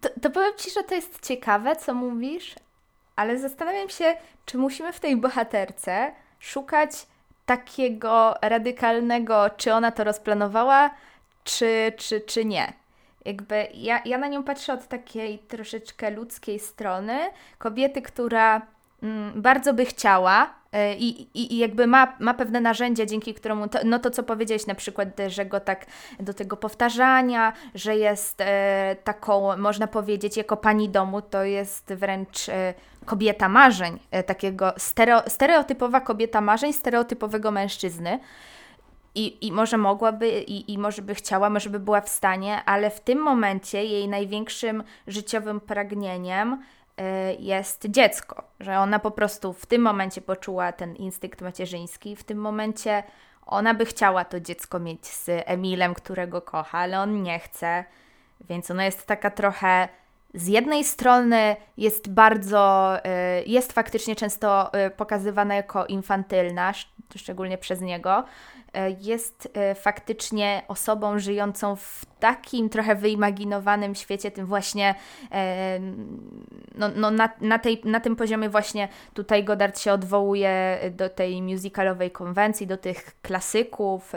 [0.00, 2.54] to, to powiem Ci, że to jest ciekawe, co mówisz,
[3.16, 4.16] ale zastanawiam się,
[4.46, 6.90] czy musimy w tej bohaterce szukać
[7.46, 10.90] takiego radykalnego, czy ona to rozplanowała,
[11.44, 12.83] czy, czy, czy nie.
[13.24, 17.18] Jakby ja, ja na nią patrzę od takiej troszeczkę ludzkiej strony.
[17.58, 18.62] Kobiety, która
[19.02, 23.68] mm, bardzo by chciała e, i, i, i jakby ma, ma pewne narzędzia, dzięki któremu,
[23.68, 25.86] to, no to co powiedziałeś na przykład, że go tak
[26.20, 32.48] do tego powtarzania, że jest e, taką, można powiedzieć, jako pani domu, to jest wręcz
[32.48, 38.18] e, kobieta marzeń, e, takiego stereo, stereotypowa kobieta marzeń, stereotypowego mężczyzny.
[39.14, 42.90] I, I może mogłaby, i, i może by chciała, może by była w stanie, ale
[42.90, 47.02] w tym momencie jej największym życiowym pragnieniem y,
[47.38, 48.42] jest dziecko.
[48.60, 53.02] Że ona po prostu w tym momencie poczuła ten instynkt macierzyński, w tym momencie
[53.46, 57.84] ona by chciała to dziecko mieć z Emilem, którego kocha, ale on nie chce,
[58.40, 59.88] więc ona jest taka trochę
[60.34, 63.00] z jednej strony jest bardzo, y,
[63.46, 66.72] jest faktycznie często y, pokazywana jako infantylna,
[67.16, 68.24] szczególnie przez niego,
[68.74, 74.94] E, jest faktycznie osobą żyjącą w takim trochę wyimaginowanym świecie, tym właśnie
[76.74, 81.42] no, no na, na, tej, na tym poziomie właśnie tutaj Godard się odwołuje do tej
[81.42, 84.12] musicalowej konwencji, do tych klasyków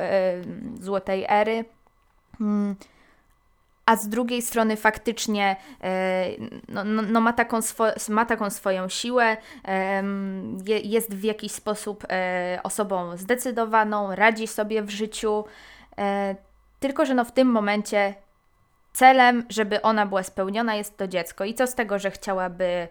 [0.80, 1.66] złotej ery.
[3.88, 6.26] A z drugiej strony faktycznie e,
[6.70, 9.38] no, no, no ma, taką swo- ma taką swoją siłę,
[10.84, 15.46] jest w jakiś sposób e, osobą zdecydowaną, radzi sobie w życiu,
[15.98, 16.36] e,
[16.80, 18.14] tylko że no w tym momencie
[18.94, 21.46] celem, żeby ona była spełniona, jest to dziecko.
[21.46, 22.88] I co z tego, że chciałaby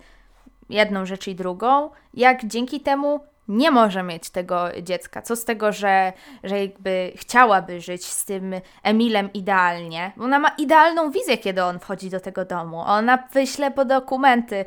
[0.69, 5.23] jedną rzecz i drugą, jak dzięki temu nie może mieć tego dziecka.
[5.23, 6.13] Co z tego, że,
[6.45, 10.13] że jakby chciałaby żyć z tym Emilem idealnie?
[10.21, 12.81] Ona ma idealną wizję, kiedy on wchodzi do tego domu.
[12.81, 14.65] Ona wyśle po dokumenty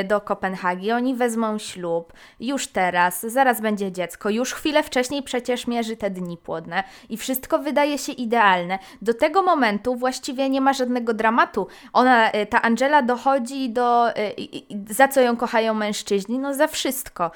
[0.00, 5.66] y, do Kopenhagi, oni wezmą ślub już teraz, zaraz będzie dziecko, już chwilę wcześniej przecież
[5.66, 8.78] mierzy te dni płodne i wszystko wydaje się idealne.
[9.02, 11.66] Do tego momentu właściwie nie ma żadnego dramatu.
[11.92, 16.38] Ona, y, ta Angela dochodzi do, y, za co ją kochają mężczyźni?
[16.38, 17.30] No za wszystko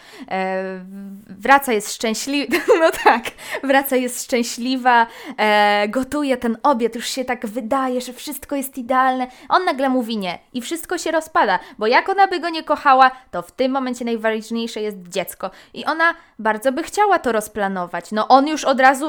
[1.29, 3.25] wraca, jest szczęśliwa, no tak,
[3.63, 5.07] wraca, jest szczęśliwa,
[5.37, 9.27] e, gotuje ten obiad, już się tak wydaje, że wszystko jest idealne.
[9.49, 13.11] On nagle mówi nie i wszystko się rozpada, bo jak ona by go nie kochała,
[13.31, 15.51] to w tym momencie najważniejsze jest dziecko.
[15.75, 18.13] I ona bardzo by chciała to rozplanować.
[18.13, 19.07] No on już od razu,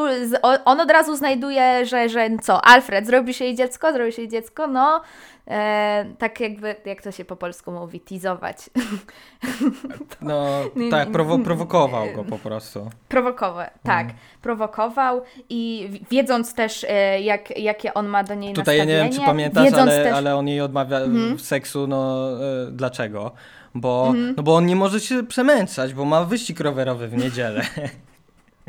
[0.65, 4.29] on od razu znajduje, że, że co, Alfred, zrobi się jej dziecko, zrobi się jej
[4.29, 5.01] dziecko, no
[5.47, 8.57] e, tak jakby, jak to się po polsku mówi, teasować.
[10.21, 12.89] No tak, prowo prowokował go po prostu.
[13.07, 14.05] Prowokował, tak.
[14.05, 14.15] Mm.
[14.41, 18.93] Prowokował i wiedząc też, e, jak, jakie on ma do niej Tutaj nastawienie.
[18.97, 20.13] ja nie wiem, czy pamiętasz, ale, też...
[20.13, 21.39] ale on jej odmawia mm.
[21.39, 23.31] seksu, no e, dlaczego?
[23.75, 24.33] Bo, mm.
[24.37, 27.61] no bo on nie może się przemęczać, bo ma wyścig rowerowy w niedzielę.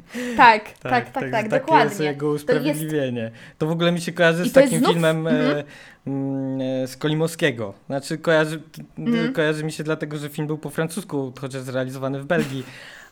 [0.36, 1.84] Tak, tak, tak, tak, tak dokładnie.
[1.84, 3.30] jest jego usprawiedliwienie.
[3.30, 3.58] To, jest...
[3.58, 4.92] to, w ogóle mi się kojarzy z takim znów...
[4.92, 5.64] filmem mm
[6.06, 6.86] -hmm.
[6.86, 7.74] z Kolimowskiego.
[7.86, 8.60] Znaczy kojarzy,
[8.98, 9.32] mm.
[9.32, 12.64] kojarzy mi się dlatego, że film był po francusku, chociaż zrealizowany w Belgii.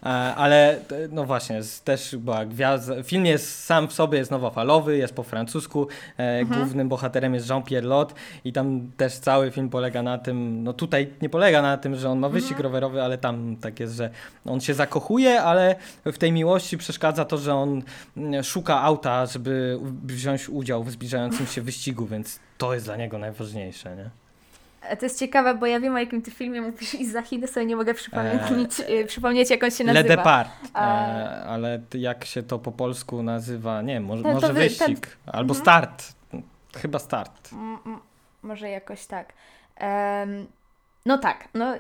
[0.07, 0.81] E, ale
[1.11, 3.03] no właśnie, też była gwiazda.
[3.03, 5.89] Film jest sam w sobie jest nowofalowy, jest po francusku.
[6.19, 6.61] E, mhm.
[6.61, 11.11] Głównym bohaterem jest Jean-Pierre Lot i tam też cały film polega na tym, no tutaj
[11.23, 12.65] nie polega na tym, że on ma wyścig mhm.
[12.65, 14.11] rowerowy, ale tam tak jest, że
[14.45, 17.83] on się zakochuje, ale w tej miłości przeszkadza to, że on
[18.17, 23.19] mm, szuka auta, żeby wziąć udział w zbliżającym się wyścigu, więc to jest dla niego
[23.19, 24.26] najważniejsze, nie?
[24.99, 27.67] To jest ciekawe, bo ja wiem o jakim ty filmie mówisz i za Chiny sobie
[27.67, 30.09] nie mogę przypomnieć, e, przypomnieć jak on się nazywa.
[30.09, 30.79] Le Depart, e,
[31.47, 35.35] ale jak się to po polsku nazywa, nie może, może wy, wyścig, ten...
[35.35, 35.61] albo mhm.
[35.61, 36.13] start,
[36.77, 37.51] chyba start.
[37.53, 37.99] M
[38.43, 39.33] może jakoś tak.
[39.81, 40.47] Um,
[41.07, 41.75] no tak, no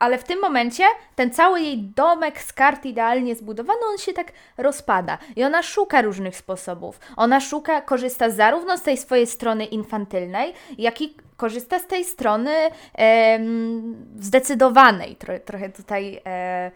[0.00, 0.84] ale w tym momencie
[1.14, 6.02] ten cały jej domek z kart idealnie zbudowany, on się tak rozpada i ona szuka
[6.02, 7.00] różnych sposobów.
[7.16, 12.50] Ona szuka, korzysta zarówno z tej swojej strony infantylnej, jak i korzysta z tej strony
[12.98, 13.40] e,
[14.16, 15.16] zdecydowanej.
[15.16, 16.70] Tro, trochę tutaj e,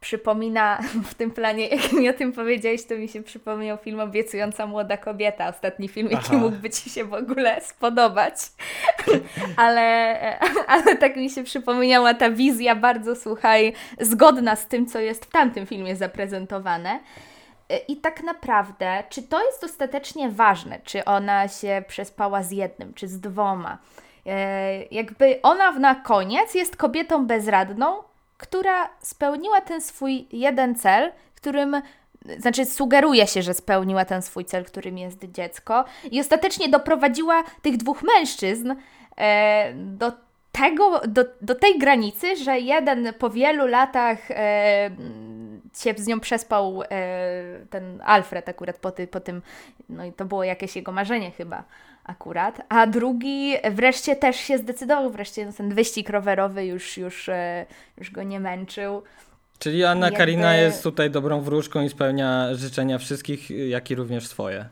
[0.00, 0.78] przypomina
[1.10, 4.96] w tym planie, jak mi o tym powiedziałeś, to mi się przypomniał film Obiecująca młoda
[4.96, 6.36] kobieta, ostatni film, jaki Aha.
[6.36, 8.34] mógłby Ci się w ogóle spodobać.
[9.56, 10.16] ale,
[10.74, 15.30] ale tak mi się przypomniała ta wizja bardzo, słuchaj, zgodna z tym, co jest w
[15.30, 17.00] tamtym filmie zaprezentowane.
[17.72, 22.94] Y, i tak naprawdę, czy to jest dostatecznie ważne, czy ona się przespała z jednym,
[22.94, 23.78] czy z dwoma?
[24.26, 27.96] E, jakby ona na koniec jest kobietą bezradną,
[28.38, 31.82] która spełniła ten swój jeden cel, którym
[32.38, 37.76] znaczy sugeruje się, że spełniła ten swój cel, którym jest dziecko, i ostatecznie doprowadziła tych
[37.76, 38.74] dwóch mężczyzn
[39.16, 40.12] e, do
[40.52, 44.18] tego, do, do tej granicy, że jeden po wielu latach
[45.82, 46.86] się z nią przespał e,
[47.70, 49.42] ten Alfred akurat po, ty, po tym,
[49.88, 51.64] no i to było jakieś jego marzenie chyba
[52.04, 57.66] akurat, a drugi wreszcie też się zdecydował, wreszcie ten wyścig rowerowy już, już, e,
[57.98, 59.02] już go nie męczył.
[59.58, 60.18] Czyli Anna Jakby...
[60.18, 64.68] Karina jest tutaj dobrą wróżką i spełnia życzenia wszystkich, jak i również swoje.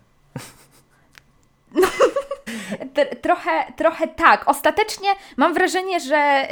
[3.22, 4.48] trochę, trochę tak.
[4.48, 6.46] Ostatecznie mam wrażenie, że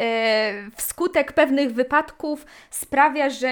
[0.65, 3.49] yy, wskutek pewnych wypadków sprawia, że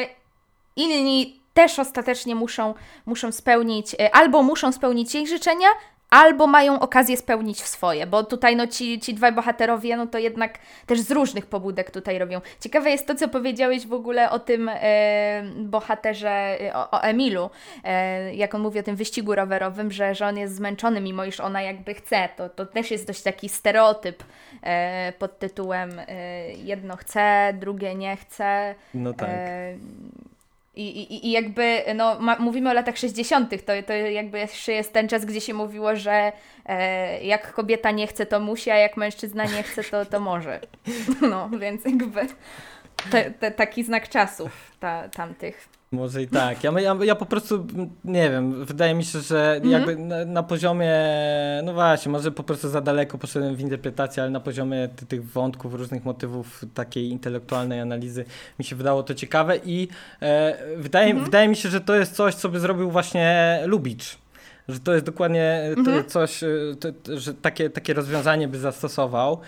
[0.77, 2.75] inni też ostatecznie muszą,
[3.07, 5.69] muszą spełnić, yy, albo muszą spełnić jej życzenia,
[6.11, 10.59] albo mają okazję spełnić swoje, bo tutaj no ci, ci dwaj bohaterowie, no to jednak
[10.87, 12.41] też z różnych pobudek tutaj robią.
[12.61, 17.51] Ciekawe jest to, co powiedziałeś w ogóle o tym e, bohaterze, o, o Emilu,
[17.85, 21.41] e, jak on mówi o tym wyścigu rowerowym, że, że on jest zmęczony, mimo iż
[21.41, 22.29] ona jakby chce.
[22.37, 24.25] To, to też jest dość taki stereotyp
[24.63, 28.75] e, pod tytułem e, jedno chce, drugie nie chce.
[28.95, 29.29] No tak.
[30.77, 34.93] I, i, I jakby, no, ma, mówimy o latach 60., to, to jakby jeszcze jest
[34.93, 36.33] ten czas, gdzie się mówiło, że
[36.67, 40.61] e, jak kobieta nie chce, to musi, a jak mężczyzna nie chce, to, to może.
[41.31, 42.21] No, więc jakby
[43.11, 45.69] te, te, taki znak czasów ta, tamtych.
[45.93, 46.65] Może i tak.
[46.65, 47.67] Ja, ja, ja po prostu
[48.05, 49.73] nie wiem, wydaje mi się, że mm -hmm.
[49.73, 50.95] jakby na, na, poziomie,
[51.65, 55.31] no właśnie, może po prostu za daleko poszedłem w interpretację, ale na poziomie ty, tych
[55.31, 58.25] wątków, różnych motywów, takiej intelektualnej analizy
[58.59, 59.89] mi się wydało to ciekawe i
[60.23, 61.25] e, wydaje, mm -hmm.
[61.25, 64.19] wydaje mi się, że to jest coś, co by zrobił właśnie Lubicz
[64.69, 66.05] że to jest dokładnie to mhm.
[66.05, 66.49] coś, e,
[66.81, 69.41] to, że takie, takie rozwiązanie by zastosował.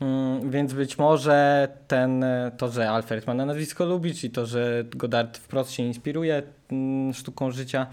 [0.00, 4.46] Mm, więc być może ten, e, to, że Alfred ma na nazwisko Lubicz i to,
[4.46, 6.42] że Godard wprost się inspiruje
[6.72, 7.86] mm, sztuką życia,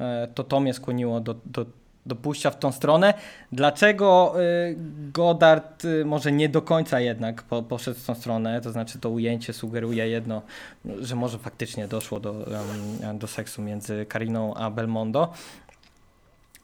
[0.00, 1.66] e, to to mnie skłoniło do, do,
[2.06, 3.14] do pójścia w tą stronę.
[3.52, 4.42] Dlaczego e,
[5.12, 9.52] Godard może nie do końca jednak po, poszedł w tą stronę, to znaczy to ujęcie
[9.52, 10.42] sugeruje jedno,
[11.00, 12.34] że może faktycznie doszło do,
[13.14, 15.32] do seksu między Kariną a Belmondo,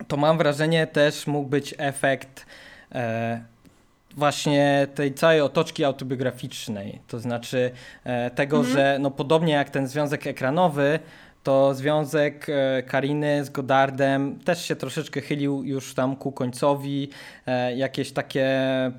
[0.09, 2.47] to mam wrażenie też mógł być efekt
[4.17, 7.01] właśnie tej całej otoczki autobiograficznej.
[7.09, 7.71] To znaczy
[8.05, 8.75] e, tego, mhm.
[8.75, 10.99] że no podobnie jak ten związek ekranowy,
[11.43, 17.09] to związek e, Kariny z Godardem też się troszeczkę chylił już tam ku końcowi.
[17.47, 18.51] E, jakieś takie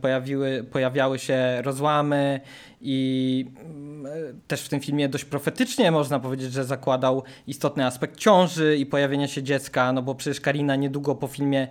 [0.02, 2.40] pojawiły, pojawiały się rozłamy
[2.82, 8.78] i mm, też w tym filmie dość profetycznie można powiedzieć, że zakładał istotny aspekt ciąży
[8.78, 11.68] i pojawienia się dziecka, no bo przecież Karina niedługo po filmie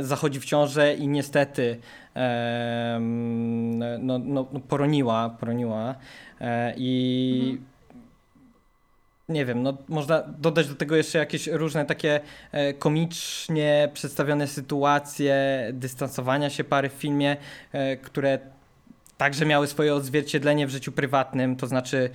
[0.00, 1.80] zachodzi w ciążę i niestety
[3.98, 5.94] no, no, no, poroniła, poroniła
[6.40, 7.66] e, i mhm.
[9.28, 12.20] nie wiem, no można dodać do tego jeszcze jakieś różne takie
[12.52, 17.36] e, komicznie przedstawione sytuacje dystansowania się pary w filmie,
[17.72, 18.38] e, które
[19.16, 22.10] także miały swoje odzwierciedlenie w życiu prywatnym, to znaczy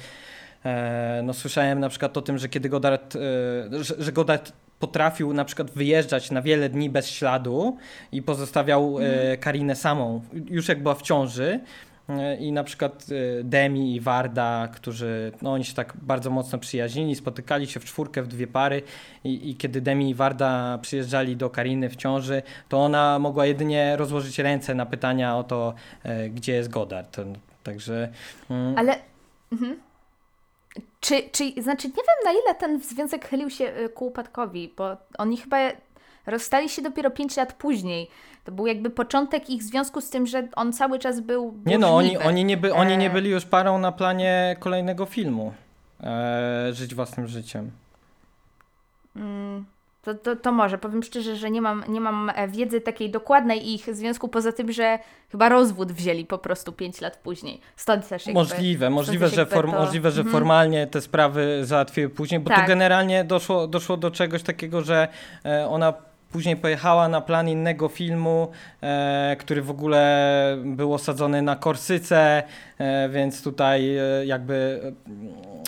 [1.23, 3.13] no słyszałem na przykład o tym, że kiedy Godard,
[3.71, 7.77] że, że Godard potrafił na przykład wyjeżdżać na wiele dni bez śladu
[8.11, 9.37] i pozostawiał mm.
[9.37, 11.59] Karinę samą, już jak była w ciąży.
[12.09, 13.05] E, I na przykład
[13.39, 17.85] e, Demi i Warda, którzy no, oni się tak bardzo mocno przyjaźnili, spotykali się w
[17.85, 18.81] czwórkę, w dwie pary
[19.23, 23.95] i, i kiedy Demi i Warda przyjeżdżali do Kariny w ciąży, to ona mogła jedynie
[23.97, 25.73] rozłożyć ręce na pytania o to,
[26.29, 27.17] gdzie jest Godard.
[27.63, 28.09] Także...
[28.49, 28.77] Mm.
[28.77, 28.95] Ale...
[29.51, 29.79] Mhm.
[30.99, 34.97] Czy, czy, znaczy, nie wiem na ile ten związek chylił się y, ku upadkowi, bo
[35.17, 35.57] oni chyba
[36.25, 38.09] rozstali się dopiero 5 lat później.
[38.43, 41.53] To był jakby początek ich związku z tym, że on cały czas był.
[41.65, 43.13] Nie no, oni, oni, nie by, oni nie e.
[43.13, 45.53] byli już parą na planie kolejnego filmu.
[46.03, 47.71] E, żyć własnym życiem.
[49.15, 49.65] Mm.
[50.05, 50.77] To, to, to może.
[50.77, 54.71] Powiem szczerze, że nie mam, nie mam e, wiedzy takiej dokładnej ich związku, poza tym,
[54.71, 54.99] że
[55.31, 57.61] chyba rozwód wzięli po prostu 5 lat później.
[57.75, 59.79] Stąd też jakby, Możliwe, możliwe, że, form, to...
[59.79, 60.31] możliwe że mhm.
[60.31, 62.61] formalnie te sprawy załatwiły później, bo tak.
[62.61, 65.07] tu generalnie doszło, doszło do czegoś takiego, że
[65.45, 65.93] e, ona
[66.35, 68.47] Później pojechała na plan innego filmu,
[68.81, 72.43] e, który w ogóle był osadzony na Korsyce,
[72.77, 74.81] e, więc tutaj e, jakby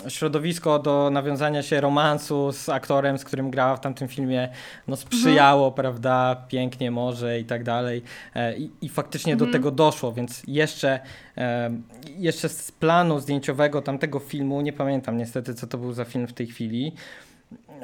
[0.06, 4.48] e, środowisko do nawiązania się romansu z aktorem, z którym grała w tamtym filmie,
[4.88, 5.74] no sprzyjało, mhm.
[5.74, 8.02] prawda, pięknie może i tak dalej.
[8.34, 9.50] E, I, i faktycznie mhm.
[9.50, 11.00] do tego doszło, więc jeszcze,
[11.36, 11.70] e,
[12.16, 16.32] jeszcze z planu zdjęciowego tamtego filmu, nie pamiętam niestety co to był za film w
[16.32, 16.92] tej chwili,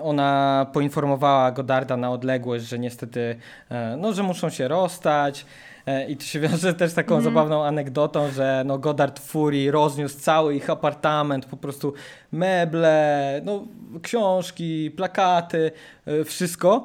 [0.03, 3.37] ona poinformowała Godarda na odległość, że niestety,
[3.71, 5.47] e, no, że muszą się rozstać.
[5.87, 7.25] E, I to się wiąże też z taką mm.
[7.25, 11.95] zabawną anegdotą, że no Godard Fury rozniósł cały ich apartament, po prostu
[12.33, 13.65] meble, no,
[14.03, 15.71] książki, plakaty,
[16.07, 16.85] e, wszystko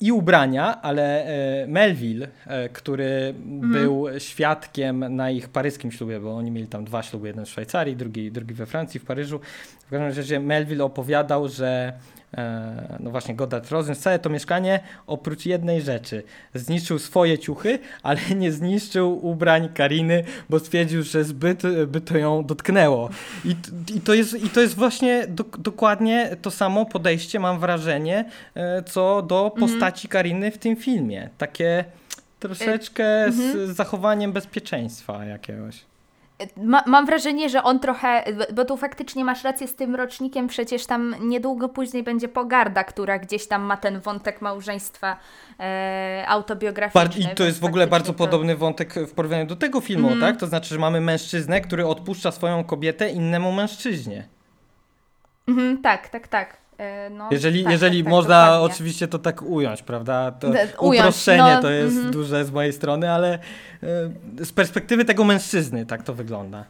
[0.00, 1.26] i ubrania, ale
[1.68, 2.28] Melville,
[2.72, 3.72] który mm.
[3.72, 7.96] był świadkiem na ich paryskim ślubie, bo oni mieli tam dwa śluby, jeden w Szwajcarii,
[7.96, 9.40] drugi, drugi we Francji, w Paryżu.
[9.86, 11.92] W każdym razie Melville opowiadał, że
[12.25, 12.25] E,
[13.00, 16.22] no właśnie Godard rozniósł całe to mieszkanie oprócz jednej rzeczy.
[16.54, 22.44] Zniszczył swoje ciuchy, ale nie zniszczył ubrań Kariny, bo stwierdził, że zbyt by to ją
[22.44, 23.10] dotknęło.
[23.44, 23.56] I,
[23.94, 28.24] i, to, jest, i to jest właśnie do, dokładnie to samo podejście, mam wrażenie,
[28.54, 29.60] e, co do mhm.
[29.60, 31.28] postaci Kariny w tym filmie.
[31.38, 31.84] Takie
[32.40, 33.74] troszeczkę z mhm.
[33.74, 35.84] zachowaniem bezpieczeństwa jakiegoś.
[36.56, 38.24] Ma, mam wrażenie, że on trochę,
[38.54, 43.18] bo tu faktycznie masz rację z tym rocznikiem, przecież tam niedługo później będzie Pogarda, która
[43.18, 45.16] gdzieś tam ma ten wątek małżeństwa
[45.60, 47.32] e, autobiograficzny.
[47.32, 48.18] I to jest w ogóle bardzo to...
[48.18, 50.20] podobny wątek w porównaniu do tego filmu, mm.
[50.20, 50.36] tak?
[50.36, 54.28] To znaczy, że mamy mężczyznę, który odpuszcza swoją kobietę innemu mężczyźnie.
[55.48, 56.65] Mhm, tak, tak, tak.
[56.78, 58.74] E, no, jeżeli tak, jeżeli tak, tak można dokładnie.
[58.74, 60.32] oczywiście to tak ująć, prawda?
[60.32, 62.12] To ująć, uproszczenie no, to jest mm -hmm.
[62.12, 63.38] duże z mojej strony, ale
[64.38, 66.64] e, z perspektywy tego mężczyzny tak to wygląda.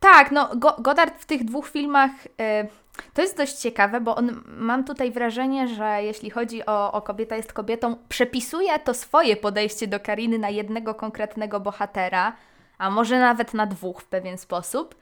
[0.00, 2.10] Tak, no Godard w tych dwóch filmach
[2.40, 2.66] e,
[3.14, 7.36] to jest dość ciekawe, bo on mam tutaj wrażenie, że jeśli chodzi o, o kobieta
[7.36, 12.32] jest kobietą, przepisuje to swoje podejście do Kariny na jednego konkretnego bohatera,
[12.78, 14.94] a może nawet na dwóch w pewien sposób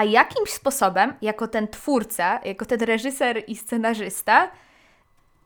[0.00, 4.50] a jakimś sposobem, jako ten twórca, jako ten reżyser i scenarzysta,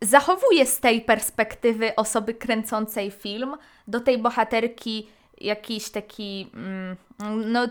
[0.01, 3.57] zachowuje z tej perspektywy osoby kręcącej film
[3.89, 5.09] do tej bohaterki
[5.41, 6.97] jakiś taki, mm,
[7.53, 7.67] no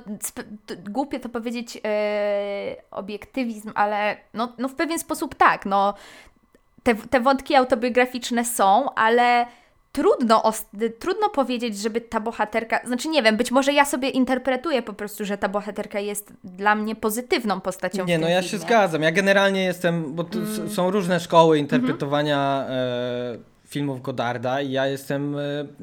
[0.90, 5.94] głupie to powiedzieć, e, obiektywizm, ale no, no w pewien sposób tak, no.
[6.84, 9.46] Te, te wątki autobiograficzne są, ale
[9.94, 10.44] trudno,
[11.00, 15.26] trudno powiedzieć, żeby ta bohaterka, znaczy nie wiem, być może ja sobie interpretuję po prostu,
[15.26, 18.06] że ta bohaterka jest dla mnie pozytywną postacią.
[18.06, 18.50] Nie, no ja filmie.
[18.50, 19.02] się zgadzam.
[19.02, 20.70] Ja generalnie jestem, bo mm.
[20.70, 22.74] są różne szkoły interpretowania mm.
[23.40, 25.36] e, filmów Godarda i ja jestem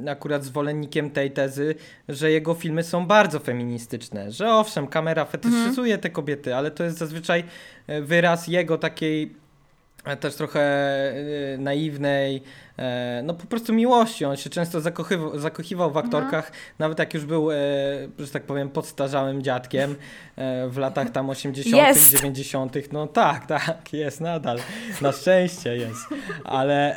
[0.06, 1.74] e, akurat zwolennikiem tej tezy,
[2.08, 6.02] że jego filmy są bardzo feministyczne, że owszem, kamera fetyszyzuje mm.
[6.02, 7.44] te kobiety, ale to jest zazwyczaj
[7.86, 9.34] e, wyraz jego takiej
[10.04, 12.42] e, też trochę e, naiwnej,
[13.22, 14.24] no po prostu miłości.
[14.24, 16.64] On się często zakochiwał, zakochiwał w aktorkach, mhm.
[16.78, 17.56] nawet jak już był, e,
[18.18, 19.96] że tak powiem, podstarzałym dziadkiem
[20.36, 22.12] e, w latach tam 80., jest.
[22.12, 22.92] 90.
[22.92, 24.58] No tak, tak, jest nadal.
[25.00, 26.00] Na szczęście jest.
[26.44, 26.96] Ale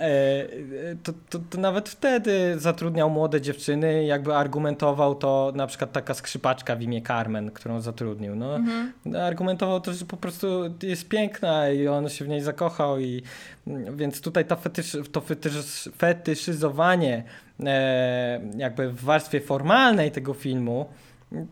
[1.03, 6.75] to, to, to, nawet wtedy zatrudniał młode dziewczyny, jakby argumentował to na przykład taka skrzypaczka
[6.75, 8.35] w imię Carmen, którą zatrudnił.
[8.35, 8.93] No, mhm.
[9.21, 10.47] Argumentował to, że po prostu
[10.83, 13.23] jest piękna i on się w niej zakochał i
[13.67, 15.53] więc tutaj ta fetysz, to fetysz,
[15.97, 17.23] fetyszyzowanie
[17.65, 20.85] e, jakby w warstwie formalnej tego filmu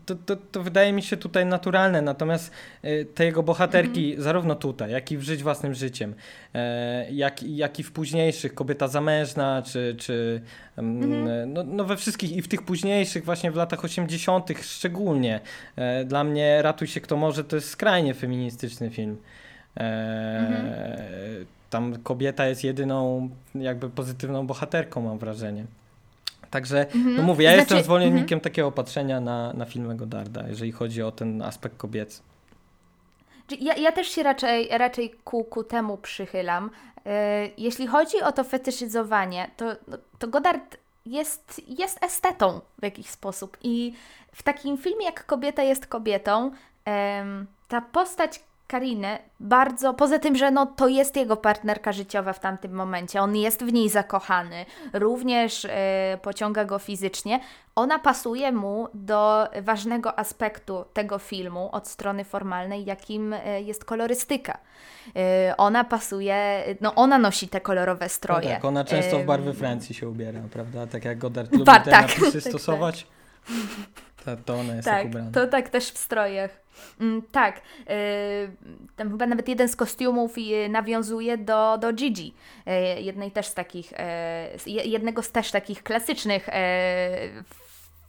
[0.06, 2.52] to, to, to wydaje mi się tutaj naturalne, natomiast
[2.82, 4.20] e, te jego bohaterki, -hmm.
[4.20, 6.14] zarówno tutaj, jak i w Żyć Własnym Życiem,
[6.54, 10.40] e, jak, jak i w późniejszych, Kobieta Zamężna, czy, czy
[10.76, 11.46] mm -hmm.
[11.46, 15.40] no, no we wszystkich i w tych późniejszych, właśnie w latach 80., szczególnie,
[16.04, 19.16] dla mnie Ratuj się kto może to jest skrajnie feministyczny film.
[19.76, 25.64] -hmm tam kobieta jest jedyną jakby pozytywną bohaterką, mam wrażenie.
[26.50, 27.16] Także, mhm.
[27.16, 28.40] no mówię, ja znaczy, jestem zwolennikiem mhm.
[28.40, 32.22] takiego patrzenia na, na filmy Godarda, jeżeli chodzi o ten aspekt kobiecy.
[33.60, 36.70] Ja, ja też się raczej, raczej ku, ku temu przychylam.
[37.04, 37.12] Yy,
[37.58, 43.56] jeśli chodzi o to fetyszyzowanie, to, no, to Godard jest, jest estetą w jakiś sposób.
[43.62, 43.92] I
[44.32, 46.50] w takim filmie jak Kobieta jest kobietą,
[46.86, 46.92] yy,
[47.68, 48.40] ta postać
[48.72, 53.36] Kariny bardzo, poza tym, że no, to jest jego partnerka życiowa w tamtym momencie, on
[53.36, 57.40] jest w niej zakochany, również e, pociąga go fizycznie,
[57.74, 64.58] ona pasuje mu do ważnego aspektu tego filmu od strony formalnej, jakim e, jest kolorystyka.
[65.16, 68.48] E, ona pasuje, no ona nosi te kolorowe stroje.
[68.48, 70.86] No tak, ona często w barwy Francji się ubiera, prawda?
[70.86, 73.06] Tak jak Godard lubi Bar, te tak, napisy tak, stosować.
[73.46, 74.11] Tak.
[74.24, 75.22] To, to ona jest tak, tak.
[75.32, 76.62] To tak też w strojach.
[77.00, 77.94] Mm, tak, yy,
[78.96, 80.34] tam chyba nawet jeden z kostiumów
[80.68, 82.34] nawiązuje do, do Gigi,
[82.66, 83.92] yy, jednej też z takich,
[84.66, 86.48] yy, jednego z też takich klasycznych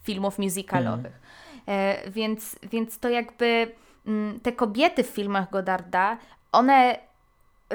[0.02, 1.20] filmów musicalowych.
[1.66, 2.12] Mm.
[2.12, 3.72] więc, więc to jakby
[4.06, 6.18] mm, te kobiety w filmach Godarda,
[6.52, 6.98] one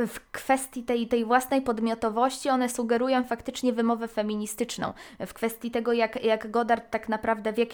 [0.07, 4.93] w kwestii tej, tej własnej podmiotowości one sugerują faktycznie wymowę feministyczną.
[5.19, 7.69] W kwestii tego, jak, jak Godard tak naprawdę w, jak,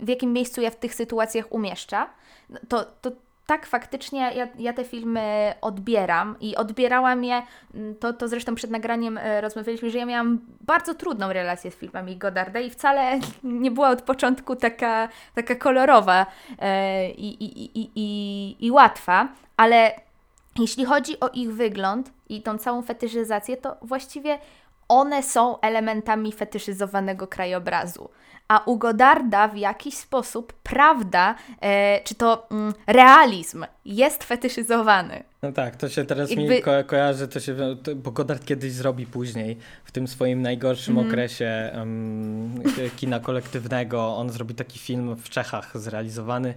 [0.00, 2.10] w jakim miejscu je w tych sytuacjach umieszcza,
[2.50, 3.10] no to, to
[3.46, 7.42] tak faktycznie ja, ja te filmy odbieram i odbierałam je,
[7.74, 11.74] mm, to, to zresztą przed nagraniem e, rozmawialiśmy, że ja miałam bardzo trudną relację z
[11.74, 16.26] filmami Godarda i wcale nie była od początku taka, taka kolorowa
[16.58, 19.92] e, i, i, i, i, i łatwa, ale
[20.58, 24.38] jeśli chodzi o ich wygląd i tą całą fetyszyzację, to właściwie
[24.88, 28.10] one są elementami fetyszyzowanego krajobrazu
[28.48, 35.24] a u Godarda w jakiś sposób prawda, e, czy to mm, realizm jest fetyszyzowany.
[35.44, 36.48] No tak, to się teraz Jakby...
[36.48, 37.56] mi ko kojarzy, to się,
[37.96, 41.08] bo Godard kiedyś zrobi później, w tym swoim najgorszym mm.
[41.08, 42.62] okresie um,
[42.96, 46.54] kina kolektywnego, on zrobi taki film w Czechach zrealizowany,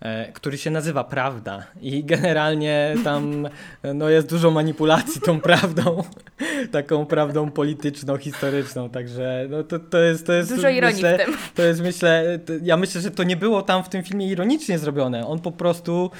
[0.00, 3.48] E, który się nazywa Prawda i generalnie tam
[3.94, 6.02] no, jest dużo manipulacji tą prawdą,
[6.72, 10.26] taką prawdą polityczną, historyczną, także no, to, to jest...
[10.26, 11.34] To jest dużo ironii myślę, w tym.
[11.54, 14.78] To jest myślę, to, ja myślę, że to nie było tam w tym filmie ironicznie
[14.78, 16.10] zrobione, on po prostu...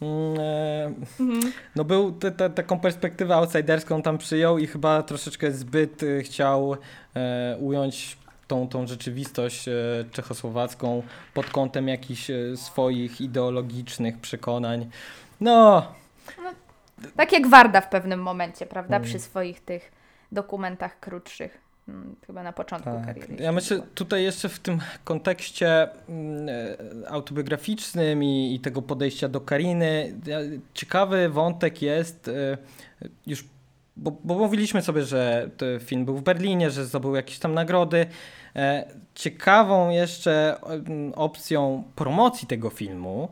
[0.00, 0.86] Mm, e,
[1.20, 1.52] mhm.
[1.76, 6.76] No był te, te, taką perspektywę outsiderską tam przyjął i chyba troszeczkę zbyt e, chciał
[7.16, 9.72] e, ująć tą, tą rzeczywistość e,
[10.12, 11.02] czechosłowacką
[11.34, 14.90] pod kątem jakichś swoich ideologicznych przekonań.
[15.40, 15.86] No.
[16.38, 16.50] no
[17.16, 19.00] tak jak Warda w pewnym momencie, prawda?
[19.00, 19.92] Przy swoich tych
[20.32, 21.69] dokumentach krótszych.
[21.90, 23.04] Hmm, chyba na początku tak.
[23.06, 23.36] kariery.
[23.42, 29.40] Ja myślę tutaj jeszcze w tym kontekście mm, e, autobiograficznym i, i tego podejścia do
[29.40, 30.14] Kariny.
[30.74, 32.30] Ciekawy wątek jest
[33.26, 33.44] już
[33.96, 38.06] bo, bo, mówiliśmy sobie, że ten film był w Berlinie, że zdobył jakieś tam nagrody.
[38.56, 38.84] E,
[39.14, 43.28] ciekawą jeszcze mm, opcją promocji tego filmu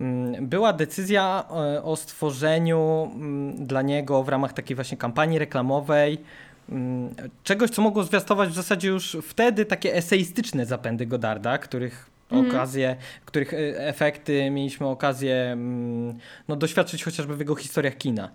[0.00, 6.18] mm, była decyzja e, o stworzeniu mm, dla niego w ramach takiej właśnie kampanii reklamowej
[7.42, 12.50] czegoś, co mogło zwiastować w zasadzie już wtedy takie eseistyczne zapędy Godarda, których mhm.
[12.50, 15.56] okazje, których e, efekty mieliśmy okazję
[16.48, 18.30] no, doświadczyć chociażby w jego historiach kina.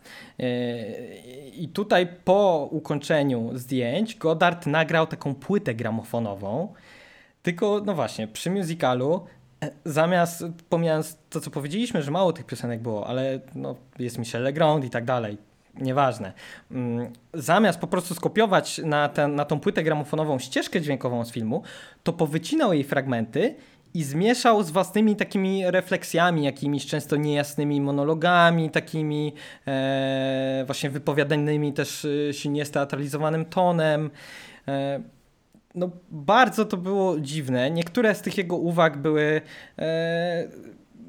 [1.53, 6.73] I tutaj po ukończeniu zdjęć Godard nagrał taką płytę gramofonową,
[7.43, 9.25] tylko no właśnie, przy musicalu
[9.63, 14.43] e, zamiast, pomijając to, co powiedzieliśmy, że mało tych piosenek było, ale no, jest Michel
[14.43, 15.37] Legrand i tak dalej,
[15.75, 16.33] nieważne.
[16.71, 21.63] Mm, zamiast po prostu skopiować na, ten, na tą płytę gramofonową ścieżkę dźwiękową z filmu,
[22.03, 23.55] to powycinał jej fragmenty
[23.93, 29.33] i zmieszał z własnymi takimi refleksjami, jakimiś często niejasnymi monologami, takimi
[29.67, 34.09] e, właśnie wypowiadanymi też e, silnie steatralizowanym tonem.
[34.67, 34.99] E,
[35.75, 37.71] no, bardzo to było dziwne.
[37.71, 39.41] Niektóre z tych jego uwag były
[39.79, 40.47] e,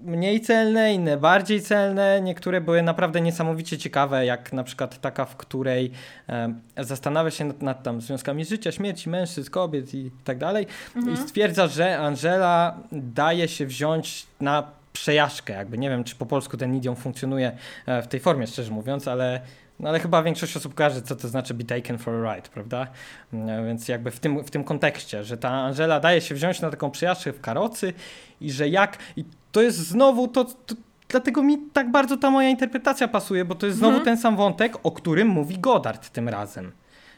[0.05, 2.21] mniej celne, inne bardziej celne.
[2.21, 5.91] Niektóre były naprawdę niesamowicie ciekawe, jak na przykład taka, w której
[6.29, 10.67] e, zastanawia się nad, nad tam związkami życia, śmierci, mężczyzn, kobiet i tak dalej.
[10.97, 11.15] Mhm.
[11.15, 15.53] I stwierdza, że Angela daje się wziąć na przejażdżkę.
[15.53, 19.09] Jakby nie wiem, czy po polsku ten idiom funkcjonuje e, w tej formie, szczerze mówiąc,
[19.09, 19.41] ale
[19.81, 22.87] no ale chyba większość osób kojarzy, co to znaczy be taken for a ride, prawda?
[23.33, 26.71] E, więc jakby w tym, w tym kontekście, że ta Angela daje się wziąć na
[26.71, 27.93] taką przejażdżkę w karocy
[28.41, 28.99] i że jak...
[29.17, 29.25] I
[29.55, 30.75] to jest znowu to, to
[31.09, 34.05] dlatego mi tak bardzo ta moja interpretacja pasuje, bo to jest znowu mhm.
[34.05, 36.73] ten sam wątek, o którym mówi Godard tym razem.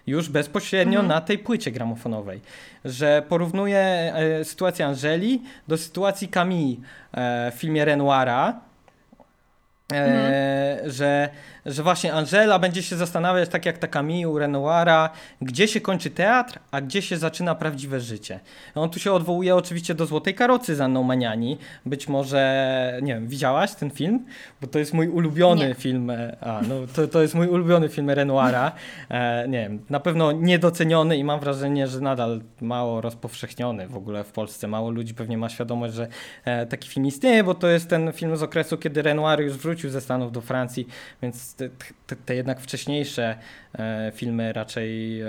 [0.06, 1.08] Już bezpośrednio mhm.
[1.08, 2.40] na tej płycie gramofonowej,
[2.84, 6.76] że porównuje e, sytuację Angeli do sytuacji Camille
[7.12, 8.60] e, w filmie Renoira,
[9.92, 10.90] mhm.
[10.90, 11.28] że
[11.66, 15.10] że właśnie Angela będzie się zastanawiać, tak jak ta Camille Renoira,
[15.42, 18.40] gdzie się kończy teatr, a gdzie się zaczyna prawdziwe życie.
[18.74, 21.58] On tu się odwołuje oczywiście do Złotej Karocy z Anną Maniani.
[21.86, 24.24] Być może, nie wiem, widziałaś ten film?
[24.60, 25.74] Bo to jest mój ulubiony nie.
[25.74, 28.72] film, e, a, no, to, to jest mój ulubiony film Renoira.
[29.10, 34.24] E, nie wiem, na pewno niedoceniony i mam wrażenie, że nadal mało rozpowszechniony w ogóle
[34.24, 34.68] w Polsce.
[34.68, 36.08] Mało ludzi pewnie ma świadomość, że
[36.44, 39.75] e, taki film istnieje, bo to jest ten film z okresu, kiedy Renoir już wrócił
[39.84, 40.88] ze Stanów do Francji,
[41.22, 41.68] więc te,
[42.06, 43.38] te, te jednak wcześniejsze
[43.78, 45.22] e, filmy raczej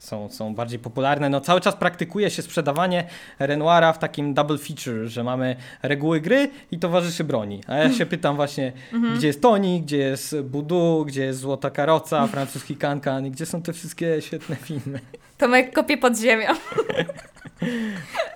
[0.00, 1.28] są, są bardziej popularne.
[1.28, 3.04] No cały czas praktykuje się sprzedawanie
[3.38, 7.60] Renoira w takim double feature, że mamy reguły gry i towarzyszy broni.
[7.66, 9.16] A ja się pytam właśnie, mhm.
[9.16, 13.72] gdzie jest Toni, gdzie jest Budu, gdzie jest Złota Karoca, francuski Kankan, gdzie są te
[13.72, 15.00] wszystkie świetne filmy.
[15.38, 16.46] Tomek kopie pod ziemią.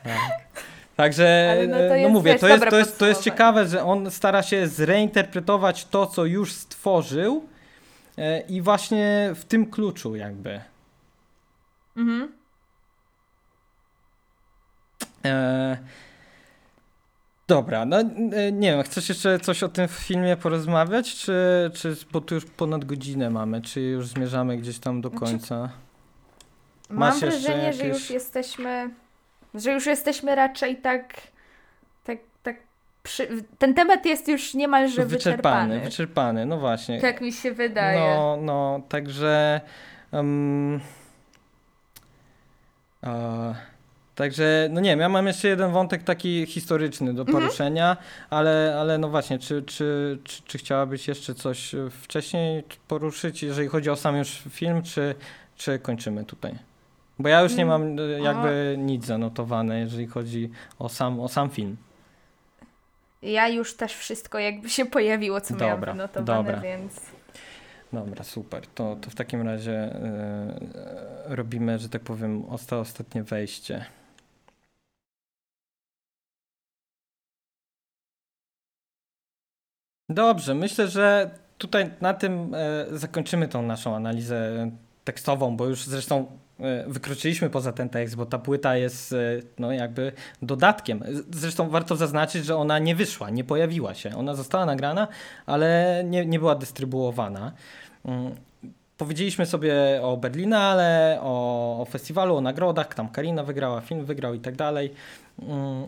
[0.04, 0.44] tak.
[0.96, 4.42] Także, no, no, no, mówię, to, jest, to, jest, to jest ciekawe, że on stara
[4.42, 7.48] się zreinterpretować to, co już stworzył
[8.18, 10.60] e, i właśnie w tym kluczu jakby.
[11.96, 12.32] Mhm.
[15.24, 15.76] E,
[17.48, 22.20] dobra, no e, nie wiem, chcesz jeszcze coś o tym filmie porozmawiać, czy, czy bo
[22.20, 25.70] tu już ponad godzinę mamy, czy już zmierzamy gdzieś tam do znaczy, końca?
[26.90, 27.80] Masz Mam wrażenie, jakieś...
[27.80, 28.90] że już jesteśmy
[29.54, 31.14] że już jesteśmy raczej tak,
[32.04, 32.56] tak, tak
[33.02, 33.28] przy,
[33.58, 35.74] ten temat jest już niemalże wyczerpany.
[35.74, 37.00] Wyczerpany, wyczerpany, no właśnie.
[37.00, 38.00] Tak mi się wydaje.
[38.00, 39.60] No, no, także...
[40.12, 40.80] Um,
[43.02, 43.56] uh,
[44.14, 47.38] Także, no nie wiem, ja mam jeszcze jeden wątek taki historyczny do mhm.
[47.38, 48.06] poruszenia, mhm.
[48.30, 53.90] ale, ale no właśnie, czy, czy, czy, czy chciałabyś jeszcze coś wcześniej poruszyć, jeżeli chodzi
[53.90, 55.14] o sam już film, czy,
[55.56, 56.54] czy kończymy tutaj?
[57.18, 61.50] Bo ja już nie mam e, jakby nic zanotowane, jeżeli chodzi o sam, o sam
[61.50, 61.76] film.
[63.22, 66.60] Ja już też wszystko jakby się pojawiło, co dobra, miałam wynotowane, dobra.
[66.60, 67.00] więc...
[67.92, 68.66] Dobra, super.
[68.66, 70.00] To, to w takim razie
[71.28, 73.84] yy, robimy, że tak powiem, osta, ostatnie wejście.
[80.08, 84.70] Dobrze, myślę, że tutaj na tym e, zakończymy tą naszą analizę
[85.04, 86.38] tekstową, bo już zresztą
[86.86, 89.16] wykroczyliśmy poza ten tekst, bo ta płyta jest e,
[89.58, 90.12] no jakby
[90.42, 91.04] dodatkiem.
[91.30, 94.16] Zresztą warto zaznaczyć, że ona nie wyszła, nie pojawiła się.
[94.16, 95.08] Ona została nagrana,
[95.46, 97.52] ale nie, nie była dystrybuowana.
[98.04, 98.34] Mm,
[98.96, 104.40] powiedzieliśmy sobie o Berlinale, o, o festiwalu, o nagrodach, tam Karina wygrała, film wygrał i
[104.40, 104.94] tak dalej.
[105.42, 105.86] Mm.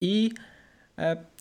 [0.00, 0.57] I E,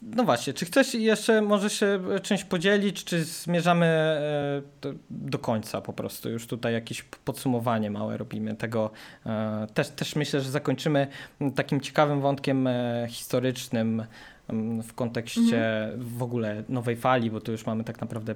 [0.01, 5.93] no właśnie, czy chcesz jeszcze może się czymś podzielić, czy zmierzamy e, do końca po
[5.93, 6.29] prostu?
[6.29, 8.91] Już tutaj jakieś podsumowanie małe robimy tego.
[9.25, 11.07] E, też, też myślę, że zakończymy
[11.55, 12.69] takim ciekawym wątkiem
[13.07, 14.03] historycznym
[14.83, 16.03] w kontekście mhm.
[16.03, 18.35] w ogóle nowej fali, bo tu już mamy tak naprawdę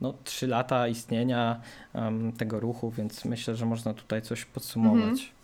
[0.00, 1.60] no, trzy lata istnienia
[2.38, 5.02] tego ruchu, więc myślę, że można tutaj coś podsumować.
[5.02, 5.35] Mhm.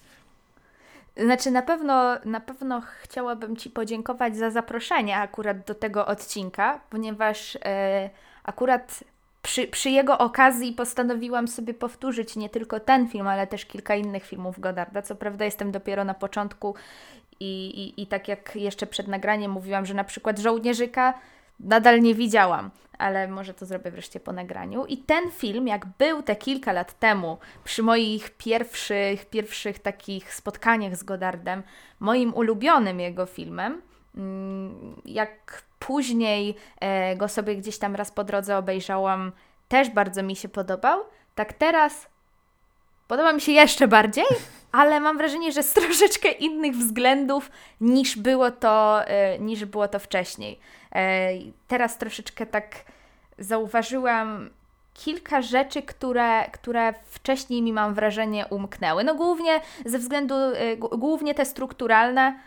[1.16, 7.58] Znaczy na pewno, na pewno chciałabym Ci podziękować za zaproszenie akurat do tego odcinka, ponieważ
[7.64, 8.10] e,
[8.44, 9.04] akurat
[9.42, 14.24] przy, przy jego okazji postanowiłam sobie powtórzyć nie tylko ten film, ale też kilka innych
[14.24, 15.02] filmów Godarda.
[15.02, 16.74] Co prawda jestem dopiero na początku
[17.40, 21.14] i, i, i tak jak jeszcze przed nagraniem mówiłam, że na przykład Żołnierzyka
[21.60, 24.86] nadal nie widziałam, ale może to zrobię wreszcie po nagraniu.
[24.86, 30.96] I ten film, jak był te kilka lat temu, przy moich pierwszych, pierwszych takich spotkaniach
[30.96, 31.62] z Godardem,
[32.00, 33.82] moim ulubionym jego filmem,
[34.16, 39.32] mm, jak później e, go sobie gdzieś tam raz po drodze obejrzałam,
[39.68, 41.00] też bardzo mi się podobał.
[41.34, 42.11] Tak teraz
[43.08, 44.24] podoba mi się jeszcze bardziej,
[44.72, 47.50] ale mam wrażenie, że z troszeczkę innych względów
[47.80, 50.58] niż było to, e, niż było to wcześniej.
[50.94, 51.28] E,
[51.68, 52.66] teraz troszeczkę tak
[53.38, 54.50] zauważyłam
[54.94, 59.04] kilka rzeczy, które, które wcześniej mi mam wrażenie umknęły.
[59.04, 62.38] No głównie ze względu, e, głównie te strukturalne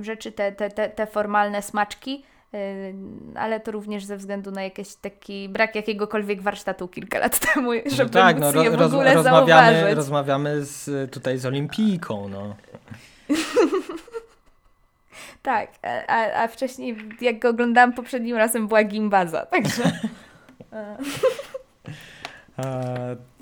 [0.00, 2.24] rzeczy, te, te, te, te formalne smaczki,
[3.34, 8.04] ale to również ze względu na jakiś taki brak jakiegokolwiek warsztatu kilka lat temu, żeby
[8.04, 9.96] no tak, no, je w ogóle roz, rozmawiamy, zauważyć.
[9.96, 12.56] Rozmawiamy z, tutaj z Olimpijką, no.
[15.42, 15.70] tak,
[16.08, 19.82] a, a wcześniej jak go oglądałam poprzednim razem była Gimbaza, także...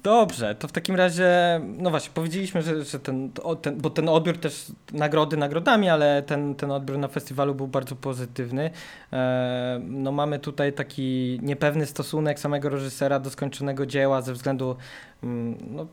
[0.02, 3.30] dobrze, to w takim razie, no właśnie, powiedzieliśmy, że, że ten,
[3.62, 7.96] ten, bo ten odbiór też nagrody nagrodami, ale ten, ten odbiór na festiwalu był bardzo
[7.96, 8.70] pozytywny.
[9.12, 14.76] E, no mamy tutaj taki niepewny stosunek samego reżysera do skończonego dzieła ze względu,
[15.22, 15.86] mm, no,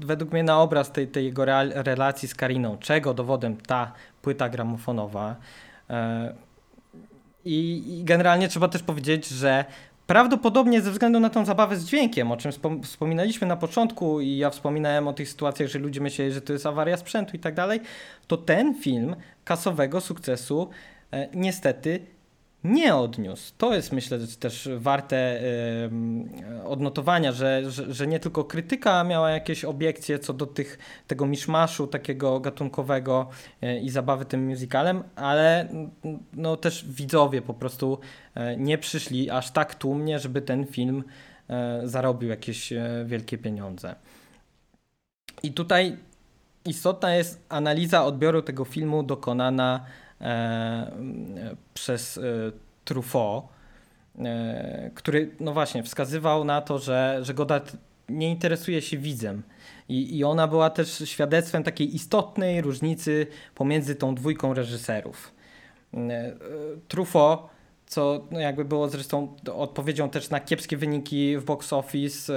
[0.00, 1.44] według mnie na obraz tej, tej jego
[1.74, 5.36] relacji z Kariną, czego dowodem ta płyta gramofonowa.
[5.90, 6.34] E,
[7.44, 9.64] I, I generalnie trzeba też powiedzieć, że
[10.06, 12.52] Prawdopodobnie ze względu na tą zabawę z dźwiękiem, o czym
[12.82, 16.66] wspominaliśmy na początku i ja wspominałem o tych sytuacjach, że ludzie myśleli, że to jest
[16.66, 17.80] awaria sprzętu i tak dalej,
[18.26, 20.70] to ten film kasowego sukcesu
[21.12, 22.00] e, niestety
[22.64, 23.52] nie odniósł.
[23.58, 25.40] To jest myślę też warte
[26.64, 31.86] odnotowania, że, że, że, nie tylko krytyka miała jakieś obiekcje co do tych, tego miszmaszu
[31.86, 33.28] takiego gatunkowego
[33.60, 35.68] yy, i zabawy tym musicalem, ale
[36.32, 37.98] no, też widzowie po prostu
[38.36, 41.04] yy, nie przyszli aż tak tłumnie, żeby ten film
[41.84, 42.72] zarobił jakieś
[43.04, 43.94] wielkie pieniądze.
[45.42, 45.96] I tutaj
[46.64, 50.01] istotna jest analiza odbioru tego filmu dokonana E,
[51.74, 52.22] przez e,
[52.84, 53.44] Truffaut,
[54.18, 57.76] e, który no właśnie wskazywał na to, że, że Godard
[58.08, 59.42] nie interesuje się widzem.
[59.88, 65.32] I, I ona była też świadectwem takiej istotnej różnicy pomiędzy tą dwójką reżyserów.
[66.88, 67.40] Truffaut,
[67.86, 72.32] co no jakby było zresztą odpowiedzią też na kiepskie wyniki w box office,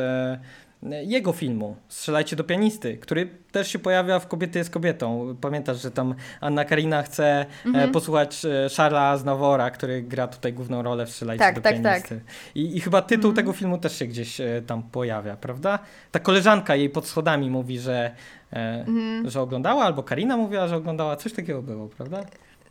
[0.84, 5.35] jego filmu Strzelajcie do pianisty, który też się pojawia w Kobiety jest kobietą.
[5.41, 7.91] Pamiętasz, że tam Anna Karina chce mhm.
[7.91, 12.15] posłuchać e, Charlesa Znawora, który gra tutaj główną rolę w Strzelajcie tak, do tak, pianisty.
[12.15, 12.35] Tak.
[12.56, 13.35] I, I, chyba tytuł mhm.
[13.35, 15.80] tego filmu też się gdzieś e, tam pojawia, prawda?
[16.11, 18.11] Ta koleżanka jej pod schodami mówi, że,
[18.52, 19.30] mhm.
[19.30, 22.23] że oglądała, albo Karina mówiła, że oglądała, coś takiego było, prawda?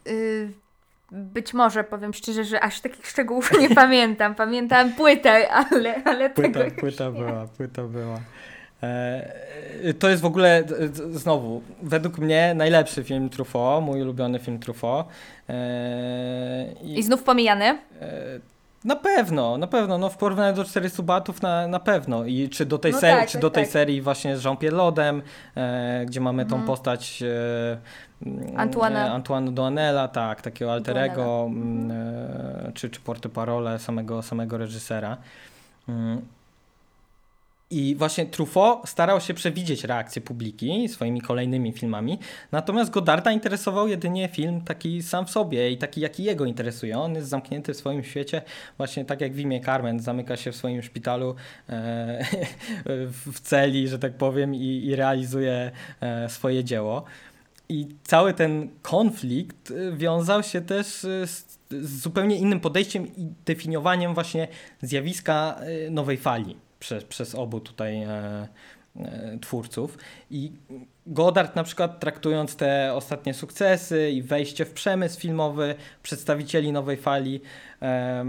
[0.09, 0.64] y,
[1.15, 4.35] być może, powiem szczerze, że aż takich szczegółów nie pamiętam.
[4.35, 8.20] Pamiętam płytę, ale, ale płyta, tego Płyta była, płyta była.
[8.82, 10.65] E, to jest w ogóle,
[11.11, 15.07] znowu, według mnie najlepszy film Truffaut, mój ulubiony film Truffaut.
[15.49, 17.65] E, I, I znów pomijany?
[17.65, 17.78] E,
[18.85, 19.99] na pewno, na pewno.
[19.99, 22.24] No w porównaniu do 400 batów na, na pewno.
[22.24, 23.73] I czy do tej, no serii, tak, czy tak, do tej tak.
[23.73, 25.23] serii właśnie z Jean-Pierre Lodem,
[25.57, 26.66] e, gdzie mamy tą mhm.
[26.66, 27.77] postać e,
[28.56, 29.12] Antoine.
[29.12, 31.90] Antoine Duanela, tak, takiego alterego, mhm.
[31.90, 35.16] e, czy, czy porte parole samego, samego reżysera.
[35.88, 36.22] Mm.
[37.70, 42.18] I właśnie Truffaut starał się przewidzieć reakcję publiki swoimi kolejnymi filmami,
[42.52, 46.98] natomiast Godarda interesował jedynie film taki sam w sobie i taki jaki jego interesuje.
[46.98, 48.42] On jest zamknięty w swoim świecie,
[48.76, 51.34] właśnie tak jak w imię Carmen, zamyka się w swoim szpitalu
[51.68, 52.24] e,
[53.32, 55.70] w celi, że tak powiem, i, i realizuje
[56.01, 57.05] e, swoje dzieło.
[57.69, 63.28] I cały ten konflikt e, wiązał się też e, z, z zupełnie innym podejściem i
[63.45, 64.49] definiowaniem właśnie
[64.82, 68.49] zjawiska e, nowej fali przez, przez obu tutaj e,
[68.97, 69.99] e, twórców.
[70.31, 70.53] I
[71.07, 77.41] Godard na przykład traktując te ostatnie sukcesy i wejście w przemysł filmowy przedstawicieli nowej fali,
[77.82, 78.24] e,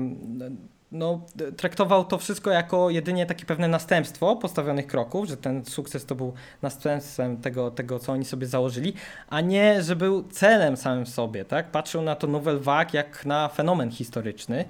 [0.96, 1.22] no,
[1.58, 6.34] traktował to wszystko jako jedynie takie pewne następstwo postawionych kroków, że ten sukces to był
[6.62, 8.94] następstwem tego, tego co oni sobie założyli,
[9.30, 11.46] a nie, że był celem samym sobie.
[11.46, 11.72] Tak?
[11.72, 14.66] Patrzył na to Nouvelle Vague jak na fenomen historyczny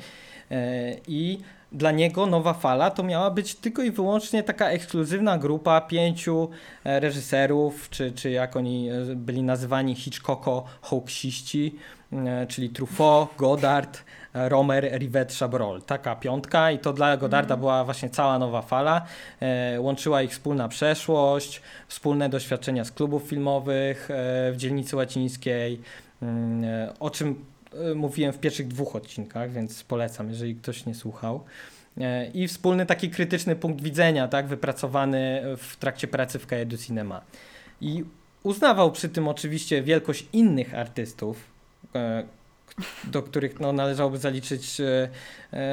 [0.52, 1.40] e, i
[1.72, 6.50] dla niego nowa fala to miała być tylko i wyłącznie taka ekskluzywna grupa pięciu
[6.84, 11.76] e, reżyserów, czy, czy jak oni e, byli nazywani Hitchcocko hoaxiści,
[12.14, 14.04] e, czyli Truffaut, Godard,
[14.36, 15.82] Romer, Rivet, Chabrol.
[15.82, 17.60] Taka piątka i to dla Godarda mm.
[17.60, 19.06] była właśnie cała nowa fala.
[19.80, 24.10] łączyła ich wspólna przeszłość, wspólne doświadczenia z klubów filmowych
[24.52, 25.82] w dzielnicy łacińskiej,
[26.22, 27.46] mm, o czym
[27.82, 31.44] E, mówiłem w pierwszych dwóch odcinkach, więc polecam, jeżeli ktoś nie słuchał.
[31.98, 37.22] E, I wspólny taki krytyczny punkt widzenia, tak, wypracowany w trakcie pracy w Cahiers Cinema.
[37.82, 38.04] I
[38.44, 41.38] uznawał przy tym oczywiście wielkość innych artystów,
[41.96, 42.24] e,
[43.04, 44.82] do których no, należałoby zaliczyć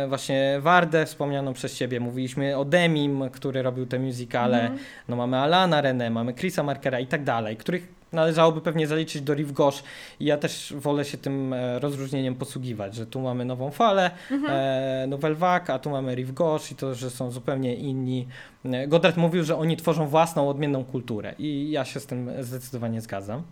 [0.08, 2.00] właśnie Wardę, wspomnianą przez Ciebie.
[2.00, 4.60] Mówiliśmy o Demim, który robił te musicale.
[4.60, 4.78] Mm.
[5.08, 9.34] No, mamy Alana René, mamy Chrisa Markera i tak dalej, których należałoby pewnie zaliczyć do
[9.34, 9.82] Rive Gauche
[10.20, 14.52] i ja też wolę się tym e, rozróżnieniem posługiwać, że tu mamy nową falę, mhm.
[14.52, 18.26] e, Novel Vague, a tu mamy Rive Gauche i to, że są zupełnie inni.
[18.64, 23.00] E, Godard mówił, że oni tworzą własną, odmienną kulturę i ja się z tym zdecydowanie
[23.00, 23.42] zgadzam.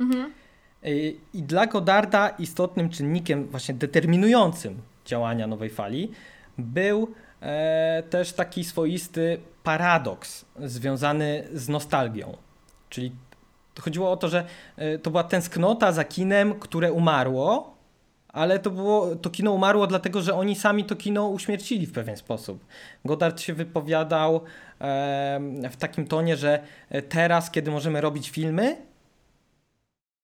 [0.00, 0.32] Mhm.
[0.82, 6.10] I, e, I dla Godarda istotnym czynnikiem właśnie determinującym działania nowej fali
[6.58, 12.36] był e, też taki swoisty paradoks związany z nostalgią.
[12.88, 13.12] Czyli
[13.80, 14.44] chodziło o to, że
[14.76, 17.76] e, to była tęsknota za kinem, które umarło,
[18.28, 22.16] ale to, było, to kino umarło dlatego, że oni sami to kino uśmiercili w pewien
[22.16, 22.64] sposób.
[23.04, 24.40] Godard się wypowiadał
[25.70, 28.95] w takim tonie, że e, teraz, kiedy możemy robić filmy, e,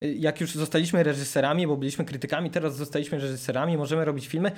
[0.03, 4.53] jak już zostaliśmy reżyserami, bo byliśmy krytykami, teraz zostaliśmy reżyserami, możemy robić filmy,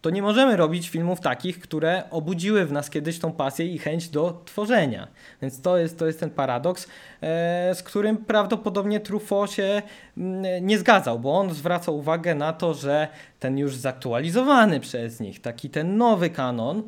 [0.00, 4.08] to nie możemy robić filmów takich, które obudziły w nas kiedyś tą pasję i chęć
[4.08, 5.08] do tworzenia.
[5.42, 6.88] Więc to jest, to jest ten paradoks,
[7.22, 9.82] e, z którym prawdopodobnie Truffaut się
[10.16, 13.08] mm, nie zgadzał, bo on zwraca uwagę na to, że
[13.40, 16.82] ten już zaktualizowany przez nich, taki ten nowy kanon,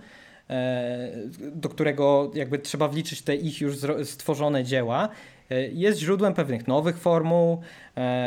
[0.51, 5.09] e, do którego jakby trzeba wliczyć te ich już stworzone dzieła,
[5.73, 7.60] jest źródłem pewnych nowych formuł,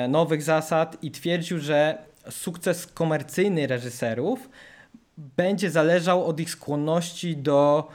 [0.09, 1.97] nowych zasad i twierdził, że
[2.29, 4.49] sukces komercyjny reżyserów
[5.17, 7.89] będzie zależał od ich skłonności do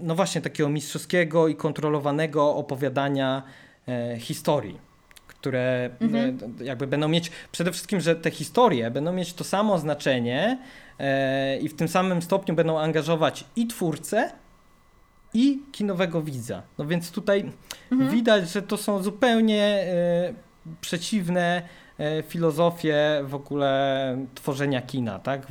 [0.00, 3.42] no właśnie takiego mistrzowskiego i kontrolowanego opowiadania
[3.88, 4.78] e, historii,
[5.26, 6.38] które mhm.
[6.60, 10.58] E, jakby będą mieć przede wszystkim, że te historie będą mieć to samo znaczenie
[10.98, 14.30] e, i w tym samym stopniu będą angażować i twórcę,
[15.34, 16.62] i kinowego widza.
[16.78, 17.52] No więc tutaj
[17.92, 18.10] mhm.
[18.10, 19.86] widać, że to są zupełnie
[20.80, 21.62] przeciwne
[22.02, 25.46] E, filozofię w ogóle tworzenia kina, tak?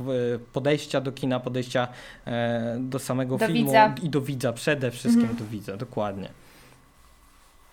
[0.52, 1.88] Podejścia do kina, podejścia
[2.26, 3.94] e, do samego do filmu widza.
[4.02, 5.38] i do widza, przede wszystkim mhm.
[5.38, 6.28] do widza, dokładnie.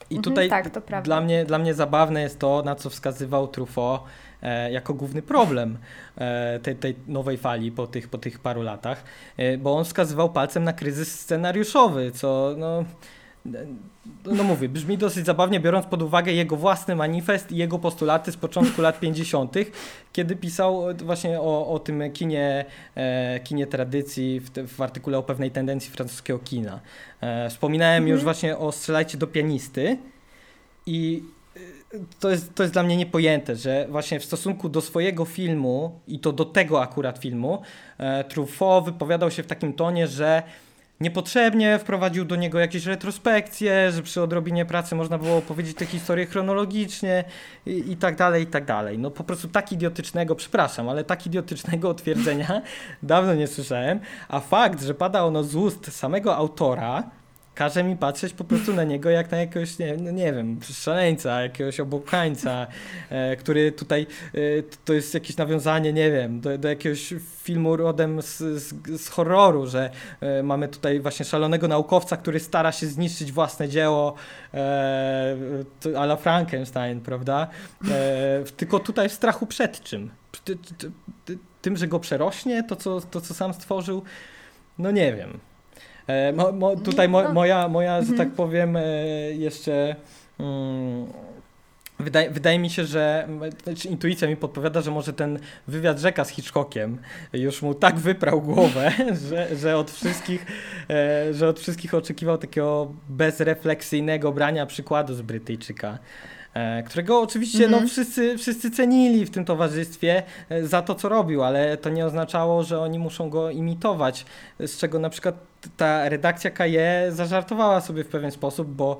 [0.09, 4.01] I mhm, tutaj tak, dla, mnie, dla mnie zabawne jest to, na co wskazywał Truffaut
[4.41, 5.77] e, jako główny problem
[6.17, 9.03] e, tej, tej nowej fali po tych, po tych paru latach,
[9.37, 12.83] e, bo on wskazywał palcem na kryzys scenariuszowy, co no,
[14.25, 18.37] no mówię, brzmi dosyć zabawnie, biorąc pod uwagę jego własny manifest i jego postulaty z
[18.37, 19.55] początku lat 50.,
[20.13, 22.65] kiedy pisał właśnie o, o tym kinie,
[22.95, 26.79] e, kinie tradycji w, w, artykule o pewnej tendencji francuskiego kina.
[27.21, 28.13] E, wspominałem mhm.
[28.13, 29.97] już właśnie o Strzelajcie do pianisty
[30.85, 31.23] i
[32.19, 36.19] to jest, to jest dla mnie niepojęte, że właśnie w stosunku do swojego filmu i
[36.19, 37.61] to do tego akurat filmu,
[37.97, 40.43] e, Truffaut wypowiadał się w takim tonie, że
[41.01, 46.25] niepotrzebnie wprowadził do niego jakieś retrospekcje, że przy odrobinie pracy można było opowiedzieć tę historię
[46.25, 47.23] chronologicznie
[47.65, 48.99] i, i, tak dalej, i tak dalej.
[48.99, 52.61] No po prostu tak idiotycznego, przepraszam, ale tak idiotycznego twierdzenia
[53.03, 53.99] dawno nie słyszałem,
[54.29, 57.03] a fakt, że pada ono z ust samego autora,
[57.59, 61.41] każe mi patrzeć po prostu na niego jak na jakiegoś, nie, no nie wiem, szaleńca,
[61.41, 62.67] jakiegoś obłąkańca,
[63.09, 64.37] e, który tutaj, e,
[64.85, 67.13] to jest jakieś nawiązanie, nie wiem, do, do jakiegoś
[67.43, 69.89] filmu rodem z, z, z horroru, że
[70.21, 74.13] e, mamy tutaj właśnie szalonego naukowca, który stara się zniszczyć własne dzieło
[74.53, 75.35] e,
[75.97, 77.47] a la Frankenstein, prawda?
[77.91, 80.11] E, tylko tutaj w strachu przed czym?
[81.61, 84.03] Tym, że go przerośnie, to co, to co sam stworzył?
[84.77, 85.48] No nie wiem.
[86.09, 87.33] E, mo, mo, tutaj mo, no.
[87.33, 88.31] moja, moja, że tak mhm.
[88.31, 88.81] powiem, e,
[89.31, 89.95] jeszcze.
[90.39, 91.07] Mm,
[91.99, 93.27] Wydaje, wydaje, mi się, że
[93.63, 96.97] znaczy intuicja mi podpowiada, że może ten wywiad rzeka z Hitchcockiem
[97.33, 98.91] już mu tak wyprał głowę,
[99.29, 100.45] że, że, od, wszystkich,
[100.89, 105.97] e, że od wszystkich oczekiwał takiego bezrefleksyjnego brania przykładu z Brytyjczyka.
[106.53, 107.71] E, którego oczywiście mm -hmm.
[107.71, 107.89] no, mhm.
[107.89, 112.63] wszyscy, wszyscy cenili w tym towarzystwie e, za to, co robił, ale to nie oznaczało,
[112.63, 114.25] że oni muszą go imitować,
[114.59, 115.35] z czego na przykład
[115.77, 118.99] ta redakcja KE zażartowała sobie w pewien sposób, bo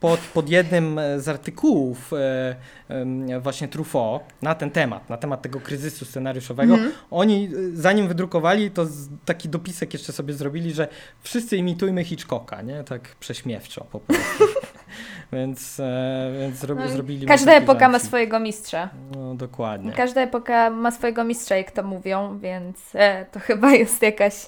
[0.00, 2.56] pod, pod jednym z artykułów e,
[2.88, 6.92] e, właśnie Truffaut na ten temat, na temat tego kryzysu scenariuszowego, mm.
[7.10, 8.86] oni zanim wydrukowali, to
[9.24, 10.88] taki dopisek jeszcze sobie zrobili, że
[11.20, 12.84] wszyscy imitujmy Hitchcocka, nie?
[12.84, 14.44] Tak prześmiewczo po prostu.
[15.32, 17.26] więc, e, więc zro, no, zrobili...
[17.26, 18.88] Każda epoka ma swojego mistrza.
[19.16, 19.92] No, dokładnie.
[19.92, 24.46] Każda epoka ma swojego mistrza, jak to mówią, więc e, to chyba jest jakaś,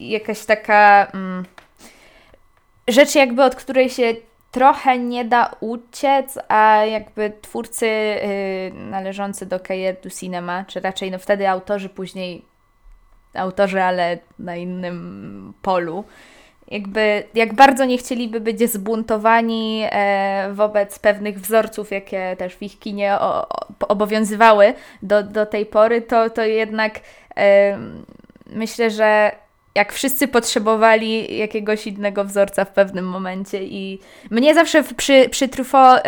[0.00, 1.10] jakaś taka...
[1.14, 1.44] Mm,
[2.88, 4.14] rzecz jakby, od której się
[4.50, 11.18] trochę nie da uciec, a jakby twórcy yy, należący do Kajerdu Cinema, czy raczej no
[11.18, 12.44] wtedy autorzy, później
[13.34, 16.04] autorzy, ale na innym polu,
[16.70, 22.78] jakby jak bardzo nie chcieliby być zbuntowani e, wobec pewnych wzorców, jakie też w ich
[22.78, 27.00] kinie o, o, obowiązywały do, do tej pory, to, to jednak
[27.36, 27.78] e,
[28.46, 29.32] myślę, że
[29.74, 34.00] jak wszyscy potrzebowali jakiegoś innego wzorca w pewnym momencie i
[34.30, 36.00] mnie zawsze przy, przy Truffaut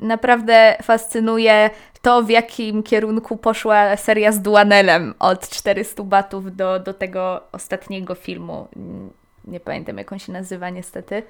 [0.00, 1.70] naprawdę fascynuje
[2.02, 8.14] to, w jakim kierunku poszła seria z Duanelem od 400 batów do, do tego ostatniego
[8.14, 8.68] filmu.
[9.46, 11.22] Nie pamiętam, jak on się nazywa niestety.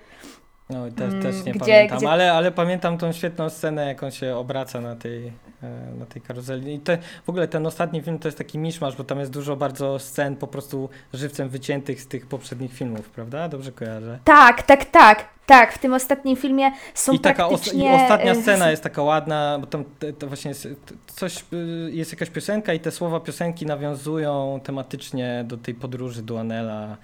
[0.71, 2.11] No też, też nie gdzie, pamiętam, gdzie...
[2.11, 5.27] Ale, ale pamiętam tą świetną scenę, jak on się obraca na tej,
[5.63, 6.75] e, na tej karuzeli.
[6.75, 9.57] I te, w ogóle ten ostatni film to jest taki miszmasz, bo tam jest dużo
[9.57, 13.49] bardzo scen po prostu żywcem wyciętych z tych poprzednich filmów, prawda?
[13.49, 14.19] Dobrze kojarzę?
[14.25, 15.37] Tak, tak, tak.
[15.47, 17.93] Tak, w tym ostatnim filmie są I taka praktycznie...
[17.95, 19.85] os i ostatnia e, scena jest taka ładna, bo tam
[20.19, 20.69] to właśnie jest
[21.07, 26.85] coś, y, jest jakaś piosenka i te słowa piosenki nawiązują tematycznie do tej podróży Duanela
[26.93, 26.97] e,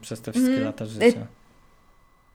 [0.00, 0.64] przez te wszystkie mm.
[0.64, 1.26] lata życia.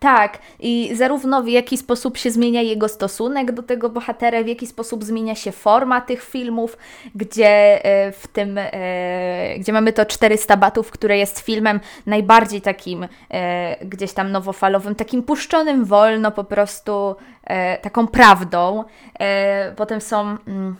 [0.01, 4.67] Tak, i zarówno w jaki sposób się zmienia jego stosunek do tego bohatera, w jaki
[4.67, 6.77] sposób zmienia się forma tych filmów,
[7.15, 13.07] gdzie e, w tym, e, gdzie mamy to 400 batów, które jest filmem najbardziej takim
[13.29, 17.15] e, gdzieś tam nowofalowym, takim puszczonym wolno po prostu,
[17.81, 18.83] taką prawdą.
[19.75, 20.75] Potem są mm,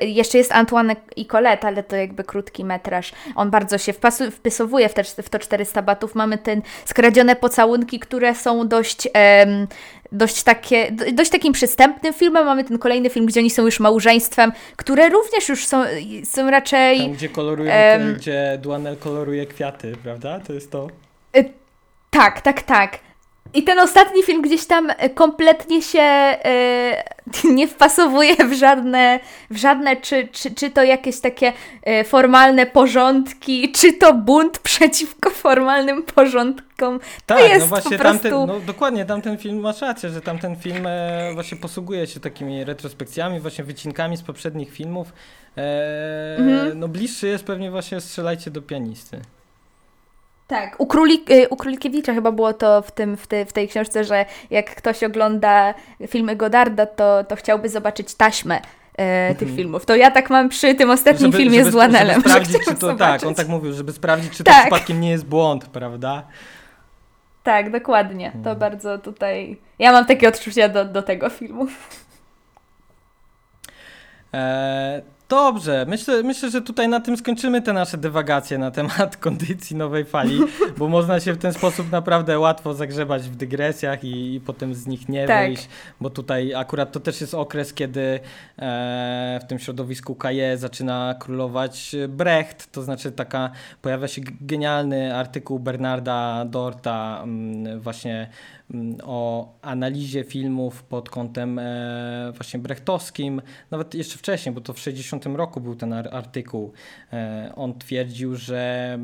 [0.00, 3.12] jeszcze jest Antoine i Colette, ale to jakby krótki metraż.
[3.34, 3.92] On bardzo się
[4.32, 6.14] wpisowuje w, te, w to 400 batów.
[6.14, 9.66] Mamy ten skradzione pocałunki, które są dość, em,
[10.12, 12.46] dość, takie, dość takim przystępnym filmem.
[12.46, 15.84] Mamy ten kolejny film, gdzie oni są już małżeństwem, które również już są,
[16.24, 16.98] są raczej...
[16.98, 20.40] Tam, gdzie, kolorują, em, gdzie Duanel koloruje kwiaty, prawda?
[20.40, 20.88] To jest to?
[21.36, 21.44] Y
[22.10, 22.98] tak, tak, tak.
[23.54, 27.04] I ten ostatni film gdzieś tam e, kompletnie się e,
[27.54, 29.20] nie wpasowuje w żadne,
[29.50, 31.52] w żadne czy, czy, czy to jakieś takie
[31.82, 36.98] e, formalne porządki, czy to bunt przeciwko formalnym porządkom.
[37.26, 38.22] Tak, to no jest no właśnie po prostu...
[38.22, 42.64] tamten, no dokładnie, tamten film, masz rację, że tamten film e, właśnie posługuje się takimi
[42.64, 45.12] retrospekcjami, właśnie wycinkami z poprzednich filmów.
[45.56, 46.78] E, mhm.
[46.78, 49.20] No bliższy jest pewnie właśnie Strzelajcie do pianisty.
[50.46, 53.68] Tak, u, Królik, y, u Królikiewicza chyba było to w, tym, w, te, w tej
[53.68, 55.74] książce, że jak ktoś ogląda
[56.06, 58.60] filmy Godarda, to, to chciałby zobaczyć taśmę
[58.96, 59.56] e, tych mhm.
[59.56, 59.86] filmów.
[59.86, 62.14] To ja tak mam przy tym ostatnim żeby, filmie żeby, z Łanelem.
[62.14, 64.54] Żeby sprawdzić, czy to, tak, on tak mówił, żeby sprawdzić, czy tak.
[64.54, 66.22] to przypadkiem nie jest błąd, prawda?
[67.42, 68.30] Tak, dokładnie.
[68.30, 68.58] To mhm.
[68.58, 69.58] bardzo tutaj...
[69.78, 71.66] Ja mam takie odczucia do, do tego filmu.
[74.34, 79.76] E, Dobrze, myślę, myślę, że tutaj na tym skończymy te nasze dywagacje na temat kondycji
[79.76, 80.40] nowej fali,
[80.76, 84.86] bo można się w ten sposób naprawdę łatwo zagrzebać w dygresjach i, i potem z
[84.86, 85.46] nich nie tak.
[85.46, 85.68] wyjść,
[86.00, 88.20] bo tutaj akurat to też jest okres, kiedy
[88.58, 93.50] e, w tym środowisku KE zaczyna królować Brecht, to znaczy taka,
[93.82, 98.28] pojawia się genialny artykuł Bernarda Dorta mm, właśnie
[99.02, 105.26] o analizie filmów pod kątem e, właśnie brechtowskim, nawet jeszcze wcześniej, bo to w 60
[105.26, 106.72] roku był ten artykuł.
[107.12, 108.98] E, on twierdził, że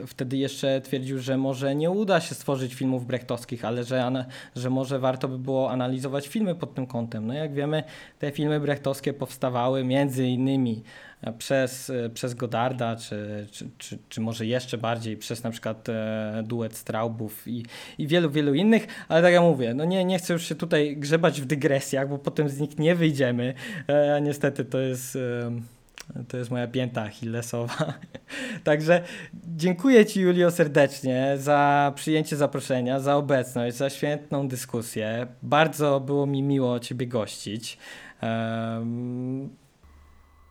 [0.00, 4.24] e, wtedy jeszcze twierdził, że może nie uda się stworzyć filmów brechtowskich, ale że,
[4.56, 7.26] że może warto by było analizować filmy pod tym kątem.
[7.26, 7.82] No jak wiemy,
[8.18, 10.82] te filmy brechtowskie powstawały między innymi
[11.32, 16.76] przez, przez Godarda, czy, czy, czy, czy, może jeszcze bardziej przez na przykład e, duet
[16.76, 17.64] Straubów i,
[17.98, 20.96] i wielu, wielu innych, ale tak jak mówię, no nie, nie chcę już się tutaj
[20.96, 23.54] grzebać w dygresjach, bo potem z nich nie wyjdziemy,
[23.86, 25.16] e, niestety to jest...
[25.16, 25.76] E,
[26.28, 27.94] to jest moja pięta achillesowa.
[28.64, 29.02] Także
[29.56, 35.26] dziękuję Ci, Julio, serdecznie za przyjęcie zaproszenia, za obecność, za świetną dyskusję.
[35.42, 37.78] Bardzo było mi miło Ciebie gościć.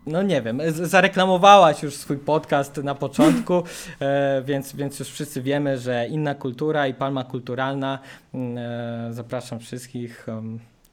[0.07, 3.53] No nie wiem, zareklamowałaś już swój podcast na początku,
[3.99, 7.99] e, więc, więc już wszyscy wiemy, że inna kultura i palma kulturalna.
[8.33, 10.27] Mm, e, zapraszam wszystkich.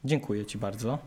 [0.05, 0.99] Dziękuję Ci bardzo.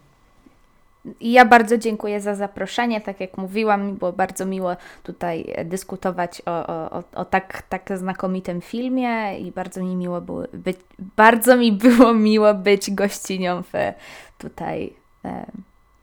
[1.21, 3.01] Ja bardzo dziękuję za zaproszenie.
[3.01, 9.39] Tak jak mówiłam, było bardzo miło tutaj dyskutować o, o, o tak, tak znakomitym filmie
[9.39, 10.77] i bardzo mi miło było być,
[11.15, 13.73] bardzo mi było miło być gościnią w
[14.37, 14.93] tutaj.
[15.25, 15.45] E,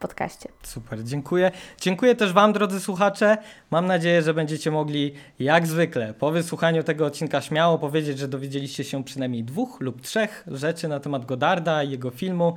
[0.02, 0.48] podcaście.
[0.62, 1.50] Super, dziękuję.
[1.80, 3.38] Dziękuję też Wam, drodzy słuchacze.
[3.70, 8.84] Mam nadzieję, że będziecie mogli, jak zwykle, po wysłuchaniu tego odcinka śmiało powiedzieć, że dowiedzieliście
[8.84, 12.54] się przynajmniej dwóch lub trzech rzeczy na temat Godarda i jego filmu.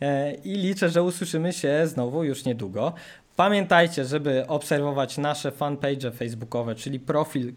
[0.00, 2.92] E, I liczę, że usłyszymy się znowu już niedługo.
[3.36, 7.52] Pamiętajcie, żeby obserwować nasze fanpage facebookowe, czyli profil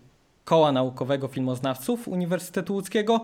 [0.45, 3.23] Koła Naukowego Filmoznawców Uniwersytetu Łódzkiego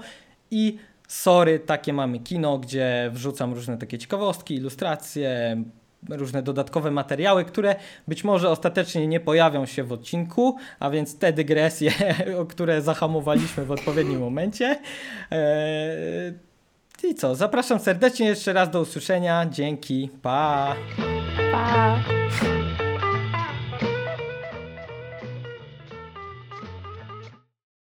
[0.51, 0.77] i
[1.07, 5.63] Sorry, takie mamy kino, gdzie wrzucam różne takie ciekawostki, ilustracje,
[6.09, 7.75] różne dodatkowe materiały, które
[8.07, 11.91] być może ostatecznie nie pojawią się w odcinku, a więc te dygresje,
[12.41, 14.79] o które zahamowaliśmy w odpowiednim momencie.
[15.31, 16.33] Eee,
[17.03, 19.45] I co, zapraszam serdecznie jeszcze raz do usłyszenia.
[19.51, 20.75] Dzięki, pa!
[21.51, 22.56] Pa!